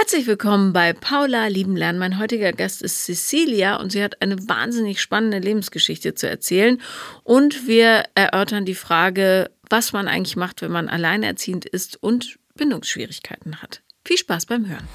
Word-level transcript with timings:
Herzlich 0.00 0.26
willkommen 0.26 0.72
bei 0.72 0.94
Paula 0.94 1.48
Lieben 1.48 1.76
Lernen. 1.76 1.98
Mein 1.98 2.18
heutiger 2.18 2.52
Gast 2.52 2.80
ist 2.80 3.04
Cecilia 3.04 3.76
und 3.76 3.92
sie 3.92 4.02
hat 4.02 4.22
eine 4.22 4.48
wahnsinnig 4.48 4.98
spannende 4.98 5.40
Lebensgeschichte 5.40 6.14
zu 6.14 6.26
erzählen. 6.26 6.80
Und 7.22 7.66
wir 7.66 8.04
erörtern 8.14 8.64
die 8.64 8.74
Frage, 8.74 9.50
was 9.68 9.92
man 9.92 10.08
eigentlich 10.08 10.36
macht, 10.36 10.62
wenn 10.62 10.72
man 10.72 10.88
alleinerziehend 10.88 11.66
ist 11.66 12.02
und 12.02 12.38
Bindungsschwierigkeiten 12.54 13.60
hat. 13.60 13.82
Viel 14.02 14.16
Spaß 14.16 14.46
beim 14.46 14.66
Hören. 14.66 14.88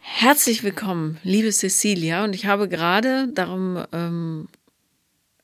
Herzlich 0.00 0.62
willkommen, 0.62 1.16
liebe 1.22 1.50
Cecilia. 1.50 2.24
Und 2.24 2.34
ich 2.34 2.44
habe 2.44 2.68
gerade, 2.68 3.28
darum 3.32 3.82
ähm, 3.90 4.48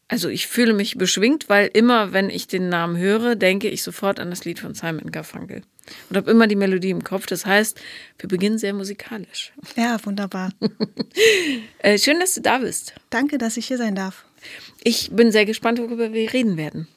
also 0.08 0.28
ich 0.28 0.46
fühle 0.46 0.72
mich 0.72 0.96
beschwingt, 0.96 1.48
weil 1.48 1.68
immer, 1.72 2.12
wenn 2.12 2.30
ich 2.30 2.46
den 2.46 2.68
Namen 2.68 2.96
höre, 2.96 3.34
denke 3.34 3.68
ich 3.68 3.82
sofort 3.82 4.20
an 4.20 4.30
das 4.30 4.44
Lied 4.44 4.60
von 4.60 4.74
Simon 4.74 5.10
Garfunkel 5.10 5.62
und 6.08 6.16
habe 6.16 6.30
immer 6.30 6.46
die 6.46 6.56
Melodie 6.56 6.90
im 6.90 7.02
Kopf. 7.02 7.26
Das 7.26 7.44
heißt, 7.44 7.80
wir 8.18 8.28
beginnen 8.28 8.58
sehr 8.58 8.72
musikalisch. 8.72 9.52
Ja, 9.76 9.98
wunderbar. 10.04 10.50
äh, 11.80 11.98
schön, 11.98 12.20
dass 12.20 12.34
du 12.34 12.40
da 12.40 12.58
bist. 12.58 12.94
Danke, 13.10 13.36
dass 13.36 13.56
ich 13.56 13.66
hier 13.66 13.78
sein 13.78 13.94
darf. 13.94 14.24
Ich 14.82 15.10
bin 15.10 15.32
sehr 15.32 15.44
gespannt, 15.44 15.78
worüber 15.78 16.12
wir 16.12 16.32
reden 16.32 16.56
werden. 16.56 16.88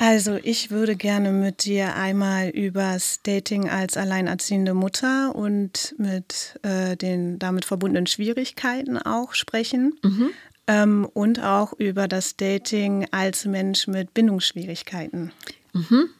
Also 0.00 0.38
ich 0.40 0.70
würde 0.70 0.94
gerne 0.94 1.32
mit 1.32 1.64
dir 1.64 1.96
einmal 1.96 2.50
über 2.50 2.92
das 2.92 3.20
Dating 3.24 3.68
als 3.68 3.96
alleinerziehende 3.96 4.72
Mutter 4.72 5.34
und 5.34 5.96
mit 5.98 6.58
äh, 6.62 6.96
den 6.96 7.40
damit 7.40 7.64
verbundenen 7.64 8.06
Schwierigkeiten 8.06 8.96
auch 8.96 9.34
sprechen. 9.34 9.98
Mhm 10.02 10.30
ähm, 10.68 11.08
und 11.14 11.42
auch 11.42 11.72
über 11.72 12.06
das 12.06 12.36
Dating 12.36 13.08
als 13.10 13.46
Mensch 13.46 13.88
mit 13.88 14.14
Bindungsschwierigkeiten. 14.14 15.32
Mhm. 15.72 16.10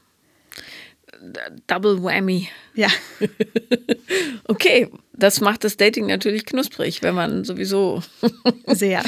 Double 1.66 2.02
Whammy. 2.02 2.48
Ja. 2.74 2.88
okay, 4.48 4.88
das 5.12 5.40
macht 5.40 5.64
das 5.64 5.76
Dating 5.76 6.06
natürlich 6.06 6.46
knusprig, 6.46 7.02
wenn 7.02 7.14
man 7.14 7.44
sowieso. 7.44 8.02
Sehr. 8.66 9.02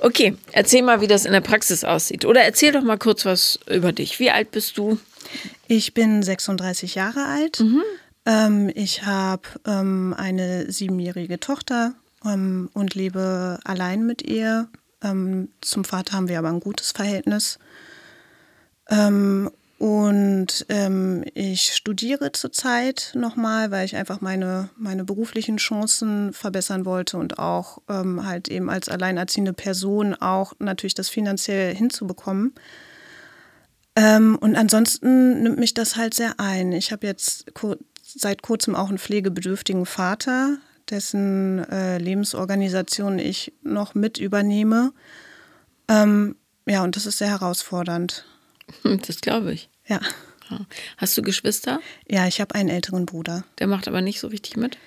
okay, 0.00 0.36
erzähl 0.52 0.82
mal, 0.82 1.00
wie 1.00 1.06
das 1.06 1.24
in 1.24 1.32
der 1.32 1.40
Praxis 1.40 1.84
aussieht. 1.84 2.24
Oder 2.24 2.42
erzähl 2.42 2.72
doch 2.72 2.82
mal 2.82 2.98
kurz 2.98 3.24
was 3.24 3.58
über 3.68 3.92
dich. 3.92 4.20
Wie 4.20 4.30
alt 4.30 4.50
bist 4.50 4.78
du? 4.78 4.98
Ich 5.68 5.94
bin 5.94 6.22
36 6.22 6.94
Jahre 6.94 7.24
alt. 7.24 7.60
Mhm. 7.60 7.82
Ähm, 8.26 8.70
ich 8.74 9.04
habe 9.06 9.42
ähm, 9.66 10.14
eine 10.16 10.70
siebenjährige 10.70 11.40
Tochter 11.40 11.94
ähm, 12.24 12.70
und 12.74 12.94
lebe 12.94 13.58
allein 13.64 14.06
mit 14.06 14.22
ihr. 14.22 14.68
Ähm, 15.02 15.48
zum 15.60 15.84
Vater 15.84 16.16
haben 16.16 16.28
wir 16.28 16.38
aber 16.38 16.48
ein 16.48 16.60
gutes 16.60 16.92
Verhältnis. 16.92 17.58
Ähm, 18.88 19.50
und 19.80 20.66
ähm, 20.68 21.24
ich 21.32 21.72
studiere 21.72 22.32
zurzeit 22.32 23.12
nochmal, 23.14 23.70
weil 23.70 23.86
ich 23.86 23.96
einfach 23.96 24.20
meine, 24.20 24.68
meine 24.76 25.04
beruflichen 25.04 25.56
Chancen 25.56 26.34
verbessern 26.34 26.84
wollte 26.84 27.16
und 27.16 27.38
auch 27.38 27.78
ähm, 27.88 28.26
halt 28.26 28.48
eben 28.48 28.68
als 28.68 28.90
alleinerziehende 28.90 29.54
Person 29.54 30.14
auch 30.14 30.52
natürlich 30.58 30.92
das 30.92 31.08
finanziell 31.08 31.74
hinzubekommen. 31.74 32.52
Ähm, 33.96 34.36
und 34.38 34.54
ansonsten 34.54 35.42
nimmt 35.42 35.58
mich 35.58 35.72
das 35.72 35.96
halt 35.96 36.12
sehr 36.12 36.38
ein. 36.38 36.72
Ich 36.72 36.92
habe 36.92 37.06
jetzt 37.06 37.46
seit 38.02 38.42
kurzem 38.42 38.76
auch 38.76 38.90
einen 38.90 38.98
pflegebedürftigen 38.98 39.86
Vater, 39.86 40.58
dessen 40.90 41.64
äh, 41.70 41.98
Lebensorganisation 41.98 43.18
ich 43.18 43.52
noch 43.62 43.94
mit 43.94 44.18
übernehme. 44.18 44.92
Ähm, 45.88 46.36
ja, 46.66 46.82
und 46.82 46.96
das 46.96 47.06
ist 47.06 47.18
sehr 47.18 47.28
herausfordernd. 47.30 48.24
Das 49.06 49.20
glaube 49.20 49.52
ich. 49.52 49.68
Ja. 49.86 50.00
Hast 50.96 51.18
du 51.18 51.22
Geschwister? 51.22 51.80
Ja, 52.08 52.26
ich 52.26 52.40
habe 52.40 52.54
einen 52.54 52.68
älteren 52.68 53.04
Bruder. 53.04 53.44
Der 53.58 53.66
macht 53.66 53.88
aber 53.88 54.00
nicht 54.00 54.20
so 54.20 54.28
richtig 54.28 54.56
mit? 54.56 54.78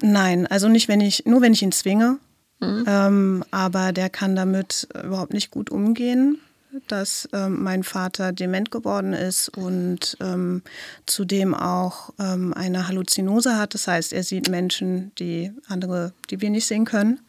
Nein, 0.00 0.46
also 0.46 0.68
nicht, 0.68 0.88
wenn 0.88 1.00
ich, 1.00 1.24
nur 1.24 1.40
wenn 1.40 1.52
ich 1.52 1.62
ihn 1.62 1.72
zwinge. 1.72 2.18
Mhm. 2.60 2.84
Ähm, 2.86 3.44
aber 3.52 3.92
der 3.92 4.10
kann 4.10 4.34
damit 4.34 4.88
überhaupt 5.04 5.34
nicht 5.34 5.50
gut 5.50 5.70
umgehen 5.70 6.40
dass 6.88 7.28
ähm, 7.32 7.62
mein 7.62 7.82
Vater 7.82 8.32
dement 8.32 8.70
geworden 8.70 9.12
ist 9.12 9.48
und 9.48 10.16
ähm, 10.20 10.62
zudem 11.06 11.54
auch 11.54 12.10
ähm, 12.18 12.54
eine 12.54 12.88
Halluzinose 12.88 13.56
hat. 13.56 13.74
Das 13.74 13.88
heißt, 13.88 14.12
er 14.12 14.22
sieht 14.22 14.48
Menschen, 14.48 15.12
die 15.18 15.52
andere, 15.68 16.12
die 16.30 16.40
wir 16.40 16.50
nicht 16.50 16.66
sehen 16.66 16.84
können. 16.84 17.20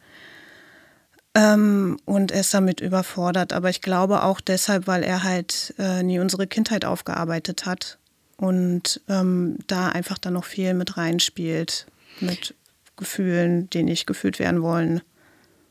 Ähm, 1.34 1.98
und 2.04 2.32
er 2.32 2.40
ist 2.40 2.54
damit 2.54 2.80
überfordert. 2.80 3.52
Aber 3.52 3.70
ich 3.70 3.80
glaube 3.80 4.22
auch 4.22 4.40
deshalb, 4.40 4.86
weil 4.86 5.02
er 5.02 5.22
halt 5.22 5.74
äh, 5.78 6.02
nie 6.02 6.18
unsere 6.18 6.46
Kindheit 6.46 6.84
aufgearbeitet 6.84 7.66
hat 7.66 7.98
und 8.36 9.00
ähm, 9.08 9.58
da 9.66 9.88
einfach 9.88 10.18
dann 10.18 10.34
noch 10.34 10.44
viel 10.44 10.74
mit 10.74 10.96
reinspielt, 10.96 11.86
mit 12.20 12.54
Gefühlen, 12.96 13.70
die 13.70 13.82
nicht 13.82 14.06
gefühlt 14.06 14.38
werden 14.38 14.62
wollen. 14.62 15.02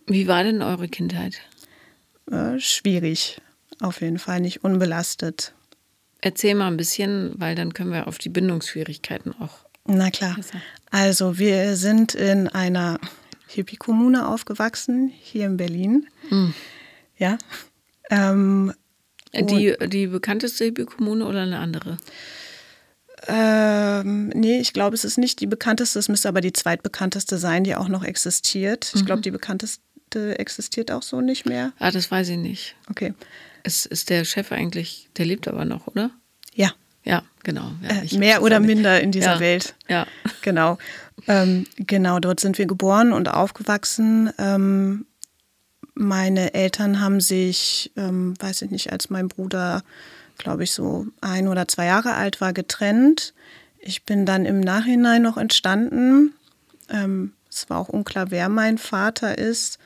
Wie 0.05 0.27
war 0.27 0.43
denn 0.43 0.61
eure 0.61 0.87
Kindheit? 0.87 1.41
Äh, 2.31 2.59
schwierig 2.59 3.41
auf 3.81 4.01
jeden 4.01 4.19
Fall 4.19 4.39
nicht 4.39 4.63
unbelastet. 4.63 5.53
Erzähl 6.21 6.55
mal 6.55 6.67
ein 6.67 6.77
bisschen, 6.77 7.33
weil 7.37 7.55
dann 7.55 7.73
können 7.73 7.91
wir 7.91 8.07
auf 8.07 8.17
die 8.17 8.29
Bindungsschwierigkeiten 8.29 9.33
auch. 9.39 9.59
Na 9.85 10.11
klar. 10.11 10.35
Also 10.91 11.37
wir 11.37 11.75
sind 11.75 12.13
in 12.15 12.47
einer 12.47 12.99
Hippie-Kommune 13.47 14.27
aufgewachsen, 14.27 15.11
hier 15.21 15.45
in 15.45 15.57
Berlin. 15.57 16.07
Mhm. 16.29 16.53
Ja. 17.17 17.37
Ähm, 18.09 18.73
die, 19.33 19.75
die 19.87 20.07
bekannteste 20.07 20.65
Hippie-Kommune 20.65 21.25
oder 21.25 21.41
eine 21.41 21.59
andere? 21.59 21.97
Ähm, 23.27 24.29
nee, 24.29 24.59
ich 24.59 24.73
glaube, 24.73 24.95
es 24.95 25.03
ist 25.03 25.17
nicht 25.17 25.39
die 25.39 25.47
bekannteste, 25.47 25.99
es 25.99 26.07
müsste 26.07 26.29
aber 26.29 26.41
die 26.41 26.53
zweitbekannteste 26.53 27.37
sein, 27.37 27.63
die 27.63 27.75
auch 27.75 27.87
noch 27.87 28.03
existiert. 28.03 28.91
Ich 28.95 29.05
glaube, 29.05 29.19
mhm. 29.19 29.23
die 29.23 29.31
bekannteste 29.31 30.39
existiert 30.39 30.91
auch 30.91 31.03
so 31.03 31.21
nicht 31.21 31.45
mehr. 31.45 31.73
Ah, 31.79 31.91
das 31.91 32.11
weiß 32.11 32.29
ich 32.29 32.37
nicht. 32.37 32.75
Okay. 32.89 33.13
Ist, 33.63 33.85
ist 33.85 34.09
der 34.09 34.25
Chef 34.25 34.51
eigentlich, 34.51 35.09
der 35.17 35.25
lebt 35.25 35.47
aber 35.47 35.65
noch, 35.65 35.87
oder? 35.87 36.11
Ja. 36.53 36.73
Ja, 37.03 37.23
genau. 37.43 37.71
Ja, 37.81 38.01
äh, 38.01 38.17
mehr 38.17 38.43
oder 38.43 38.59
minder 38.59 38.99
in 38.99 39.11
dieser 39.11 39.35
ja, 39.35 39.39
Welt. 39.39 39.75
Ja. 39.87 40.05
Genau. 40.41 40.77
Ähm, 41.27 41.65
genau, 41.77 42.19
dort 42.19 42.39
sind 42.39 42.57
wir 42.57 42.65
geboren 42.65 43.13
und 43.13 43.29
aufgewachsen. 43.29 44.31
Ähm, 44.37 45.05
meine 45.93 46.53
Eltern 46.53 46.99
haben 47.01 47.21
sich, 47.21 47.91
ähm, 47.95 48.33
weiß 48.39 48.61
ich 48.63 48.71
nicht, 48.71 48.91
als 48.91 49.09
mein 49.09 49.27
Bruder, 49.29 49.83
glaube 50.37 50.63
ich, 50.63 50.71
so 50.71 51.07
ein 51.21 51.47
oder 51.47 51.67
zwei 51.67 51.85
Jahre 51.85 52.13
alt 52.13 52.39
war, 52.41 52.53
getrennt. 52.53 53.33
Ich 53.79 54.03
bin 54.03 54.25
dann 54.25 54.45
im 54.45 54.59
Nachhinein 54.59 55.21
noch 55.21 55.37
entstanden. 55.37 56.33
Ähm, 56.89 57.33
es 57.49 57.69
war 57.69 57.79
auch 57.79 57.89
unklar, 57.89 58.31
wer 58.31 58.49
mein 58.49 58.77
Vater 58.77 59.37
ist. 59.37 59.79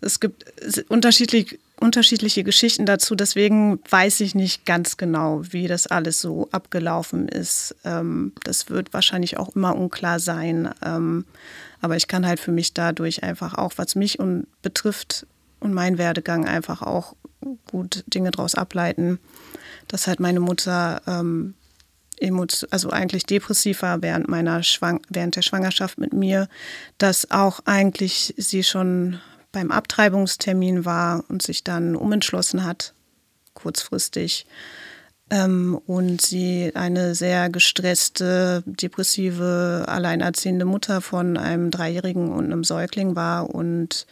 Es 0.00 0.20
gibt 0.20 0.44
unterschiedlich, 0.88 1.58
unterschiedliche 1.82 2.44
Geschichten 2.44 2.86
dazu, 2.86 3.14
deswegen 3.14 3.80
weiß 3.90 4.20
ich 4.20 4.34
nicht 4.34 4.64
ganz 4.64 4.96
genau, 4.96 5.42
wie 5.50 5.66
das 5.66 5.86
alles 5.86 6.20
so 6.20 6.48
abgelaufen 6.52 7.28
ist. 7.28 7.74
Ähm, 7.84 8.32
das 8.44 8.70
wird 8.70 8.92
wahrscheinlich 8.94 9.36
auch 9.36 9.54
immer 9.56 9.76
unklar 9.76 10.20
sein. 10.20 10.70
Ähm, 10.84 11.24
aber 11.80 11.96
ich 11.96 12.06
kann 12.06 12.26
halt 12.26 12.40
für 12.40 12.52
mich 12.52 12.72
dadurch 12.72 13.22
einfach 13.22 13.54
auch, 13.54 13.72
was 13.76 13.96
mich 13.96 14.18
und 14.18 14.46
betrifft 14.62 15.26
und 15.60 15.74
mein 15.74 15.98
Werdegang 15.98 16.46
einfach 16.46 16.82
auch 16.82 17.16
gut 17.70 18.04
Dinge 18.06 18.30
daraus 18.30 18.54
ableiten, 18.54 19.18
dass 19.88 20.06
halt 20.06 20.20
meine 20.20 20.40
Mutter 20.40 21.02
ähm, 21.06 21.54
also 22.70 22.90
eigentlich 22.90 23.26
depressiv 23.26 23.82
war 23.82 24.00
während 24.00 24.28
meiner 24.28 24.62
Schwang 24.62 25.00
während 25.08 25.34
der 25.34 25.42
Schwangerschaft 25.42 25.98
mit 25.98 26.12
mir, 26.12 26.48
dass 26.98 27.32
auch 27.32 27.60
eigentlich 27.64 28.32
sie 28.36 28.62
schon 28.62 29.18
beim 29.52 29.70
Abtreibungstermin 29.70 30.84
war 30.84 31.24
und 31.28 31.42
sich 31.42 31.62
dann 31.62 31.94
umentschlossen 31.94 32.64
hat, 32.64 32.94
kurzfristig. 33.54 34.46
Ähm, 35.30 35.80
und 35.86 36.20
sie 36.20 36.72
eine 36.74 37.14
sehr 37.14 37.48
gestresste, 37.48 38.62
depressive, 38.66 39.84
alleinerziehende 39.86 40.64
Mutter 40.64 41.00
von 41.00 41.36
einem 41.36 41.70
Dreijährigen 41.70 42.32
und 42.32 42.46
einem 42.46 42.64
Säugling 42.64 43.14
war 43.14 43.54
und 43.54 44.06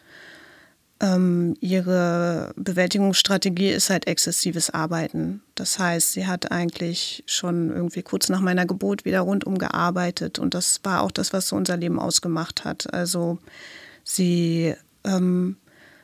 ähm, 1.01 1.57
ihre 1.61 2.53
Bewältigungsstrategie 2.57 3.71
ist 3.71 3.91
halt 3.91 4.07
exzessives 4.07 4.71
Arbeiten. 4.71 5.43
Das 5.55 5.79
heißt, 5.79 6.13
sie 6.13 6.27
hat 6.27 6.53
eigentlich 6.53 7.25
schon 7.27 7.71
irgendwie 7.71 8.03
kurz 8.03 8.29
nach 8.29 8.41
meiner 8.41 8.67
Geburt 8.67 9.05
wieder 9.05 9.21
rundum 9.21 9.59
gearbeitet 9.59 10.39
und 10.39 10.55
das 10.55 10.81
war 10.85 11.03
auch 11.03 11.11
das, 11.11 11.33
was 11.33 11.49
so 11.49 11.57
unser 11.57 11.77
Leben 11.77 11.99
ausgemacht 11.99 12.65
hat. 12.65 12.93
Also 12.93 13.39
sie 14.05 14.75
ähm, 15.05 15.57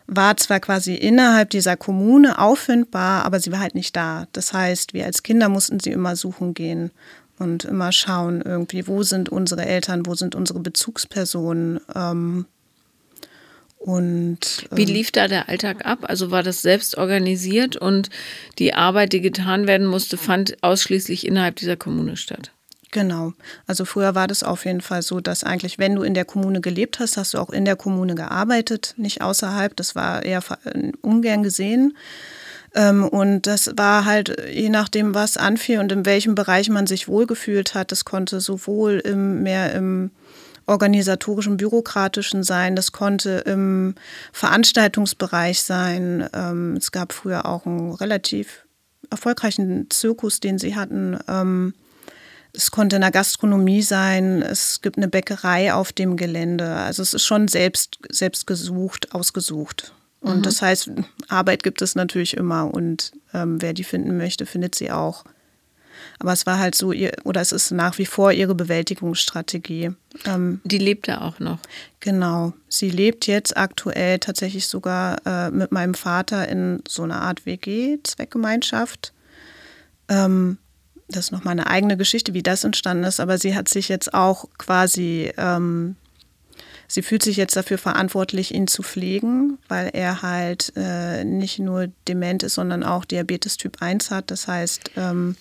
war 0.07 0.37
zwar 0.37 0.61
quasi 0.61 0.95
innerhalb 0.95 1.51
dieser 1.51 1.77
Kommune 1.77 2.39
auffindbar, 2.39 3.25
aber 3.25 3.41
sie 3.41 3.51
war 3.53 3.61
halt 3.61 3.75
nicht 3.75 3.97
da. 3.97 4.27
Das 4.33 4.53
heißt, 4.53 4.95
wir 4.95 5.05
als 5.05 5.23
Kinder 5.23 5.49
mussten 5.49 5.81
sie 5.81 5.91
immer 5.91 6.15
suchen 6.17 6.55
gehen 6.55 6.93
und 7.39 7.65
immer 7.65 7.93
schauen, 7.93 8.41
irgendwie, 8.41 8.87
wo 8.87 9.03
sind 9.03 9.29
unsere 9.29 9.67
Eltern, 9.67 10.07
wo 10.07 10.15
sind 10.15 10.35
unsere 10.35 10.61
Bezugspersonen. 10.61 11.81
Ähm, 11.95 12.47
Und, 13.79 14.67
Wie 14.73 14.85
lief 14.85 15.13
da 15.13 15.29
der 15.29 15.49
Alltag 15.49 15.87
ab? 15.87 16.01
Also 16.03 16.31
war 16.31 16.43
das 16.43 16.63
selbst 16.63 16.97
organisiert 16.97 17.77
und 17.77 18.09
die 18.59 18.75
Arbeit, 18.75 19.13
die 19.13 19.21
getan 19.21 19.67
werden 19.67 19.87
musste, 19.87 20.17
fand 20.17 20.57
ausschließlich 20.63 21.27
innerhalb 21.27 21.57
dieser 21.57 21.77
Kommune 21.77 22.17
statt? 22.17 22.51
Genau. 22.93 23.33
Also 23.67 23.85
früher 23.85 24.15
war 24.15 24.27
das 24.27 24.43
auf 24.43 24.65
jeden 24.65 24.81
Fall 24.81 25.03
so, 25.03 25.21
dass 25.21 25.45
eigentlich, 25.45 25.79
wenn 25.79 25.97
du 25.97 26.03
in 26.03 26.15
der 26.15 26.25
Kommune 26.25 26.61
gelebt 26.61 27.01
hast, 27.01 27.17
hast 27.17 27.35
du 27.35 27.39
auch 27.39 27.51
in 27.51 27.65
der 27.65 27.77
Kommune 27.77 28.15
gearbeitet, 28.15 28.95
nicht 28.97 29.23
außerhalb. 29.23 29.75
Das 29.77 29.95
war 29.95 30.23
eher 30.23 30.43
ungern 31.03 31.43
gesehen. 31.43 31.97
Ähm, 32.75 33.05
und 33.05 33.47
das 33.47 33.73
war 33.77 34.05
halt, 34.05 34.37
je 34.51 34.69
nachdem, 34.69 35.15
was 35.15 35.37
anfiel 35.37 35.81
und 35.81 35.91
in 35.91 36.07
welchem 36.07 36.35
Bereich 36.35 36.69
man 36.69 36.87
sich 36.87 37.09
wohlgefühlt 37.09 37.75
hat, 37.75 37.91
das 37.91 38.05
konnte 38.05 38.41
sowohl 38.41 39.01
im, 39.05 39.43
mehr 39.43 39.73
im 39.75 40.11
organisatorischen, 40.67 41.57
bürokratischen 41.57 42.43
sein, 42.43 42.77
das 42.77 42.93
konnte 42.93 43.43
im 43.47 43.95
Veranstaltungsbereich 44.33 45.63
sein. 45.63 46.29
Ähm, 46.35 46.77
es 46.77 46.93
gab 46.93 47.13
früher 47.13 47.47
auch 47.47 47.67
einen 47.67 47.93
relativ 47.93 48.67
erfolgreichen 49.11 49.89
Zirkus, 49.91 50.41
den 50.41 50.59
sie 50.59 50.77
hatten. 50.77 51.19
Es 52.57 52.71
konnte 52.71 52.97
in 52.97 53.03
der 53.03 53.11
Gastronomie 53.11 53.83
sein, 53.83 54.41
es 54.41 54.81
gibt 54.81 54.97
eine 54.97 55.09
Bäckerei 55.09 55.75
auf 55.75 55.93
dem 55.93 56.17
Gelände. 56.17 56.75
Also 56.75 57.03
es 57.03 57.13
ist 57.13 57.25
schon 57.25 57.49
selbst, 57.49 57.99
selbst 58.09 58.47
gesucht, 58.47 59.15
ausgesucht. 59.15 59.93
Und 60.21 60.39
mhm. 60.39 60.43
das 60.43 60.63
heißt, 60.63 60.91
Arbeit 61.29 61.63
gibt 61.63 61.83
es 61.83 61.95
natürlich 61.95 62.35
immer 62.37 62.73
und 62.73 63.13
ähm, 63.35 63.61
wer 63.61 63.75
die 63.75 63.85
finden 63.85 64.17
möchte, 64.17 64.47
findet 64.47 64.75
sie 64.75 64.91
auch. 64.91 65.25
Aber 66.19 66.33
es 66.33 66.47
war 66.47 66.59
halt 66.59 66.75
so, 66.75 66.93
ihr, 66.93 67.13
oder 67.25 67.41
es 67.41 67.53
ist 67.53 67.71
nach 67.71 67.99
wie 67.99 68.07
vor 68.07 68.33
ihre 68.33 68.55
Bewältigungsstrategie. 68.55 69.93
Ähm, 70.25 70.61
die 70.65 70.79
lebt 70.79 71.09
ja 71.09 71.21
auch 71.21 71.39
noch. 71.41 71.59
Genau. 72.01 72.55
Sie 72.69 72.91
lebt 72.91 73.27
jetzt 73.27 73.57
aktuell 73.57 74.19
tatsächlich 74.19 74.67
sogar 74.67 75.19
äh, 75.27 75.51
mit 75.51 75.73
meinem 75.73 75.95
Vater 75.95 76.49
in 76.49 76.83
so 76.89 77.03
einer 77.03 77.21
Art 77.21 77.45
WG-Zweckgemeinschaft. 77.45 79.13
Ähm, 80.09 80.59
das 81.09 81.27
ist 81.27 81.33
noch 81.33 81.45
mal 81.45 81.53
eine 81.53 81.69
eigene 81.69 81.97
Geschichte, 81.97 82.35
wie 82.35 82.43
das 82.43 82.65
entstanden 82.65 83.05
ist, 83.05 83.21
aber 83.21 83.39
sie 83.39 83.55
hat 83.55 83.69
sich 83.69 83.89
jetzt 83.89 84.13
auch 84.13 84.47
quasi, 84.59 85.33
ähm, 85.37 85.97
sie 86.89 87.03
fühlt 87.03 87.23
sich 87.23 87.37
jetzt 87.37 87.57
dafür 87.57 87.79
verantwortlich, 87.79 88.53
ihn 88.53 88.67
zu 88.67 88.83
pflegen, 88.83 89.59
weil 89.69 89.91
er 89.93 90.23
halt 90.23 90.73
äh, 90.77 91.25
nicht 91.25 91.59
nur 91.59 91.89
dement 92.09 92.43
ist, 92.43 92.55
sondern 92.55 92.83
auch 92.83 93.05
Diabetes 93.05 93.57
Typ 93.57 93.81
1 93.81 94.11
hat. 94.11 94.31
Das 94.31 94.49
heißt, 94.49 94.93
ähm, 94.97 95.37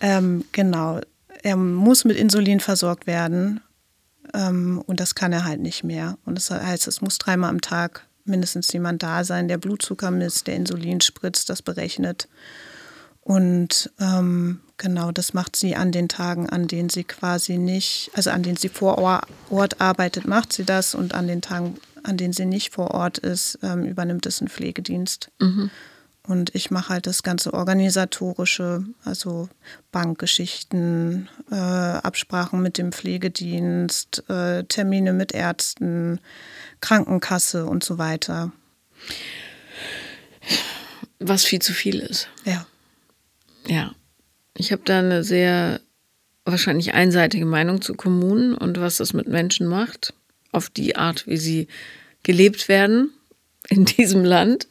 ähm, 0.00 0.44
genau, 0.52 1.00
er 1.42 1.56
muss 1.56 2.04
mit 2.04 2.18
Insulin 2.18 2.60
versorgt 2.60 3.06
werden 3.06 3.60
ähm, 4.34 4.82
und 4.86 5.00
das 5.00 5.14
kann 5.14 5.32
er 5.32 5.44
halt 5.44 5.60
nicht 5.60 5.84
mehr. 5.84 6.18
Und 6.26 6.36
das 6.36 6.50
heißt, 6.50 6.86
es 6.86 7.00
muss 7.00 7.18
dreimal 7.18 7.50
am 7.50 7.62
Tag 7.62 8.06
mindestens 8.24 8.72
jemand 8.72 9.02
da 9.02 9.24
sein, 9.24 9.48
der 9.48 9.58
Blutzucker 9.58 10.10
misst, 10.10 10.46
der 10.46 10.56
Insulin 10.56 11.00
spritzt, 11.00 11.48
das 11.48 11.62
berechnet. 11.62 12.28
Und 13.30 13.92
ähm, 14.00 14.58
genau, 14.76 15.12
das 15.12 15.34
macht 15.34 15.54
sie 15.54 15.76
an 15.76 15.92
den 15.92 16.08
Tagen, 16.08 16.50
an 16.50 16.66
denen 16.66 16.88
sie 16.88 17.04
quasi 17.04 17.58
nicht, 17.58 18.10
also 18.14 18.30
an 18.30 18.42
denen 18.42 18.56
sie 18.56 18.68
vor 18.68 18.98
Ort 19.50 19.80
arbeitet, 19.80 20.26
macht 20.26 20.52
sie 20.52 20.64
das 20.64 20.96
und 20.96 21.14
an 21.14 21.28
den 21.28 21.40
Tagen, 21.40 21.76
an 22.02 22.16
denen 22.16 22.32
sie 22.32 22.44
nicht 22.44 22.74
vor 22.74 22.90
Ort 22.90 23.18
ist, 23.18 23.60
ähm, 23.62 23.84
übernimmt 23.84 24.26
es 24.26 24.40
ein 24.40 24.48
Pflegedienst. 24.48 25.30
Mhm. 25.38 25.70
Und 26.26 26.56
ich 26.56 26.72
mache 26.72 26.88
halt 26.88 27.06
das 27.06 27.22
ganze 27.22 27.54
organisatorische, 27.54 28.84
also 29.04 29.48
Bankgeschichten, 29.92 31.28
äh, 31.52 31.54
Absprachen 31.54 32.60
mit 32.60 32.78
dem 32.78 32.90
Pflegedienst, 32.90 34.28
äh, 34.28 34.64
Termine 34.64 35.12
mit 35.12 35.30
Ärzten, 35.30 36.18
Krankenkasse 36.80 37.66
und 37.66 37.84
so 37.84 37.96
weiter. 37.96 38.50
Was 41.20 41.44
viel 41.44 41.62
zu 41.62 41.72
viel 41.72 42.00
ist. 42.00 42.26
Ja. 42.44 42.66
Ja, 43.66 43.94
ich 44.56 44.72
habe 44.72 44.82
da 44.84 44.98
eine 44.98 45.22
sehr 45.24 45.80
wahrscheinlich 46.44 46.94
einseitige 46.94 47.46
Meinung 47.46 47.82
zu 47.82 47.94
Kommunen 47.94 48.54
und 48.54 48.80
was 48.80 48.96
das 48.96 49.12
mit 49.12 49.28
Menschen 49.28 49.66
macht, 49.66 50.14
auf 50.52 50.70
die 50.70 50.96
Art, 50.96 51.26
wie 51.26 51.36
sie 51.36 51.68
gelebt 52.22 52.68
werden 52.68 53.12
in 53.68 53.84
diesem 53.98 54.24
Land. 54.24 54.68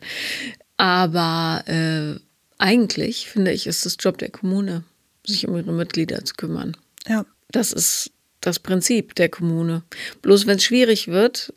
Aber 0.78 1.64
äh, 1.68 2.20
eigentlich, 2.58 3.30
finde 3.30 3.52
ich, 3.52 3.68
ist 3.68 3.86
es 3.86 3.98
Job 4.00 4.18
der 4.18 4.30
Kommune, 4.30 4.84
sich 5.26 5.48
um 5.48 5.56
ihre 5.56 5.72
Mitglieder 5.72 6.24
zu 6.26 6.36
kümmern. 6.36 6.76
Ja. 7.08 7.26
Das 7.52 7.72
ist 7.72 8.12
das 8.42 8.60
Prinzip 8.60 9.16
der 9.16 9.30
Kommune. 9.30 9.84
Bloß 10.22 10.48
wenn 10.48 10.58
es 10.58 10.64
schwierig 10.64 11.08
wird, 11.08 11.54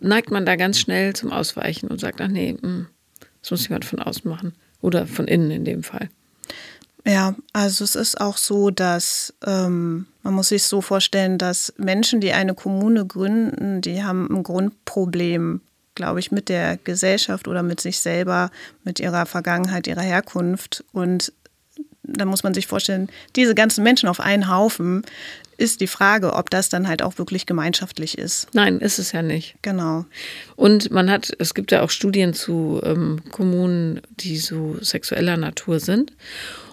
neigt 0.00 0.30
man 0.30 0.46
da 0.46 0.56
ganz 0.56 0.78
schnell 0.78 1.14
zum 1.14 1.32
Ausweichen 1.32 1.88
und 1.88 2.00
sagt, 2.00 2.20
ach 2.20 2.28
nee, 2.28 2.56
hm, 2.60 2.86
das 3.40 3.50
muss 3.50 3.68
jemand 3.68 3.84
von 3.84 3.98
außen 3.98 4.28
machen. 4.30 4.54
Oder 4.84 5.06
von 5.06 5.26
innen 5.26 5.50
in 5.50 5.64
dem 5.64 5.82
Fall. 5.82 6.10
Ja, 7.06 7.34
also 7.54 7.84
es 7.84 7.94
ist 7.94 8.20
auch 8.20 8.36
so, 8.36 8.68
dass 8.68 9.32
ähm, 9.46 10.04
man 10.22 10.34
muss 10.34 10.48
sich 10.48 10.64
so 10.64 10.82
vorstellen, 10.82 11.38
dass 11.38 11.72
Menschen, 11.78 12.20
die 12.20 12.32
eine 12.32 12.54
Kommune 12.54 13.06
gründen, 13.06 13.80
die 13.80 14.04
haben 14.04 14.28
ein 14.30 14.42
Grundproblem, 14.42 15.62
glaube 15.94 16.20
ich, 16.20 16.32
mit 16.32 16.50
der 16.50 16.76
Gesellschaft 16.76 17.48
oder 17.48 17.62
mit 17.62 17.80
sich 17.80 17.98
selber, 17.98 18.50
mit 18.84 19.00
ihrer 19.00 19.24
Vergangenheit, 19.24 19.86
ihrer 19.86 20.02
Herkunft. 20.02 20.84
Und 20.92 21.32
da 22.02 22.26
muss 22.26 22.42
man 22.42 22.52
sich 22.52 22.66
vorstellen, 22.66 23.08
diese 23.36 23.54
ganzen 23.54 23.84
Menschen 23.84 24.10
auf 24.10 24.20
einen 24.20 24.50
Haufen, 24.50 25.02
ist 25.56 25.80
die 25.80 25.86
Frage, 25.86 26.34
ob 26.34 26.50
das 26.50 26.68
dann 26.68 26.88
halt 26.88 27.02
auch 27.02 27.18
wirklich 27.18 27.46
gemeinschaftlich 27.46 28.18
ist. 28.18 28.48
Nein, 28.52 28.80
ist 28.80 28.98
es 28.98 29.12
ja 29.12 29.22
nicht. 29.22 29.56
Genau. 29.62 30.04
Und 30.56 30.90
man 30.90 31.10
hat, 31.10 31.32
es 31.38 31.54
gibt 31.54 31.72
ja 31.72 31.82
auch 31.82 31.90
Studien 31.90 32.34
zu 32.34 32.80
ähm, 32.84 33.22
Kommunen, 33.30 34.00
die 34.10 34.36
so 34.36 34.76
sexueller 34.80 35.36
Natur 35.36 35.80
sind. 35.80 36.12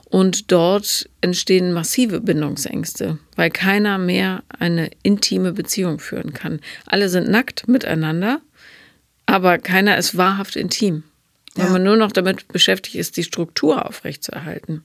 Und 0.05 0.51
dort 0.51 1.09
entstehen 1.21 1.71
massive 1.71 2.19
Bindungsängste, 2.19 3.17
weil 3.37 3.49
keiner 3.49 3.97
mehr 3.97 4.43
eine 4.59 4.91
intime 5.03 5.53
Beziehung 5.53 5.99
führen 5.99 6.33
kann. 6.33 6.59
Alle 6.85 7.07
sind 7.07 7.29
nackt 7.29 7.69
miteinander, 7.69 8.41
aber 9.25 9.57
keiner 9.57 9.97
ist 9.97 10.17
wahrhaft 10.17 10.57
intim, 10.57 11.03
weil 11.55 11.67
ja. 11.67 11.71
man 11.71 11.83
nur 11.83 11.95
noch 11.95 12.11
damit 12.11 12.49
beschäftigt 12.49 12.95
ist, 12.95 13.15
die 13.15 13.23
Struktur 13.23 13.85
aufrechtzuerhalten. 13.85 14.83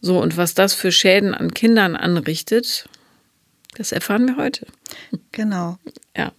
So, 0.00 0.20
und 0.20 0.36
was 0.36 0.54
das 0.54 0.74
für 0.74 0.92
Schäden 0.92 1.34
an 1.34 1.52
Kindern 1.52 1.96
anrichtet, 1.96 2.88
das 3.76 3.92
erfahren 3.92 4.26
wir 4.26 4.36
heute. 4.36 4.66
Genau. 5.32 5.78
Ja. 6.16 6.32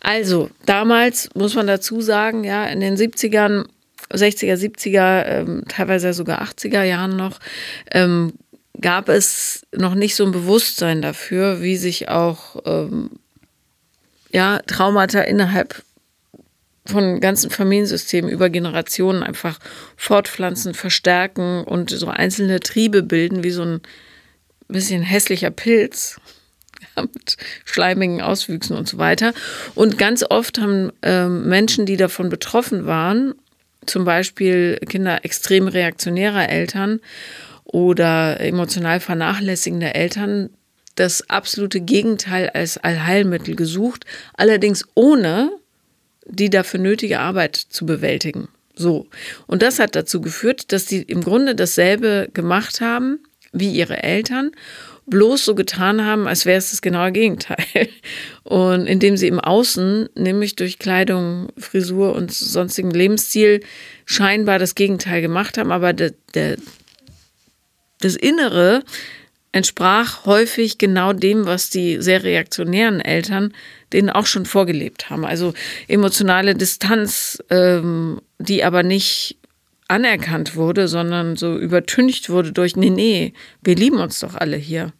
Also, 0.00 0.50
damals 0.66 1.30
muss 1.34 1.54
man 1.54 1.66
dazu 1.66 2.00
sagen, 2.00 2.44
ja, 2.44 2.64
in 2.66 2.80
den 2.80 2.96
70ern, 2.96 3.66
60er, 4.10 4.54
70er, 4.54 5.26
ähm, 5.26 5.64
teilweise 5.68 6.12
sogar 6.12 6.42
80er 6.42 6.82
Jahren 6.82 7.16
noch, 7.16 7.38
ähm, 7.92 8.32
gab 8.80 9.08
es 9.08 9.66
noch 9.72 9.94
nicht 9.94 10.14
so 10.14 10.24
ein 10.24 10.32
Bewusstsein 10.32 11.02
dafür, 11.02 11.60
wie 11.60 11.76
sich 11.76 12.08
auch 12.08 12.56
ähm, 12.64 13.10
ja, 14.30 14.60
Traumata 14.66 15.20
innerhalb 15.20 15.82
von 16.86 17.20
ganzen 17.20 17.50
Familiensystemen 17.50 18.30
über 18.30 18.50
Generationen 18.50 19.22
einfach 19.22 19.58
fortpflanzen, 19.96 20.74
verstärken 20.74 21.64
und 21.64 21.90
so 21.90 22.08
einzelne 22.08 22.60
Triebe 22.60 23.02
bilden, 23.02 23.44
wie 23.44 23.50
so 23.50 23.62
ein 23.62 23.80
bisschen 24.68 25.02
hässlicher 25.02 25.50
Pilz 25.50 26.20
mit 26.96 27.36
schleimigen 27.64 28.22
Auswüchsen 28.22 28.76
und 28.76 28.88
so 28.88 28.98
weiter. 28.98 29.32
Und 29.74 29.98
ganz 29.98 30.24
oft 30.28 30.58
haben 30.58 30.92
ähm, 31.02 31.48
Menschen, 31.48 31.86
die 31.86 31.96
davon 31.96 32.28
betroffen 32.28 32.86
waren, 32.86 33.34
zum 33.86 34.04
Beispiel 34.04 34.78
Kinder 34.88 35.24
extrem 35.24 35.68
reaktionärer 35.68 36.48
Eltern 36.48 37.00
oder 37.64 38.40
emotional 38.40 39.00
vernachlässigender 39.00 39.94
Eltern, 39.94 40.50
das 40.96 41.28
absolute 41.30 41.80
Gegenteil 41.80 42.50
als 42.50 42.76
Allheilmittel 42.76 43.56
gesucht, 43.56 44.04
allerdings 44.34 44.84
ohne 44.94 45.50
die 46.26 46.50
dafür 46.50 46.80
nötige 46.80 47.20
Arbeit 47.20 47.56
zu 47.56 47.86
bewältigen. 47.86 48.48
So. 48.74 49.06
Und 49.46 49.62
das 49.62 49.78
hat 49.78 49.94
dazu 49.96 50.20
geführt, 50.20 50.72
dass 50.72 50.86
die 50.86 51.02
im 51.02 51.22
Grunde 51.22 51.54
dasselbe 51.54 52.28
gemacht 52.32 52.80
haben 52.80 53.20
wie 53.52 53.72
ihre 53.72 54.02
Eltern, 54.02 54.52
bloß 55.06 55.44
so 55.44 55.54
getan 55.56 56.04
haben, 56.04 56.28
als 56.28 56.46
wäre 56.46 56.58
es 56.58 56.70
das 56.70 56.82
genaue 56.82 57.10
Gegenteil. 57.12 57.88
Und 58.44 58.86
indem 58.86 59.16
sie 59.16 59.26
im 59.26 59.40
Außen, 59.40 60.08
nämlich 60.14 60.54
durch 60.56 60.78
Kleidung, 60.78 61.48
Frisur 61.58 62.14
und 62.14 62.32
sonstigen 62.32 62.90
Lebensstil, 62.90 63.60
scheinbar 64.06 64.58
das 64.58 64.76
Gegenteil 64.76 65.20
gemacht 65.20 65.58
haben, 65.58 65.72
aber 65.72 65.92
der, 65.92 66.12
der, 66.34 66.56
das 68.00 68.14
Innere 68.14 68.82
entsprach 69.52 70.26
häufig 70.26 70.78
genau 70.78 71.12
dem, 71.12 71.46
was 71.46 71.70
die 71.70 72.00
sehr 72.00 72.22
reaktionären 72.22 73.00
Eltern 73.00 73.52
denen 73.92 74.10
auch 74.10 74.26
schon 74.26 74.46
vorgelebt 74.46 75.10
haben. 75.10 75.24
Also 75.24 75.54
emotionale 75.88 76.54
Distanz, 76.54 77.42
ähm, 77.50 78.20
die 78.38 78.62
aber 78.62 78.82
nicht 78.82 79.36
anerkannt 79.88 80.54
wurde, 80.54 80.86
sondern 80.86 81.36
so 81.36 81.58
übertüncht 81.58 82.30
wurde 82.30 82.52
durch, 82.52 82.76
nee, 82.76 82.90
nee, 82.90 83.32
wir 83.62 83.74
lieben 83.74 83.98
uns 83.98 84.20
doch 84.20 84.36
alle 84.36 84.56
hier. 84.56 84.92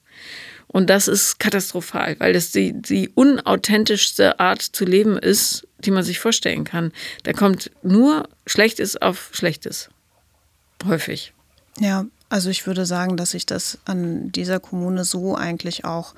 Und 0.67 0.91
das 0.91 1.09
ist 1.09 1.39
katastrophal, 1.39 2.17
weil 2.19 2.33
das 2.33 2.51
die, 2.51 2.73
die 2.73 3.09
unauthentischste 3.09 4.39
Art 4.41 4.63
zu 4.63 4.85
leben 4.85 5.17
ist, 5.17 5.67
die 5.79 5.91
man 5.91 6.05
sich 6.05 6.19
vorstellen 6.19 6.65
kann. 6.65 6.93
Da 7.23 7.33
kommt 7.33 7.71
nur 7.83 8.29
Schlechtes 8.47 8.97
auf 8.97 9.31
Schlechtes. 9.33 9.91
Häufig. 10.85 11.33
Ja, 11.79 12.07
also 12.31 12.49
ich 12.49 12.67
würde 12.67 12.87
sagen, 12.87 13.17
dass 13.17 13.35
ich 13.35 13.45
das 13.45 13.79
an 13.85 14.33
dieser 14.33 14.61
Kommune 14.61 15.05
so 15.05 15.37
eigentlich 15.37 15.85
auch 15.85 16.15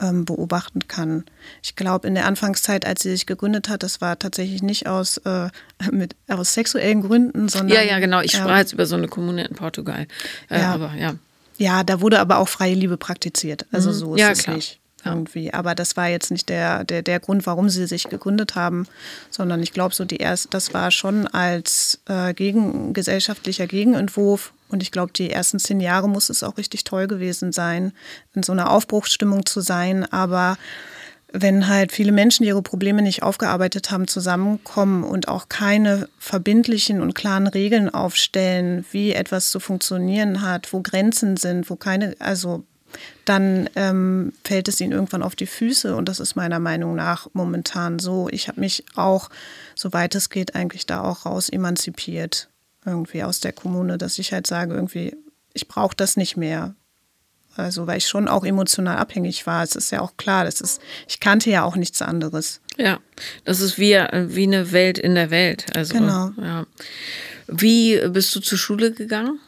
ähm, 0.00 0.24
beobachten 0.24 0.88
kann. 0.88 1.24
Ich 1.62 1.76
glaube, 1.76 2.08
in 2.08 2.14
der 2.14 2.26
Anfangszeit, 2.26 2.84
als 2.84 3.02
sie 3.02 3.10
sich 3.10 3.26
gegründet 3.26 3.68
hat, 3.68 3.84
das 3.84 4.00
war 4.00 4.18
tatsächlich 4.18 4.62
nicht 4.62 4.88
aus, 4.88 5.18
äh, 5.18 5.50
mit, 5.92 6.16
aus 6.28 6.54
sexuellen 6.54 7.02
Gründen, 7.02 7.48
sondern. 7.48 7.76
Ja, 7.76 7.82
ja, 7.82 8.00
genau. 8.00 8.20
Ich 8.20 8.32
sprach 8.32 8.56
jetzt 8.56 8.72
über 8.72 8.86
so 8.86 8.96
eine 8.96 9.06
Kommune 9.06 9.44
in 9.44 9.54
Portugal. 9.54 10.08
Äh, 10.50 10.60
ja. 10.60 10.74
Aber 10.74 10.94
ja. 10.98 11.14
Ja, 11.56 11.84
da 11.84 12.00
wurde 12.00 12.18
aber 12.18 12.38
auch 12.38 12.48
freie 12.48 12.74
Liebe 12.74 12.96
praktiziert. 12.96 13.66
Also 13.70 13.90
mhm. 13.90 13.94
so 13.94 14.14
ist 14.16 14.20
ja, 14.20 14.30
es 14.30 14.42
klar. 14.42 14.56
nicht 14.56 14.80
irgendwie. 15.04 15.52
Aber 15.52 15.74
das 15.74 15.96
war 15.96 16.08
jetzt 16.08 16.30
nicht 16.30 16.48
der, 16.48 16.84
der, 16.84 17.02
der 17.02 17.20
Grund, 17.20 17.46
warum 17.46 17.68
sie 17.68 17.86
sich 17.86 18.08
gegründet 18.08 18.54
haben, 18.54 18.86
sondern 19.30 19.62
ich 19.62 19.72
glaube, 19.72 19.94
so 19.94 20.04
die 20.04 20.18
erste, 20.18 20.48
das 20.48 20.74
war 20.74 20.90
schon 20.90 21.26
als 21.26 22.00
äh, 22.06 22.34
gegen, 22.34 22.92
gesellschaftlicher 22.92 23.66
Gegenentwurf. 23.66 24.52
Und 24.68 24.82
ich 24.82 24.90
glaube, 24.90 25.12
die 25.12 25.30
ersten 25.30 25.58
zehn 25.58 25.80
Jahre 25.80 26.08
muss 26.08 26.30
es 26.30 26.42
auch 26.42 26.56
richtig 26.56 26.84
toll 26.84 27.06
gewesen 27.06 27.52
sein, 27.52 27.92
in 28.34 28.42
so 28.42 28.52
einer 28.52 28.70
Aufbruchsstimmung 28.70 29.46
zu 29.46 29.60
sein. 29.60 30.10
Aber 30.10 30.56
wenn 31.36 31.66
halt 31.66 31.90
viele 31.90 32.12
Menschen, 32.12 32.44
die 32.44 32.48
ihre 32.48 32.62
Probleme 32.62 33.02
nicht 33.02 33.24
aufgearbeitet 33.24 33.90
haben, 33.90 34.06
zusammenkommen 34.06 35.02
und 35.02 35.26
auch 35.26 35.48
keine 35.48 36.08
verbindlichen 36.18 37.00
und 37.00 37.14
klaren 37.16 37.48
Regeln 37.48 37.92
aufstellen, 37.92 38.84
wie 38.92 39.12
etwas 39.12 39.50
zu 39.50 39.58
funktionieren 39.58 40.42
hat, 40.42 40.72
wo 40.72 40.80
Grenzen 40.80 41.36
sind, 41.36 41.68
wo 41.68 41.74
keine, 41.74 42.14
also 42.20 42.64
dann 43.24 43.68
ähm, 43.76 44.32
fällt 44.44 44.68
es 44.68 44.80
ihnen 44.80 44.92
irgendwann 44.92 45.22
auf 45.22 45.36
die 45.36 45.46
Füße 45.46 45.96
und 45.96 46.08
das 46.08 46.20
ist 46.20 46.36
meiner 46.36 46.58
Meinung 46.58 46.94
nach 46.94 47.28
momentan 47.32 47.98
so. 47.98 48.28
Ich 48.30 48.48
habe 48.48 48.60
mich 48.60 48.84
auch, 48.94 49.30
soweit 49.74 50.14
es 50.14 50.30
geht, 50.30 50.54
eigentlich 50.54 50.86
da 50.86 51.02
auch 51.02 51.26
raus 51.26 51.48
emanzipiert, 51.48 52.48
irgendwie 52.84 53.22
aus 53.22 53.40
der 53.40 53.52
Kommune, 53.52 53.98
dass 53.98 54.18
ich 54.18 54.32
halt 54.32 54.46
sage, 54.46 54.74
irgendwie, 54.74 55.16
ich 55.52 55.68
brauche 55.68 55.96
das 55.96 56.16
nicht 56.16 56.36
mehr. 56.36 56.74
Also, 57.56 57.86
weil 57.86 57.98
ich 57.98 58.08
schon 58.08 58.26
auch 58.26 58.44
emotional 58.44 58.96
abhängig 58.96 59.46
war. 59.46 59.62
Es 59.62 59.76
ist 59.76 59.92
ja 59.92 60.00
auch 60.00 60.16
klar, 60.16 60.44
das 60.44 60.60
ist, 60.60 60.80
ich 61.06 61.20
kannte 61.20 61.50
ja 61.50 61.62
auch 61.62 61.76
nichts 61.76 62.02
anderes. 62.02 62.60
Ja, 62.76 62.98
das 63.44 63.60
ist 63.60 63.78
wie, 63.78 63.92
wie 63.94 64.42
eine 64.42 64.72
Welt 64.72 64.98
in 64.98 65.14
der 65.14 65.30
Welt. 65.30 65.66
Also, 65.76 65.94
genau. 65.94 66.32
Ja. 66.36 66.66
Wie 67.46 68.00
bist 68.08 68.34
du 68.34 68.40
zur 68.40 68.58
Schule 68.58 68.92
gegangen? 68.92 69.38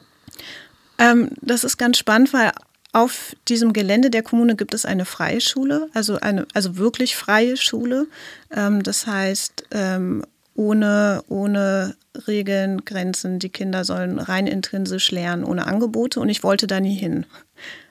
Ähm, 0.99 1.31
das 1.41 1.65
ist 1.65 1.77
ganz 1.77 1.99
spannend, 1.99 2.33
weil 2.33 2.53
auf 2.93 3.37
diesem 3.49 3.73
Gelände 3.73 4.11
der 4.11 4.23
Kommune 4.23 4.57
gibt 4.57 4.75
es 4.75 4.85
eine 4.85 5.05
freie 5.05 5.41
Schule, 5.41 5.89
also 5.93 6.19
eine 6.21 6.47
also 6.55 6.77
wirklich 6.77 7.17
freie 7.17 7.57
Schule. 7.57 8.07
Ähm, 8.51 8.83
das 8.83 9.07
heißt, 9.07 9.65
ähm, 9.73 10.23
ohne, 10.57 11.23
ohne 11.29 11.97
Regeln, 12.27 12.85
Grenzen. 12.85 13.39
Die 13.39 13.51
Kinder 13.51 13.85
sollen 13.85 14.19
rein 14.19 14.47
intrinsisch 14.47 15.11
lernen, 15.11 15.45
ohne 15.45 15.67
Angebote. 15.67 16.21
Und 16.21 16.29
ich 16.29 16.43
wollte 16.43 16.67
da 16.67 16.81
nie 16.81 16.97
hin. 16.97 17.27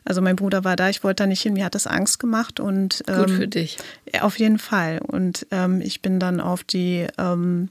Also 0.04 0.22
mein 0.22 0.36
Bruder 0.36 0.64
war 0.64 0.76
da, 0.76 0.90
ich 0.90 1.04
wollte 1.04 1.24
da 1.24 1.28
nicht 1.28 1.42
hin. 1.42 1.54
Mir 1.54 1.66
hat 1.66 1.76
das 1.76 1.88
Angst 1.88 2.20
gemacht. 2.20 2.60
Und, 2.60 3.04
ähm, 3.08 3.18
Gut 3.18 3.32
für 3.32 3.48
dich. 3.48 3.78
Auf 4.22 4.40
jeden 4.40 4.60
Fall. 4.60 5.00
Und 5.00 5.46
ähm, 5.52 5.82
ich 5.82 6.02
bin 6.02 6.20
dann 6.20 6.42
auf 6.42 6.64
die 6.64 7.08
ähm, 7.18 7.70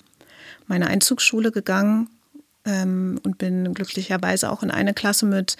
meine 0.66 0.86
Einzugsschule 0.86 1.50
gegangen 1.50 2.08
ähm, 2.64 3.20
und 3.24 3.38
bin 3.38 3.74
glücklicherweise 3.74 4.50
auch 4.50 4.62
in 4.62 4.70
eine 4.70 4.94
Klasse 4.94 5.26
mit 5.26 5.56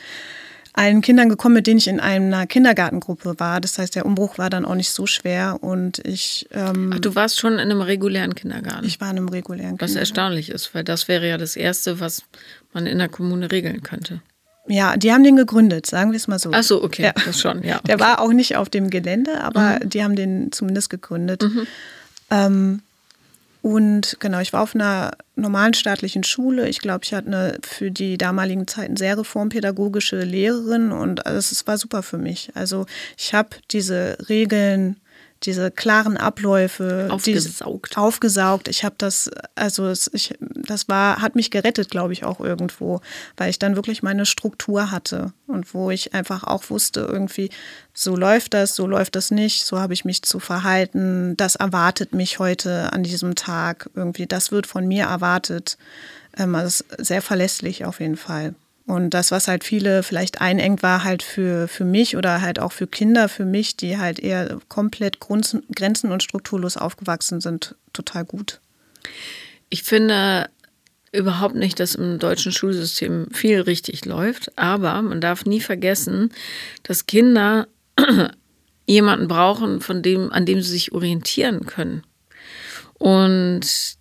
allen 0.75 1.00
Kindern 1.00 1.28
gekommen, 1.28 1.54
mit 1.54 1.66
denen 1.66 1.78
ich 1.78 1.88
in 1.88 2.00
einer 2.00 2.47
Kindergartengruppe 2.47 3.38
war. 3.38 3.61
Das 3.61 3.78
heißt, 3.78 3.95
der 3.95 4.04
Umbruch 4.04 4.38
war 4.38 4.50
dann 4.50 4.64
auch 4.64 4.75
nicht 4.75 4.90
so 4.90 5.07
schwer 5.07 5.59
und 5.62 6.00
ich. 6.04 6.49
Ähm, 6.52 6.93
Ach, 6.95 6.99
du 6.99 7.14
warst 7.14 7.38
schon 7.40 7.54
in 7.54 7.61
einem 7.61 7.81
regulären 7.81 8.35
Kindergarten? 8.35 8.85
Ich 8.85 9.00
war 9.00 9.11
in 9.11 9.16
einem 9.16 9.28
regulären 9.28 9.73
was 9.73 9.93
Kindergarten. 9.93 9.95
Was 9.95 9.97
erstaunlich 9.97 10.50
ist, 10.50 10.75
weil 10.75 10.85
das 10.85 11.09
wäre 11.09 11.28
ja 11.28 11.38
das 11.38 11.57
Erste, 11.57 12.00
was 12.00 12.25
man 12.73 12.87
in 12.87 12.99
der 12.99 13.09
Kommune 13.09 13.50
regeln 13.50 13.83
könnte. 13.83 14.21
Ja, 14.66 14.97
die 14.97 15.12
haben 15.12 15.23
den 15.23 15.37
gegründet, 15.37 15.87
sagen 15.87 16.11
wir 16.11 16.16
es 16.16 16.26
mal 16.26 16.38
so. 16.38 16.50
Ach 16.52 16.62
so, 16.62 16.83
okay, 16.83 17.04
ja. 17.04 17.12
das 17.12 17.40
schon, 17.40 17.62
ja. 17.62 17.76
Okay. 17.76 17.88
Der 17.88 18.00
war 18.00 18.21
auch 18.21 18.33
nicht 18.33 18.57
auf 18.57 18.69
dem 18.69 18.90
Gelände, 18.90 19.43
aber 19.43 19.78
mhm. 19.83 19.90
die 19.90 20.02
haben 20.02 20.16
den 20.16 20.52
zumindest 20.52 20.90
gegründet. 20.90 21.43
Mhm. 21.43 21.66
Ähm, 22.31 22.83
und 23.64 24.18
genau, 24.21 24.40
ich 24.40 24.52
war 24.52 24.62
auf 24.62 24.75
einer 24.75 25.12
normalen 25.37 25.73
staatlichen 25.73 26.23
Schule. 26.23 26.68
Ich 26.68 26.80
glaube, 26.80 27.00
ich 27.02 27.14
hatte 27.14 27.28
eine 27.28 27.59
für 27.62 27.90
die 27.90 28.18
damaligen 28.18 28.66
Zeiten 28.66 28.99
sehr 28.99 29.16
reformpädagogische 29.16 30.21
Lehrerin 30.21 30.92
und 30.92 31.25
es 31.25 31.66
war 31.66 31.78
super 31.78 32.02
für 32.02 32.18
mich. 32.18 32.50
Also 32.52 32.85
ich 33.16 33.33
habe 33.33 33.56
diese 33.71 34.18
Regeln 34.28 35.00
diese 35.47 35.71
klaren 35.71 36.17
Abläufe 36.17 37.09
aufgesaugt. 37.11 37.91
Diese, 37.91 38.01
aufgesaugt. 38.01 38.69
Ich 38.69 38.85
habe 38.85 38.95
das, 38.99 39.31
also 39.55 39.87
es, 39.87 40.11
ich, 40.13 40.35
das 40.41 40.89
war, 40.89 41.21
hat 41.21 41.37
mich 41.37 41.51
gerettet, 41.51 41.91
glaube 41.91 42.13
ich, 42.13 42.25
auch 42.25 42.41
irgendwo, 42.41 43.01
weil 43.37 43.51
ich 43.51 43.59
dann 43.59 43.77
wirklich 43.77 44.03
meine 44.03 44.27
Struktur 44.27 44.91
hatte 44.91 45.33
und 45.47 45.75
wo 45.75 45.91
ich 45.91 46.15
einfach 46.15 46.45
auch 46.45 46.71
wusste, 46.71 47.01
irgendwie, 47.01 47.51
so 47.93 48.17
läuft 48.17 48.55
das, 48.55 48.75
so 48.75 48.87
läuft 48.87 49.17
das 49.17 49.31
nicht, 49.31 49.65
so 49.65 49.79
habe 49.79 49.95
ich 49.95 50.05
mich 50.05 50.23
zu 50.23 50.41
verhalten, 50.41 51.37
das 51.37 51.57
erwartet 51.57 52.13
mich 52.13 52.39
heute 52.39 52.93
an 52.93 53.03
diesem 53.03 53.35
Tag, 53.35 53.91
irgendwie, 53.95 54.27
das 54.27 54.53
wird 54.53 54.67
von 54.67 54.87
mir 54.87 55.05
erwartet. 55.05 55.79
Ähm, 56.37 56.55
also 56.55 56.85
sehr 56.99 57.23
verlässlich 57.23 57.85
auf 57.85 58.01
jeden 58.01 58.17
Fall. 58.17 58.55
Und 58.87 59.11
das, 59.11 59.31
was 59.31 59.49
halt 59.49 59.64
viele 59.64 60.03
vielleicht 60.03 60.43
einengt, 60.43 60.83
war 60.83 61.05
halt 61.05 61.23
für, 61.23 61.69
für 61.69 61.87
mich 61.87 62.17
oder 62.17 62.43
halt 62.43 62.59
auch 62.59 62.73
für 62.73 62.87
Kinder, 62.87 63.31
für 63.31 63.47
mich, 63.47 63.76
die 63.76 63.97
halt 63.97 64.19
eher 64.19 64.59
komplett 64.69 65.21
grenzen- 65.21 66.12
und 66.12 66.23
strukturlos 66.23 66.76
aufgewachsen 66.76 67.41
sind, 67.41 67.76
total 67.95 68.26
gut. 68.26 68.61
Ich 69.71 69.85
finde 69.85 70.50
überhaupt 71.12 71.55
nicht, 71.55 71.81
dass 71.81 71.95
im 71.95 72.19
deutschen 72.19 72.53
Schulsystem 72.53 73.29
viel 73.33 73.61
richtig 73.61 74.05
läuft, 74.05 74.57
aber 74.59 75.00
man 75.00 75.21
darf 75.21 75.47
nie 75.47 75.61
vergessen, 75.61 76.31
dass 76.83 77.07
Kinder 77.07 77.69
jemanden 78.87 79.29
brauchen, 79.29 79.81
von 79.81 80.03
dem, 80.03 80.31
an 80.31 80.45
dem 80.45 80.61
sie 80.61 80.73
sich 80.73 80.93
orientieren 80.93 81.64
können. 81.64 82.03
Und 82.95 83.97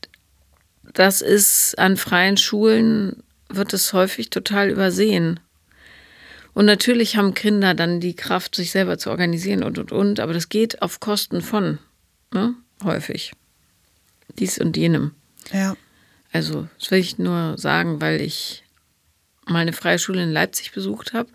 das 0.94 1.22
ist 1.22 1.78
an 1.80 1.96
freien 1.96 2.38
Schulen 2.38 3.24
wird 3.56 3.74
es 3.74 3.94
häufig 3.94 4.30
total 4.30 4.70
übersehen. 4.70 5.40
Und 6.54 6.66
natürlich 6.66 7.18
haben 7.18 7.34
Kinder 7.34 7.74
dann 7.74 8.00
die 8.00 8.16
Kraft, 8.16 8.56
sich 8.56 8.72
selber 8.72 8.98
zu 8.98 9.10
organisieren 9.10 9.64
und 9.64 9.80
und 9.80 9.92
und, 9.92 10.20
aber 10.20 10.34
das 10.34 10.50
geht 10.50 10.82
auf 10.82 11.00
Kosten 11.00 11.42
von, 11.42 11.80
ne? 12.32 12.56
häufig. 12.84 13.34
Dies 14.40 14.60
und 14.60 14.78
jenem. 14.78 15.12
Ja. 15.52 15.76
Also, 16.32 16.68
das 16.80 16.92
will 16.92 17.00
ich 17.00 17.18
nur 17.18 17.58
sagen, 17.58 18.02
weil 18.02 18.22
ich 18.22 18.64
meine 19.46 19.74
freie 19.74 20.00
Schule 20.00 20.24
in 20.24 20.32
Leipzig 20.32 20.72
besucht 20.72 21.14
habe, 21.14 21.30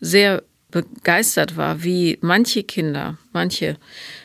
sehr 0.00 0.42
begeistert 0.70 1.56
war, 1.56 1.84
wie 1.84 2.18
manche 2.20 2.64
Kinder, 2.64 3.16
manche 3.32 3.76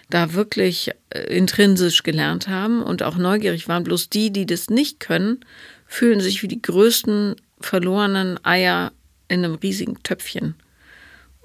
da 0.09 0.33
wirklich 0.33 0.89
äh, 1.09 1.19
intrinsisch 1.35 2.01
gelernt 2.01 2.47
haben 2.47 2.81
und 2.81 3.03
auch 3.03 3.17
neugierig 3.17 3.67
waren. 3.67 3.83
Bloß 3.83 4.09
die, 4.09 4.31
die 4.31 4.47
das 4.47 4.69
nicht 4.69 4.99
können, 4.99 5.45
fühlen 5.89 6.21
sich 6.21 6.43
wie 6.43 6.47
die 6.47 6.61
größten 6.61 7.35
verlorenen 7.59 8.43
Eier 8.45 8.93
in 9.27 9.43
einem 9.43 9.55
riesigen 9.55 10.01
Töpfchen. 10.03 10.53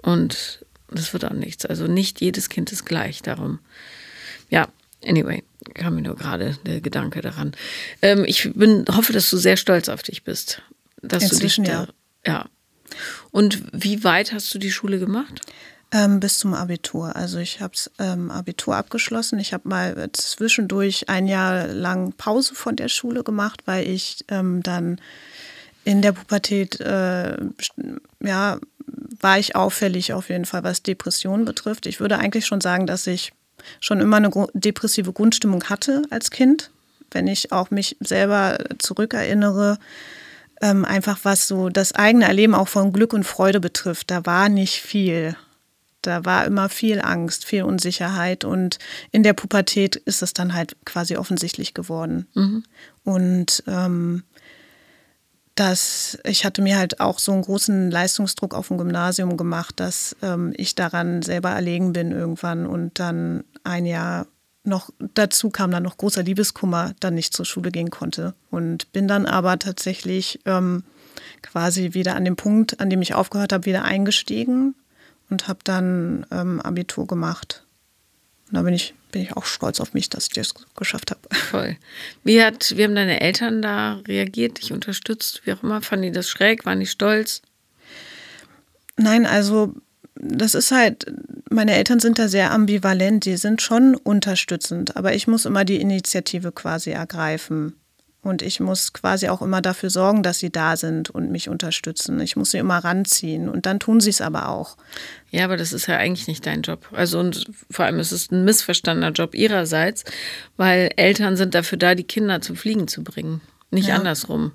Und 0.02 0.64
das 0.90 1.12
wird 1.14 1.24
auch 1.24 1.32
nichts. 1.32 1.64
Also 1.64 1.86
nicht 1.86 2.20
jedes 2.20 2.50
Kind 2.50 2.70
ist 2.70 2.84
gleich 2.84 3.22
darum. 3.22 3.58
Ja, 4.50 4.68
anyway, 5.02 5.42
kam 5.72 5.94
mir 5.94 6.02
nur 6.02 6.14
gerade 6.14 6.58
der 6.66 6.82
Gedanke 6.82 7.22
daran. 7.22 7.52
Ähm, 8.02 8.24
ich 8.26 8.52
bin, 8.54 8.84
hoffe, 8.92 9.14
dass 9.14 9.30
du 9.30 9.38
sehr 9.38 9.56
stolz 9.56 9.88
auf 9.88 10.02
dich 10.02 10.24
bist. 10.24 10.62
Dass 11.00 11.22
Inzwischen, 11.22 11.64
du 11.64 11.70
dich 11.70 11.78
da, 11.78 12.30
ja. 12.30 12.32
ja. 12.32 12.50
Und 13.30 13.62
wie 13.72 14.04
weit 14.04 14.32
hast 14.34 14.54
du 14.54 14.58
die 14.58 14.70
Schule 14.70 14.98
gemacht? 14.98 15.40
Ähm, 15.94 16.18
bis 16.18 16.38
zum 16.38 16.54
Abitur. 16.54 17.14
Also 17.14 17.38
ich 17.38 17.60
habe 17.60 17.74
ähm, 18.00 18.28
Abitur 18.32 18.74
abgeschlossen. 18.74 19.38
Ich 19.38 19.52
habe 19.52 19.68
mal 19.68 20.10
zwischendurch 20.12 21.08
ein 21.08 21.28
Jahr 21.28 21.68
lang 21.68 22.12
Pause 22.14 22.56
von 22.56 22.74
der 22.74 22.88
Schule 22.88 23.22
gemacht, 23.22 23.62
weil 23.66 23.88
ich 23.88 24.24
ähm, 24.28 24.60
dann 24.64 25.00
in 25.84 26.02
der 26.02 26.10
Pubertät, 26.10 26.80
äh, 26.80 27.36
ja, 28.20 28.58
war 29.20 29.38
ich 29.38 29.54
auffällig 29.54 30.12
auf 30.14 30.30
jeden 30.30 30.46
Fall, 30.46 30.64
was 30.64 30.82
Depressionen 30.82 31.44
betrifft. 31.44 31.86
Ich 31.86 32.00
würde 32.00 32.18
eigentlich 32.18 32.46
schon 32.46 32.60
sagen, 32.60 32.88
dass 32.88 33.06
ich 33.06 33.32
schon 33.78 34.00
immer 34.00 34.16
eine 34.16 34.32
depressive 34.52 35.12
Grundstimmung 35.12 35.62
hatte 35.64 36.02
als 36.10 36.32
Kind. 36.32 36.70
Wenn 37.12 37.28
ich 37.28 37.52
auch 37.52 37.70
mich 37.70 37.96
selber 38.00 38.58
zurückerinnere, 38.80 39.78
ähm, 40.60 40.84
einfach 40.84 41.20
was 41.22 41.46
so 41.46 41.68
das 41.68 41.92
eigene 41.92 42.24
Erleben 42.24 42.56
auch 42.56 42.68
von 42.68 42.92
Glück 42.92 43.12
und 43.12 43.22
Freude 43.22 43.60
betrifft, 43.60 44.10
da 44.10 44.26
war 44.26 44.48
nicht 44.48 44.80
viel. 44.80 45.36
Da 46.06 46.24
war 46.24 46.44
immer 46.44 46.68
viel 46.68 47.00
Angst, 47.00 47.44
viel 47.44 47.62
Unsicherheit 47.62 48.44
und 48.44 48.78
in 49.10 49.22
der 49.22 49.32
Pubertät 49.32 49.96
ist 49.96 50.22
es 50.22 50.32
dann 50.32 50.54
halt 50.54 50.76
quasi 50.84 51.16
offensichtlich 51.16 51.74
geworden. 51.74 52.26
Mhm. 52.34 52.64
Und 53.04 53.62
ähm, 53.66 54.24
dass 55.54 56.18
ich 56.24 56.44
hatte 56.44 56.62
mir 56.62 56.78
halt 56.78 57.00
auch 57.00 57.18
so 57.18 57.32
einen 57.32 57.42
großen 57.42 57.90
Leistungsdruck 57.90 58.54
auf 58.54 58.68
dem 58.68 58.78
Gymnasium 58.78 59.36
gemacht, 59.36 59.78
dass 59.78 60.16
ähm, 60.22 60.52
ich 60.56 60.74
daran 60.74 61.22
selber 61.22 61.50
erlegen 61.50 61.92
bin 61.92 62.10
irgendwann 62.10 62.66
und 62.66 62.98
dann 62.98 63.44
ein 63.62 63.86
Jahr 63.86 64.26
noch 64.64 64.90
dazu 65.14 65.50
kam 65.50 65.70
dann 65.70 65.82
noch 65.82 65.98
großer 65.98 66.22
Liebeskummer, 66.22 66.94
dann 67.00 67.14
nicht 67.14 67.34
zur 67.34 67.44
Schule 67.44 67.70
gehen 67.70 67.90
konnte 67.90 68.34
und 68.50 68.90
bin 68.92 69.06
dann 69.06 69.26
aber 69.26 69.58
tatsächlich 69.58 70.40
ähm, 70.46 70.84
quasi 71.42 71.92
wieder 71.92 72.16
an 72.16 72.24
dem 72.24 72.36
Punkt, 72.36 72.80
an 72.80 72.90
dem 72.90 73.02
ich 73.02 73.14
aufgehört 73.14 73.52
habe, 73.52 73.66
wieder 73.66 73.84
eingestiegen 73.84 74.74
und 75.30 75.48
habe 75.48 75.60
dann 75.64 76.26
ähm, 76.30 76.60
Abitur 76.60 77.06
gemacht. 77.06 77.64
Und 78.48 78.56
da 78.56 78.62
bin 78.62 78.74
ich, 78.74 78.94
bin 79.10 79.22
ich 79.22 79.36
auch 79.36 79.46
stolz 79.46 79.80
auf 79.80 79.94
mich, 79.94 80.10
dass 80.10 80.26
ich 80.26 80.34
das 80.34 80.54
geschafft 80.76 81.10
habe. 81.10 81.20
Voll. 81.34 81.76
Wie, 82.24 82.42
hat, 82.42 82.76
wie 82.76 82.84
haben 82.84 82.94
deine 82.94 83.20
Eltern 83.20 83.62
da 83.62 84.00
reagiert, 84.06 84.58
dich 84.58 84.72
unterstützt, 84.72 85.42
wie 85.44 85.52
auch 85.52 85.62
immer? 85.62 85.82
Fanden 85.82 86.04
die 86.04 86.12
das 86.12 86.28
schräg? 86.28 86.66
Waren 86.66 86.80
die 86.80 86.86
stolz? 86.86 87.42
Nein, 88.96 89.26
also 89.26 89.74
das 90.14 90.54
ist 90.54 90.70
halt, 90.70 91.12
meine 91.50 91.74
Eltern 91.74 92.00
sind 92.00 92.18
da 92.18 92.28
sehr 92.28 92.52
ambivalent, 92.52 93.24
die 93.24 93.36
sind 93.36 93.62
schon 93.62 93.96
unterstützend, 93.96 94.96
aber 94.96 95.14
ich 95.14 95.26
muss 95.26 95.44
immer 95.44 95.64
die 95.64 95.80
Initiative 95.80 96.52
quasi 96.52 96.90
ergreifen. 96.90 97.74
Und 98.24 98.40
ich 98.40 98.58
muss 98.58 98.94
quasi 98.94 99.28
auch 99.28 99.42
immer 99.42 99.60
dafür 99.60 99.90
sorgen, 99.90 100.22
dass 100.22 100.38
sie 100.38 100.50
da 100.50 100.78
sind 100.78 101.10
und 101.10 101.30
mich 101.30 101.50
unterstützen. 101.50 102.18
Ich 102.20 102.36
muss 102.36 102.52
sie 102.52 102.58
immer 102.58 102.78
ranziehen. 102.78 103.50
Und 103.50 103.66
dann 103.66 103.78
tun 103.78 104.00
sie 104.00 104.08
es 104.08 104.22
aber 104.22 104.48
auch. 104.48 104.78
Ja, 105.30 105.44
aber 105.44 105.58
das 105.58 105.74
ist 105.74 105.88
ja 105.88 105.98
eigentlich 105.98 106.26
nicht 106.26 106.46
dein 106.46 106.62
Job. 106.62 106.88
Also 106.92 107.20
und 107.20 107.50
vor 107.70 107.84
allem 107.84 108.00
ist 108.00 108.12
es 108.12 108.30
ein 108.30 108.44
missverstandener 108.44 109.12
Job 109.12 109.34
ihrerseits, 109.34 110.04
weil 110.56 110.90
Eltern 110.96 111.36
sind 111.36 111.54
dafür 111.54 111.76
da, 111.76 111.94
die 111.94 112.04
Kinder 112.04 112.40
zum 112.40 112.56
Fliegen 112.56 112.88
zu 112.88 113.04
bringen. 113.04 113.42
Nicht 113.70 113.88
ja. 113.88 113.96
andersrum. 113.96 114.52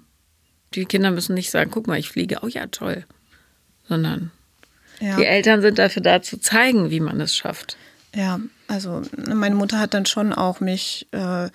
Die 0.73 0.85
Kinder 0.85 1.11
müssen 1.11 1.35
nicht 1.35 1.51
sagen, 1.51 1.69
guck 1.69 1.85
mal, 1.85 1.99
ich 1.99 2.09
fliege, 2.09 2.39
oh 2.41 2.47
ja, 2.47 2.65
toll. 2.65 3.05
Sondern 3.87 4.31
ja. 4.99 5.15
die 5.15 5.25
Eltern 5.25 5.61
sind 5.61 5.77
dafür 5.77 6.01
da, 6.01 6.23
zu 6.23 6.39
zeigen, 6.39 6.89
wie 6.89 7.01
man 7.01 7.21
es 7.21 7.35
schafft. 7.35 7.77
Ja, 8.15 8.39
also 8.67 9.03
meine 9.15 9.53
Mutter 9.53 9.77
hat 9.77 9.93
dann 9.93 10.07
schon 10.07 10.33
auch 10.33 10.59
mich. 10.59 11.07
Äh, 11.11 11.49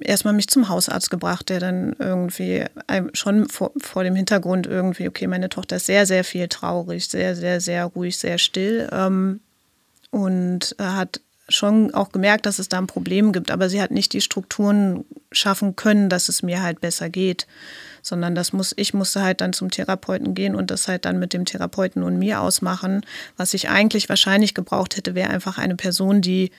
erstmal 0.00 0.34
mich 0.34 0.48
zum 0.48 0.68
Hausarzt 0.68 1.10
gebracht, 1.10 1.48
der 1.48 1.60
dann 1.60 1.94
irgendwie 1.98 2.64
schon 3.12 3.48
vor, 3.48 3.72
vor, 3.76 4.04
dem 4.04 4.14
Hintergrund 4.14 4.66
irgendwie, 4.66 5.08
okay, 5.08 5.26
meine 5.26 5.48
Tochter 5.48 5.76
ist 5.76 5.86
sehr, 5.86 6.06
sehr 6.06 6.24
viel 6.24 6.48
traurig, 6.48 7.08
sehr, 7.08 7.36
sehr, 7.36 7.60
sehr 7.60 7.86
ruhig, 7.86 8.18
sehr 8.18 8.38
still 8.38 8.88
ähm, 8.92 9.40
und 10.10 10.74
hat 10.78 11.20
schon 11.48 11.92
auch 11.94 12.12
gemerkt, 12.12 12.46
dass 12.46 12.58
es 12.58 12.68
da 12.68 12.78
ein 12.78 12.86
Problem 12.86 13.32
gibt, 13.32 13.50
aber 13.50 13.68
sie 13.68 13.82
hat 13.82 13.90
nicht 13.90 14.12
die 14.12 14.20
Strukturen 14.20 15.04
schaffen 15.32 15.76
können, 15.76 16.08
dass 16.08 16.28
es 16.28 16.42
mir 16.42 16.62
halt 16.62 16.80
besser 16.80 17.10
geht, 17.10 17.46
sondern 18.00 18.34
das 18.34 18.52
muss 18.52 18.72
ich 18.76 18.94
musste 18.94 19.22
halt 19.22 19.40
dann 19.40 19.52
zum 19.52 19.70
Therapeuten 19.70 20.34
gehen 20.34 20.54
und 20.54 20.70
das 20.70 20.88
halt 20.88 21.04
dann 21.04 21.18
mit 21.18 21.32
dem 21.32 21.44
Therapeuten 21.44 22.02
und 22.02 22.18
mir 22.18 22.40
ausmachen. 22.40 23.04
Was 23.36 23.54
ich 23.54 23.68
eigentlich 23.68 24.08
wahrscheinlich 24.08 24.54
gebraucht 24.54 24.96
hätte, 24.96 25.14
wäre 25.14 25.30
einfach 25.30 25.58
eine 25.58 25.76
Person, 25.76 26.20
die 26.20 26.50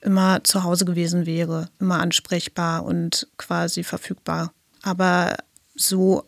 immer 0.00 0.42
zu 0.44 0.64
Hause 0.64 0.84
gewesen 0.84 1.26
wäre, 1.26 1.68
immer 1.80 2.00
ansprechbar 2.00 2.84
und 2.84 3.28
quasi 3.36 3.84
verfügbar. 3.84 4.52
Aber 4.82 5.36
so 5.74 6.24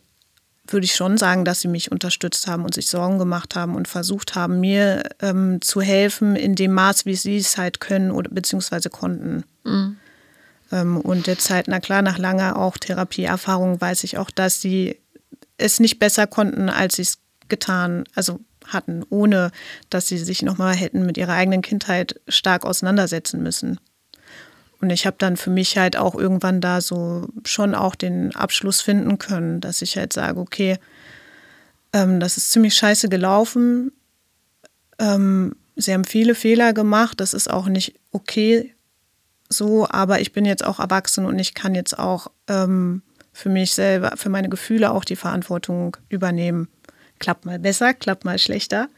würde 0.67 0.85
ich 0.85 0.95
schon 0.95 1.17
sagen, 1.17 1.45
dass 1.45 1.61
sie 1.61 1.67
mich 1.67 1.91
unterstützt 1.91 2.47
haben 2.47 2.63
und 2.63 2.73
sich 2.73 2.87
Sorgen 2.87 3.17
gemacht 3.19 3.55
haben 3.55 3.75
und 3.75 3.87
versucht 3.87 4.35
haben, 4.35 4.59
mir 4.59 5.03
ähm, 5.21 5.61
zu 5.61 5.81
helfen 5.81 6.35
in 6.35 6.55
dem 6.55 6.73
Maß, 6.73 7.05
wie 7.05 7.15
sie 7.15 7.37
es 7.37 7.57
halt 7.57 7.79
können 7.79 8.11
oder 8.11 8.29
beziehungsweise 8.29 8.89
konnten. 8.89 9.43
Mhm. 9.63 9.97
Ähm, 10.71 10.97
und 10.97 11.27
jetzt 11.27 11.49
halt, 11.49 11.67
na 11.67 11.79
klar, 11.79 12.01
nach 12.01 12.17
langer 12.17 12.57
auch 12.57 12.77
Therapieerfahrung 12.77 13.81
weiß 13.81 14.03
ich 14.03 14.17
auch, 14.17 14.31
dass 14.31 14.61
sie 14.61 14.97
es 15.57 15.79
nicht 15.79 15.99
besser 15.99 16.27
konnten, 16.27 16.69
als 16.69 16.95
sie 16.95 17.03
es 17.03 17.17
getan, 17.49 18.05
also 18.15 18.39
hatten, 18.73 19.03
ohne 19.09 19.51
dass 19.89 20.07
sie 20.07 20.17
sich 20.17 20.41
nochmal 20.41 20.75
hätten 20.75 21.05
mit 21.05 21.17
ihrer 21.17 21.33
eigenen 21.33 21.61
Kindheit 21.61 22.19
stark 22.27 22.65
auseinandersetzen 22.65 23.41
müssen. 23.41 23.79
Und 24.81 24.89
ich 24.89 25.05
habe 25.05 25.17
dann 25.19 25.37
für 25.37 25.51
mich 25.51 25.77
halt 25.77 25.95
auch 25.95 26.15
irgendwann 26.15 26.59
da 26.59 26.81
so 26.81 27.27
schon 27.45 27.75
auch 27.75 27.95
den 27.95 28.35
Abschluss 28.35 28.81
finden 28.81 29.19
können, 29.19 29.61
dass 29.61 29.81
ich 29.81 29.95
halt 29.97 30.11
sage, 30.11 30.39
okay, 30.39 30.77
ähm, 31.93 32.19
das 32.19 32.37
ist 32.37 32.51
ziemlich 32.51 32.75
scheiße 32.75 33.07
gelaufen. 33.07 33.91
Ähm, 34.97 35.55
sie 35.75 35.93
haben 35.93 36.03
viele 36.03 36.33
Fehler 36.33 36.73
gemacht, 36.73 37.19
das 37.19 37.33
ist 37.33 37.49
auch 37.49 37.67
nicht 37.67 37.99
okay 38.11 38.73
so, 39.53 39.87
aber 39.89 40.21
ich 40.21 40.31
bin 40.31 40.45
jetzt 40.45 40.65
auch 40.65 40.79
erwachsen 40.79 41.25
und 41.25 41.37
ich 41.37 41.53
kann 41.53 41.75
jetzt 41.75 41.97
auch 41.99 42.27
ähm, 42.47 43.01
für 43.33 43.49
mich 43.49 43.73
selber, 43.73 44.13
für 44.15 44.29
meine 44.29 44.49
Gefühle 44.49 44.91
auch 44.91 45.03
die 45.03 45.15
Verantwortung 45.15 45.97
übernehmen 46.09 46.69
klappt 47.21 47.45
mal 47.45 47.59
besser, 47.59 47.93
klappt 47.93 48.25
mal 48.25 48.37
schlechter. 48.37 48.89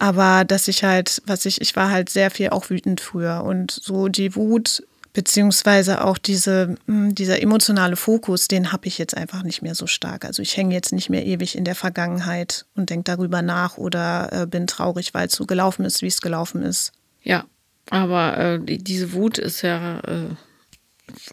Aber 0.00 0.44
dass 0.44 0.66
ich 0.66 0.82
halt, 0.82 1.22
was 1.26 1.46
ich, 1.46 1.60
ich 1.60 1.76
war 1.76 1.90
halt 1.90 2.10
sehr 2.10 2.32
viel 2.32 2.50
auch 2.50 2.68
wütend 2.68 3.00
früher 3.00 3.44
und 3.44 3.70
so 3.70 4.08
die 4.08 4.34
Wut 4.34 4.82
beziehungsweise 5.12 6.04
auch 6.04 6.18
diese, 6.18 6.74
hm, 6.86 7.14
dieser 7.14 7.40
emotionale 7.40 7.94
Fokus, 7.94 8.48
den 8.48 8.72
habe 8.72 8.88
ich 8.88 8.98
jetzt 8.98 9.16
einfach 9.16 9.44
nicht 9.44 9.62
mehr 9.62 9.76
so 9.76 9.86
stark. 9.86 10.24
Also 10.24 10.42
ich 10.42 10.56
hänge 10.56 10.74
jetzt 10.74 10.92
nicht 10.92 11.08
mehr 11.08 11.24
ewig 11.24 11.56
in 11.56 11.64
der 11.64 11.76
Vergangenheit 11.76 12.66
und 12.74 12.90
denke 12.90 13.04
darüber 13.04 13.40
nach 13.40 13.78
oder 13.78 14.28
äh, 14.32 14.46
bin 14.46 14.66
traurig, 14.66 15.14
weil 15.14 15.28
es 15.28 15.34
so 15.34 15.46
gelaufen 15.46 15.84
ist, 15.84 16.02
wie 16.02 16.08
es 16.08 16.20
gelaufen 16.20 16.64
ist. 16.64 16.92
Ja, 17.22 17.44
aber 17.90 18.36
äh, 18.36 18.58
die, 18.58 18.78
diese 18.78 19.12
Wut 19.12 19.38
ist 19.38 19.62
ja 19.62 20.00
äh, 20.00 20.34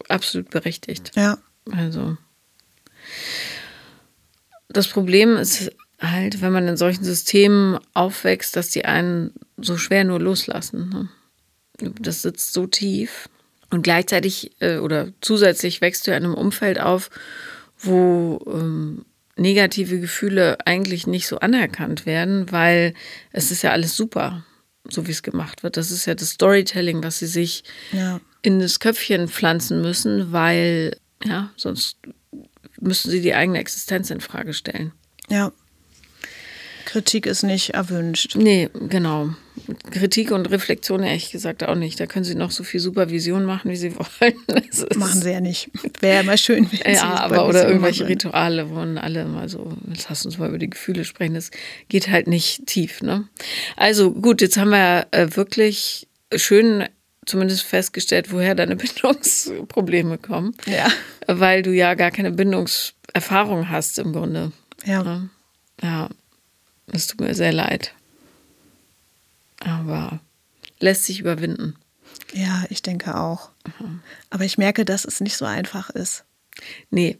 absolut 0.08 0.50
berechtigt. 0.50 1.10
Ja. 1.16 1.38
Also 1.70 2.16
das 4.72 4.88
Problem 4.88 5.36
ist 5.36 5.70
halt, 6.00 6.40
wenn 6.42 6.52
man 6.52 6.68
in 6.68 6.76
solchen 6.76 7.04
Systemen 7.04 7.78
aufwächst, 7.94 8.56
dass 8.56 8.70
die 8.70 8.84
einen 8.84 9.32
so 9.56 9.76
schwer 9.76 10.04
nur 10.04 10.20
loslassen. 10.20 10.88
Ne? 11.78 11.94
Das 12.00 12.22
sitzt 12.22 12.52
so 12.52 12.66
tief. 12.66 13.28
Und 13.70 13.82
gleichzeitig 13.82 14.52
äh, 14.60 14.78
oder 14.78 15.12
zusätzlich 15.20 15.80
wächst 15.80 16.06
du 16.06 16.10
in 16.10 16.24
einem 16.24 16.34
Umfeld 16.34 16.78
auf, 16.78 17.10
wo 17.78 18.44
ähm, 18.46 19.04
negative 19.36 19.98
Gefühle 19.98 20.58
eigentlich 20.66 21.06
nicht 21.06 21.26
so 21.26 21.38
anerkannt 21.38 22.04
werden, 22.04 22.52
weil 22.52 22.94
es 23.32 23.50
ist 23.50 23.62
ja 23.62 23.70
alles 23.70 23.96
super, 23.96 24.44
so 24.88 25.06
wie 25.06 25.10
es 25.10 25.22
gemacht 25.22 25.62
wird. 25.62 25.76
Das 25.76 25.90
ist 25.90 26.06
ja 26.06 26.14
das 26.14 26.30
Storytelling, 26.30 27.02
was 27.02 27.20
sie 27.20 27.26
sich 27.26 27.64
ja. 27.92 28.20
in 28.42 28.58
das 28.58 28.78
Köpfchen 28.78 29.28
pflanzen 29.28 29.80
müssen, 29.80 30.32
weil 30.32 30.96
ja, 31.24 31.50
sonst 31.56 31.96
müssen 32.82 33.10
sie 33.10 33.20
die 33.20 33.34
eigene 33.34 33.58
Existenz 33.58 34.10
in 34.10 34.20
Frage 34.20 34.52
stellen. 34.52 34.92
Ja. 35.28 35.52
Kritik 36.84 37.26
ist 37.26 37.42
nicht 37.42 37.70
erwünscht. 37.70 38.36
Nee, 38.36 38.68
genau. 38.88 39.30
Kritik 39.90 40.30
und 40.30 40.50
Reflexion 40.50 41.02
ehrlich 41.02 41.30
gesagt 41.30 41.62
auch 41.62 41.74
nicht. 41.74 41.98
Da 41.98 42.06
können 42.06 42.24
sie 42.24 42.34
noch 42.34 42.50
so 42.50 42.64
viel 42.64 42.80
Supervision 42.80 43.44
machen, 43.44 43.70
wie 43.70 43.76
sie 43.76 43.94
wollen. 43.96 44.34
Machen 44.96 45.22
sie 45.22 45.30
ja 45.30 45.40
nicht. 45.40 45.70
Wäre 46.00 46.16
ja 46.16 46.22
mal 46.22 46.36
schön, 46.36 46.68
wenn 46.70 46.94
Ja, 46.94 47.14
aber 47.20 47.48
oder 47.48 47.66
irgendwelche 47.66 48.08
Rituale, 48.08 48.68
wo 48.68 48.76
alle 48.76 49.24
mal 49.26 49.48
so, 49.48 49.72
jetzt 49.88 50.08
lass 50.10 50.26
uns 50.26 50.38
mal 50.38 50.48
über 50.48 50.58
die 50.58 50.70
Gefühle 50.70 51.04
sprechen. 51.04 51.34
Das 51.34 51.50
geht 51.88 52.08
halt 52.08 52.26
nicht 52.26 52.66
tief. 52.66 53.00
Ne? 53.00 53.28
Also 53.76 54.12
gut, 54.12 54.40
jetzt 54.42 54.58
haben 54.58 54.70
wir 54.70 55.06
äh, 55.12 55.28
wirklich 55.34 56.08
schön 56.34 56.84
zumindest 57.26 57.62
festgestellt, 57.62 58.32
woher 58.32 58.54
deine 58.54 58.76
Bindungsprobleme 58.76 60.18
kommen. 60.18 60.54
Ja. 60.66 60.88
Weil 61.26 61.62
du 61.62 61.72
ja 61.72 61.94
gar 61.94 62.10
keine 62.10 62.32
Bindungserfahrung 62.32 63.68
hast 63.68 63.98
im 63.98 64.12
Grunde. 64.12 64.52
Ja. 64.84 65.28
Ja. 65.80 66.08
Es 66.92 67.06
tut 67.06 67.20
mir 67.20 67.34
sehr 67.34 67.52
leid. 67.52 67.94
Aber 69.60 70.20
lässt 70.80 71.04
sich 71.04 71.20
überwinden. 71.20 71.76
Ja, 72.32 72.64
ich 72.68 72.82
denke 72.82 73.16
auch. 73.16 73.50
Mhm. 73.78 74.00
Aber 74.30 74.44
ich 74.44 74.58
merke, 74.58 74.84
dass 74.84 75.04
es 75.04 75.20
nicht 75.20 75.36
so 75.36 75.44
einfach 75.44 75.90
ist. 75.90 76.24
Nee. 76.90 77.18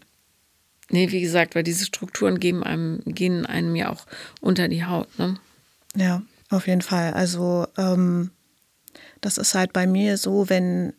Nee, 0.90 1.10
wie 1.10 1.20
gesagt, 1.20 1.54
weil 1.54 1.62
diese 1.62 1.86
Strukturen 1.86 2.38
geben 2.38 2.62
einem, 2.62 3.00
gehen 3.06 3.46
einem 3.46 3.76
ja 3.76 3.90
auch 3.90 4.06
unter 4.40 4.68
die 4.68 4.84
Haut, 4.84 5.18
ne? 5.18 5.38
Ja, 5.94 6.22
auf 6.50 6.66
jeden 6.66 6.82
Fall. 6.82 7.14
Also, 7.14 7.66
ähm, 7.78 8.30
das 9.22 9.38
ist 9.38 9.54
halt 9.54 9.72
bei 9.72 9.86
mir 9.86 10.18
so, 10.18 10.50
wenn 10.50 10.92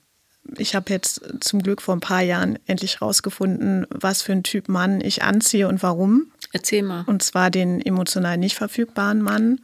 ich 0.57 0.75
habe 0.75 0.91
jetzt 0.91 1.21
zum 1.39 1.62
Glück 1.62 1.81
vor 1.81 1.95
ein 1.95 2.01
paar 2.01 2.21
Jahren 2.21 2.59
endlich 2.65 3.01
rausgefunden, 3.01 3.88
was 3.89 4.21
für 4.21 4.33
ein 4.33 4.43
Typ 4.43 4.67
Mann 4.67 4.99
ich 4.99 5.23
anziehe 5.23 5.67
und 5.67 5.81
warum. 5.83 6.31
Erzähl 6.51 6.83
mal. 6.83 7.03
Und 7.07 7.23
zwar 7.23 7.49
den 7.49 7.81
emotional 7.81 8.38
nicht 8.38 8.55
verfügbaren 8.55 9.21
Mann. 9.21 9.62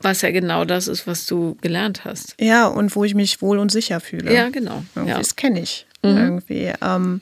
Was 0.00 0.22
ja 0.22 0.30
genau 0.30 0.64
das 0.64 0.86
ist, 0.86 1.08
was 1.08 1.26
du 1.26 1.56
gelernt 1.60 2.04
hast. 2.04 2.36
Ja, 2.40 2.68
und 2.68 2.94
wo 2.94 3.02
ich 3.02 3.14
mich 3.14 3.42
wohl 3.42 3.58
und 3.58 3.72
sicher 3.72 3.98
fühle. 3.98 4.32
Ja, 4.32 4.48
genau. 4.50 4.84
Irgendwie, 4.94 5.10
ja. 5.10 5.18
Das 5.18 5.34
kenne 5.34 5.60
ich 5.60 5.86
mhm. 6.04 6.16
irgendwie. 6.16 6.72
Ähm, 6.80 7.20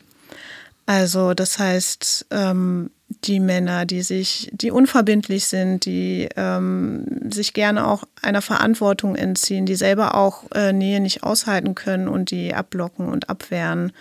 also 0.84 1.32
das 1.32 1.58
heißt, 1.58 2.26
ähm, 2.30 2.90
die 3.24 3.40
Männer, 3.40 3.86
die 3.86 4.02
sich, 4.02 4.50
die 4.52 4.70
unverbindlich 4.70 5.46
sind, 5.46 5.84
die 5.84 6.28
ähm, 6.36 7.30
sich 7.30 7.54
gerne 7.54 7.86
auch 7.86 8.04
einer 8.22 8.42
Verantwortung 8.42 9.16
entziehen, 9.16 9.66
die 9.66 9.74
selber 9.74 10.14
auch 10.14 10.44
äh, 10.54 10.72
Nähe 10.72 11.00
nicht 11.00 11.22
aushalten 11.22 11.74
können 11.74 12.08
und 12.08 12.30
die 12.30 12.54
abblocken 12.54 13.08
und 13.08 13.28
abwehren. 13.28 13.92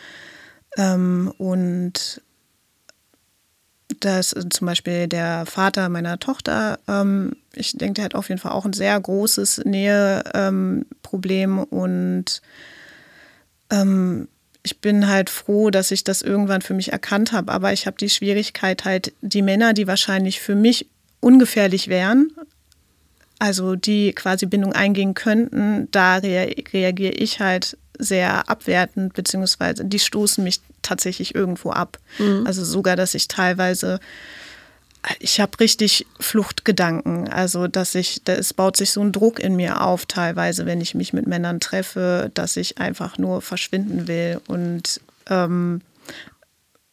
Ähm, 0.78 1.34
und 1.38 2.22
dass 4.00 4.34
äh, 4.34 4.50
zum 4.50 4.68
Beispiel 4.68 5.08
der 5.08 5.46
Vater 5.46 5.90
meiner 5.90 6.20
Tochter, 6.20 6.80
ähm, 6.88 7.36
ich 7.54 7.74
denke, 7.78 7.96
der 7.96 8.06
hat 8.06 8.16
auf 8.16 8.30
jeden 8.30 8.40
Fall 8.40 8.52
auch 8.52 8.66
ein 8.66 8.74
sehr 8.74 9.00
großes 9.00 9.64
Näheproblem 9.66 11.60
ähm, 11.60 11.64
und 11.64 12.42
ähm, 13.72 14.28
ich 14.66 14.80
bin 14.80 15.08
halt 15.08 15.30
froh, 15.30 15.70
dass 15.70 15.92
ich 15.92 16.04
das 16.04 16.24
irgendwann 16.24 16.62
für 16.62 16.74
mich 16.74 16.92
erkannt 16.92 17.32
habe. 17.32 17.52
Aber 17.52 17.72
ich 17.72 17.86
habe 17.86 17.98
die 17.98 18.10
Schwierigkeit 18.10 18.84
halt, 18.84 19.14
die 19.22 19.44
Männer, 19.44 19.74
die 19.74 19.86
wahrscheinlich 19.86 20.42
für 20.42 20.56
mich 20.56 20.88
ungefährlich 21.20 21.88
wären, 21.88 22.32
also 23.38 23.76
die 23.76 24.14
quasi 24.14 24.48
Bindung 24.48 24.74
eingehen 24.74 25.14
könnten, 25.14 25.88
da 25.92 26.16
reagiere 26.18 27.14
ich 27.14 27.40
halt 27.40 27.78
sehr 27.98 28.50
abwertend, 28.50 29.14
beziehungsweise 29.14 29.86
die 29.86 30.00
stoßen 30.00 30.44
mich 30.44 30.62
tatsächlich 30.82 31.36
irgendwo 31.36 31.70
ab. 31.70 32.00
Mhm. 32.18 32.46
Also 32.48 32.66
sogar, 32.66 32.96
dass 32.96 33.14
ich 33.14 33.28
teilweise, 33.28 34.00
ich 35.20 35.40
habe 35.40 35.60
richtig 35.60 36.06
Fluchtgedanken. 36.20 37.28
Also, 37.28 37.68
dass 37.68 37.96
ich, 37.96 38.22
es 38.26 38.54
baut 38.54 38.78
sich 38.78 38.92
so 38.92 39.02
ein 39.02 39.12
Druck 39.12 39.40
in 39.40 39.56
mir 39.56 39.82
auf, 39.82 40.06
teilweise, 40.06 40.66
wenn 40.66 40.82
ich 40.82 40.96
mich 40.96 41.14
mit 41.14 41.28
Männern 41.28 41.60
treffe, 41.60 42.32
dass 42.34 42.58
ich 42.58 42.78
einfach 42.78 43.18
nur 43.18 43.42
verschwinden 43.42 44.08
will 44.08 44.42
und 44.48 45.02
ähm, 45.30 45.82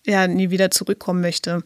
ja, 0.06 0.26
nie 0.26 0.50
wieder 0.50 0.70
zurückkommen 0.70 1.20
möchte 1.20 1.62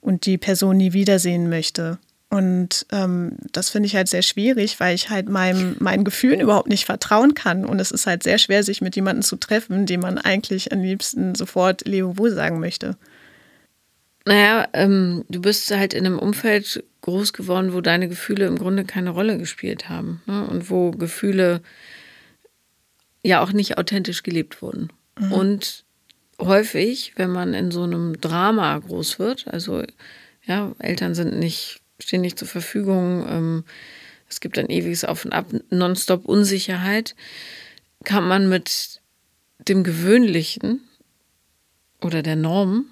und 0.00 0.26
die 0.26 0.38
Person 0.38 0.76
nie 0.76 0.92
wiedersehen 0.92 1.48
möchte. 1.48 1.98
Und 2.30 2.86
ähm, 2.90 3.36
das 3.52 3.70
finde 3.70 3.86
ich 3.86 3.94
halt 3.94 4.08
sehr 4.08 4.22
schwierig, 4.22 4.80
weil 4.80 4.94
ich 4.94 5.08
halt 5.08 5.28
meinem, 5.28 5.76
meinen 5.78 6.02
Gefühlen 6.02 6.40
überhaupt 6.40 6.68
nicht 6.68 6.84
vertrauen 6.84 7.34
kann. 7.34 7.64
Und 7.64 7.80
es 7.80 7.92
ist 7.92 8.06
halt 8.06 8.24
sehr 8.24 8.38
schwer, 8.38 8.64
sich 8.64 8.80
mit 8.80 8.96
jemandem 8.96 9.22
zu 9.22 9.36
treffen, 9.36 9.86
dem 9.86 10.00
man 10.00 10.18
eigentlich 10.18 10.72
am 10.72 10.80
liebsten 10.80 11.36
sofort 11.36 11.86
Leo 11.86 12.18
Wohl 12.18 12.32
sagen 12.32 12.58
möchte. 12.58 12.96
Naja, 14.24 14.68
ähm, 14.72 15.24
du 15.28 15.40
bist 15.40 15.70
halt 15.70 15.92
in 15.92 16.06
einem 16.06 16.18
Umfeld 16.18 16.82
groß 17.02 17.32
geworden, 17.34 17.74
wo 17.74 17.80
deine 17.80 18.08
Gefühle 18.08 18.46
im 18.46 18.58
Grunde 18.58 18.84
keine 18.84 19.10
Rolle 19.10 19.36
gespielt 19.36 19.88
haben. 19.88 20.22
Ne? 20.26 20.46
Und 20.46 20.70
wo 20.70 20.90
Gefühle 20.92 21.60
ja 23.22 23.42
auch 23.42 23.52
nicht 23.52 23.76
authentisch 23.76 24.22
gelebt 24.22 24.62
wurden. 24.62 24.90
Mhm. 25.18 25.32
Und 25.32 25.84
häufig, 26.40 27.12
wenn 27.16 27.30
man 27.30 27.52
in 27.52 27.70
so 27.70 27.82
einem 27.82 28.20
Drama 28.20 28.78
groß 28.78 29.18
wird, 29.18 29.46
also 29.48 29.82
ja, 30.46 30.72
Eltern 30.78 31.14
sind 31.14 31.38
nicht 31.38 31.80
stehen 31.98 32.20
nicht 32.20 32.38
zur 32.38 32.48
Verfügung. 32.48 33.26
Ähm, 33.28 33.64
es 34.28 34.40
gibt 34.40 34.58
ein 34.58 34.70
ewiges 34.70 35.04
Auf 35.04 35.24
und 35.24 35.32
Ab, 35.32 35.46
nonstop 35.70 36.24
Unsicherheit. 36.24 37.14
Kann 38.04 38.26
man 38.26 38.48
mit 38.48 39.00
dem 39.58 39.84
Gewöhnlichen 39.84 40.80
oder 42.00 42.22
der 42.22 42.36
Norm 42.36 42.86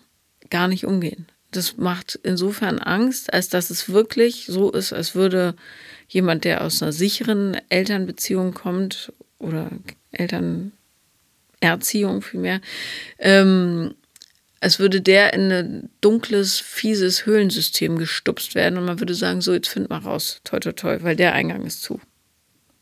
gar 0.53 0.69
nicht 0.69 0.87
umgehen. 0.87 1.27
Das 1.51 1.77
macht 1.77 2.21
insofern 2.23 2.79
Angst, 2.79 3.33
als 3.33 3.49
dass 3.49 3.71
es 3.71 3.89
wirklich 3.89 4.47
so 4.47 4.71
ist, 4.71 4.93
als 4.93 5.17
würde 5.17 5.57
jemand, 6.09 6.45
der 6.45 6.63
aus 6.63 6.83
einer 6.83 6.93
sicheren 6.93 7.57
Elternbeziehung 7.69 8.55
kommt 8.55 9.13
oder 9.39 9.71
Elternerziehung 10.13 12.23
vielmehr, 12.23 12.61
ähm, 13.19 13.95
als 14.61 14.79
würde 14.79 15.01
der 15.01 15.33
in 15.33 15.51
ein 15.51 15.91
dunkles, 16.01 16.61
fieses 16.61 17.27
Höhlensystem 17.27 17.99
gestupst 17.99 18.55
werden 18.55 18.79
und 18.79 18.85
man 18.85 19.01
würde 19.01 19.15
sagen, 19.15 19.41
so, 19.41 19.53
jetzt 19.53 19.69
find 19.69 19.91
mal 19.91 19.99
raus, 19.99 20.41
toi, 20.45 20.61
toi, 20.61 20.71
toi, 20.73 20.99
weil 21.03 21.17
der 21.17 21.33
Eingang 21.33 21.67
ist 21.67 21.83
zu. 21.83 22.01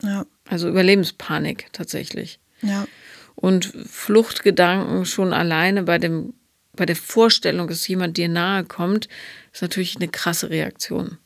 Ja. 0.02 0.26
Also 0.46 0.68
Überlebenspanik 0.68 1.68
tatsächlich. 1.72 2.38
Ja. 2.60 2.86
Und 3.34 3.64
Fluchtgedanken 3.64 5.06
schon 5.06 5.32
alleine 5.32 5.84
bei 5.84 5.96
dem, 5.98 6.34
bei 6.80 6.86
der 6.86 6.96
Vorstellung, 6.96 7.68
dass 7.68 7.86
jemand 7.88 8.16
dir 8.16 8.30
nahe 8.30 8.64
kommt, 8.64 9.06
ist 9.52 9.60
natürlich 9.60 9.96
eine 9.96 10.08
krasse 10.08 10.48
Reaktion. 10.48 11.18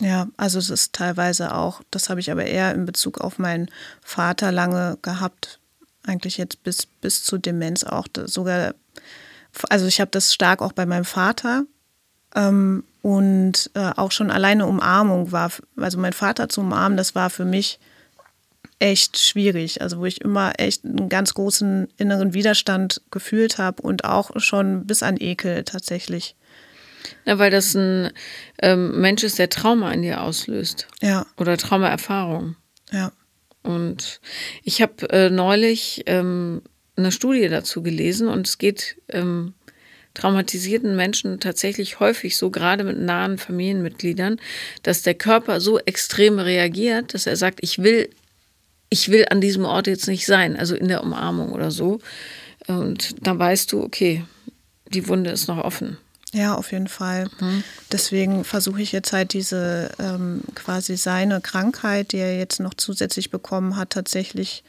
Ja, 0.00 0.28
also 0.38 0.58
es 0.58 0.70
ist 0.70 0.94
teilweise 0.94 1.54
auch, 1.54 1.82
das 1.90 2.08
habe 2.08 2.18
ich 2.18 2.30
aber 2.30 2.46
eher 2.46 2.72
in 2.72 2.86
Bezug 2.86 3.20
auf 3.20 3.38
meinen 3.38 3.68
Vater 4.00 4.50
lange 4.50 4.96
gehabt, 5.02 5.60
eigentlich 6.06 6.38
jetzt 6.38 6.62
bis, 6.62 6.86
bis 6.86 7.22
zur 7.22 7.38
Demenz 7.38 7.84
auch 7.84 8.06
sogar, 8.24 8.74
also 9.68 9.84
ich 9.84 10.00
habe 10.00 10.10
das 10.10 10.32
stark 10.32 10.62
auch 10.62 10.72
bei 10.72 10.86
meinem 10.86 11.04
Vater 11.04 11.64
ähm, 12.34 12.84
und 13.02 13.70
äh, 13.74 13.90
auch 13.94 14.10
schon 14.10 14.30
alleine 14.30 14.64
Umarmung 14.64 15.32
war, 15.32 15.50
also 15.76 15.98
mein 15.98 16.14
Vater 16.14 16.48
zu 16.48 16.62
umarmen, 16.62 16.96
das 16.96 17.14
war 17.14 17.28
für 17.28 17.44
mich 17.44 17.78
echt 18.82 19.16
schwierig, 19.16 19.80
also 19.80 20.00
wo 20.00 20.06
ich 20.06 20.20
immer 20.20 20.54
echt 20.58 20.84
einen 20.84 21.08
ganz 21.08 21.34
großen 21.34 21.86
inneren 21.98 22.34
Widerstand 22.34 23.00
gefühlt 23.12 23.56
habe 23.56 23.80
und 23.80 24.04
auch 24.04 24.32
schon 24.40 24.86
bis 24.86 25.04
an 25.04 25.16
Ekel 25.20 25.62
tatsächlich. 25.62 26.34
Ja, 27.24 27.38
weil 27.38 27.52
das 27.52 27.74
ein 27.74 28.10
ähm, 28.60 29.00
Mensch 29.00 29.22
ist, 29.22 29.38
der 29.38 29.50
Trauma 29.50 29.92
in 29.92 30.02
dir 30.02 30.20
auslöst. 30.20 30.88
Ja. 31.00 31.26
Oder 31.36 31.56
Traumaerfahrung. 31.56 32.56
Ja. 32.90 33.12
Und 33.62 34.20
ich 34.64 34.82
habe 34.82 35.08
äh, 35.10 35.30
neulich 35.30 36.02
ähm, 36.06 36.62
eine 36.96 37.12
Studie 37.12 37.48
dazu 37.48 37.82
gelesen 37.84 38.26
und 38.26 38.48
es 38.48 38.58
geht 38.58 38.96
ähm, 39.08 39.54
traumatisierten 40.14 40.96
Menschen 40.96 41.38
tatsächlich 41.38 42.00
häufig 42.00 42.36
so, 42.36 42.50
gerade 42.50 42.82
mit 42.82 42.98
nahen 42.98 43.38
Familienmitgliedern, 43.38 44.40
dass 44.82 45.02
der 45.02 45.14
Körper 45.14 45.60
so 45.60 45.78
extrem 45.78 46.40
reagiert, 46.40 47.14
dass 47.14 47.28
er 47.28 47.36
sagt, 47.36 47.60
ich 47.62 47.80
will, 47.80 48.10
ich 48.92 49.10
will 49.10 49.24
an 49.30 49.40
diesem 49.40 49.64
Ort 49.64 49.86
jetzt 49.86 50.06
nicht 50.06 50.26
sein, 50.26 50.54
also 50.54 50.74
in 50.74 50.86
der 50.86 51.02
Umarmung 51.02 51.52
oder 51.52 51.70
so. 51.70 51.98
Und 52.66 53.26
dann 53.26 53.38
weißt 53.38 53.72
du, 53.72 53.82
okay, 53.82 54.22
die 54.88 55.08
Wunde 55.08 55.30
ist 55.30 55.48
noch 55.48 55.64
offen. 55.64 55.96
Ja, 56.34 56.54
auf 56.54 56.72
jeden 56.72 56.88
Fall. 56.88 57.30
Mhm. 57.40 57.64
Deswegen 57.90 58.44
versuche 58.44 58.82
ich 58.82 58.92
jetzt 58.92 59.14
halt 59.14 59.32
diese 59.32 59.90
ähm, 59.98 60.42
quasi 60.54 60.98
seine 60.98 61.40
Krankheit, 61.40 62.12
die 62.12 62.18
er 62.18 62.36
jetzt 62.36 62.60
noch 62.60 62.74
zusätzlich 62.74 63.30
bekommen 63.30 63.76
hat, 63.76 63.90
tatsächlich 63.90 64.62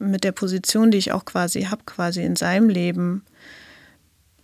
mit 0.00 0.24
der 0.24 0.32
Position, 0.32 0.90
die 0.90 0.98
ich 0.98 1.12
auch 1.12 1.24
quasi 1.24 1.62
habe, 1.62 1.82
quasi 1.86 2.22
in 2.24 2.34
seinem 2.34 2.70
Leben, 2.70 3.24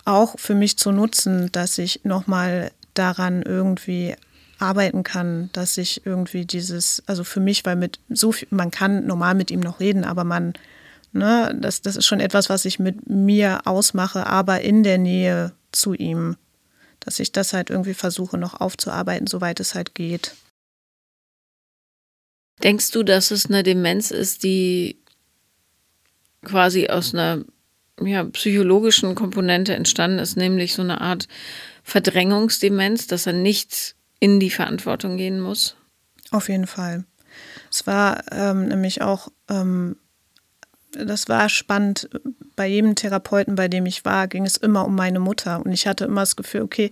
auch 0.04 0.38
für 0.38 0.54
mich 0.54 0.78
zu 0.78 0.92
nutzen, 0.92 1.50
dass 1.50 1.78
ich 1.78 2.02
nochmal 2.04 2.70
daran 2.94 3.42
irgendwie 3.42 4.14
arbeiten 4.58 5.02
kann, 5.02 5.50
dass 5.52 5.76
ich 5.78 6.06
irgendwie 6.06 6.46
dieses, 6.46 7.02
also 7.06 7.24
für 7.24 7.40
mich, 7.40 7.64
weil 7.64 7.76
mit 7.76 8.00
so 8.08 8.32
viel, 8.32 8.48
man 8.50 8.70
kann 8.70 9.06
normal 9.06 9.34
mit 9.34 9.50
ihm 9.50 9.60
noch 9.60 9.80
reden, 9.80 10.04
aber 10.04 10.24
man, 10.24 10.54
ne, 11.12 11.56
das, 11.60 11.82
das 11.82 11.96
ist 11.96 12.06
schon 12.06 12.20
etwas, 12.20 12.48
was 12.48 12.64
ich 12.64 12.78
mit 12.78 13.08
mir 13.08 13.66
ausmache, 13.66 14.26
aber 14.26 14.60
in 14.62 14.82
der 14.82 14.98
Nähe 14.98 15.52
zu 15.72 15.94
ihm 15.94 16.36
dass 17.06 17.20
ich 17.20 17.32
das 17.32 17.52
halt 17.52 17.70
irgendwie 17.70 17.94
versuche 17.94 18.36
noch 18.36 18.60
aufzuarbeiten, 18.60 19.28
soweit 19.28 19.60
es 19.60 19.74
halt 19.74 19.94
geht. 19.94 20.34
Denkst 22.62 22.90
du, 22.90 23.02
dass 23.02 23.30
es 23.30 23.46
eine 23.46 23.62
Demenz 23.62 24.10
ist, 24.10 24.42
die 24.42 24.98
quasi 26.44 26.88
aus 26.88 27.14
einer 27.14 27.44
ja, 28.00 28.24
psychologischen 28.24 29.14
Komponente 29.14 29.74
entstanden 29.74 30.18
ist, 30.18 30.36
nämlich 30.36 30.74
so 30.74 30.82
eine 30.82 31.00
Art 31.00 31.28
Verdrängungsdemenz, 31.82 33.06
dass 33.06 33.26
er 33.26 33.34
nicht 33.34 33.94
in 34.20 34.40
die 34.40 34.50
Verantwortung 34.50 35.16
gehen 35.16 35.40
muss? 35.40 35.76
Auf 36.30 36.48
jeden 36.48 36.66
Fall. 36.66 37.04
Es 37.70 37.86
war 37.86 38.24
ähm, 38.32 38.68
nämlich 38.68 39.02
auch 39.02 39.28
ähm, 39.48 39.96
das 40.92 41.28
war 41.28 41.48
spannend. 41.48 42.08
Bei 42.54 42.66
jedem 42.66 42.94
Therapeuten, 42.94 43.54
bei 43.54 43.68
dem 43.68 43.86
ich 43.86 44.04
war, 44.04 44.28
ging 44.28 44.46
es 44.46 44.56
immer 44.56 44.86
um 44.86 44.94
meine 44.94 45.20
Mutter. 45.20 45.64
Und 45.64 45.72
ich 45.72 45.86
hatte 45.86 46.04
immer 46.04 46.22
das 46.22 46.36
Gefühl, 46.36 46.62
okay, 46.62 46.90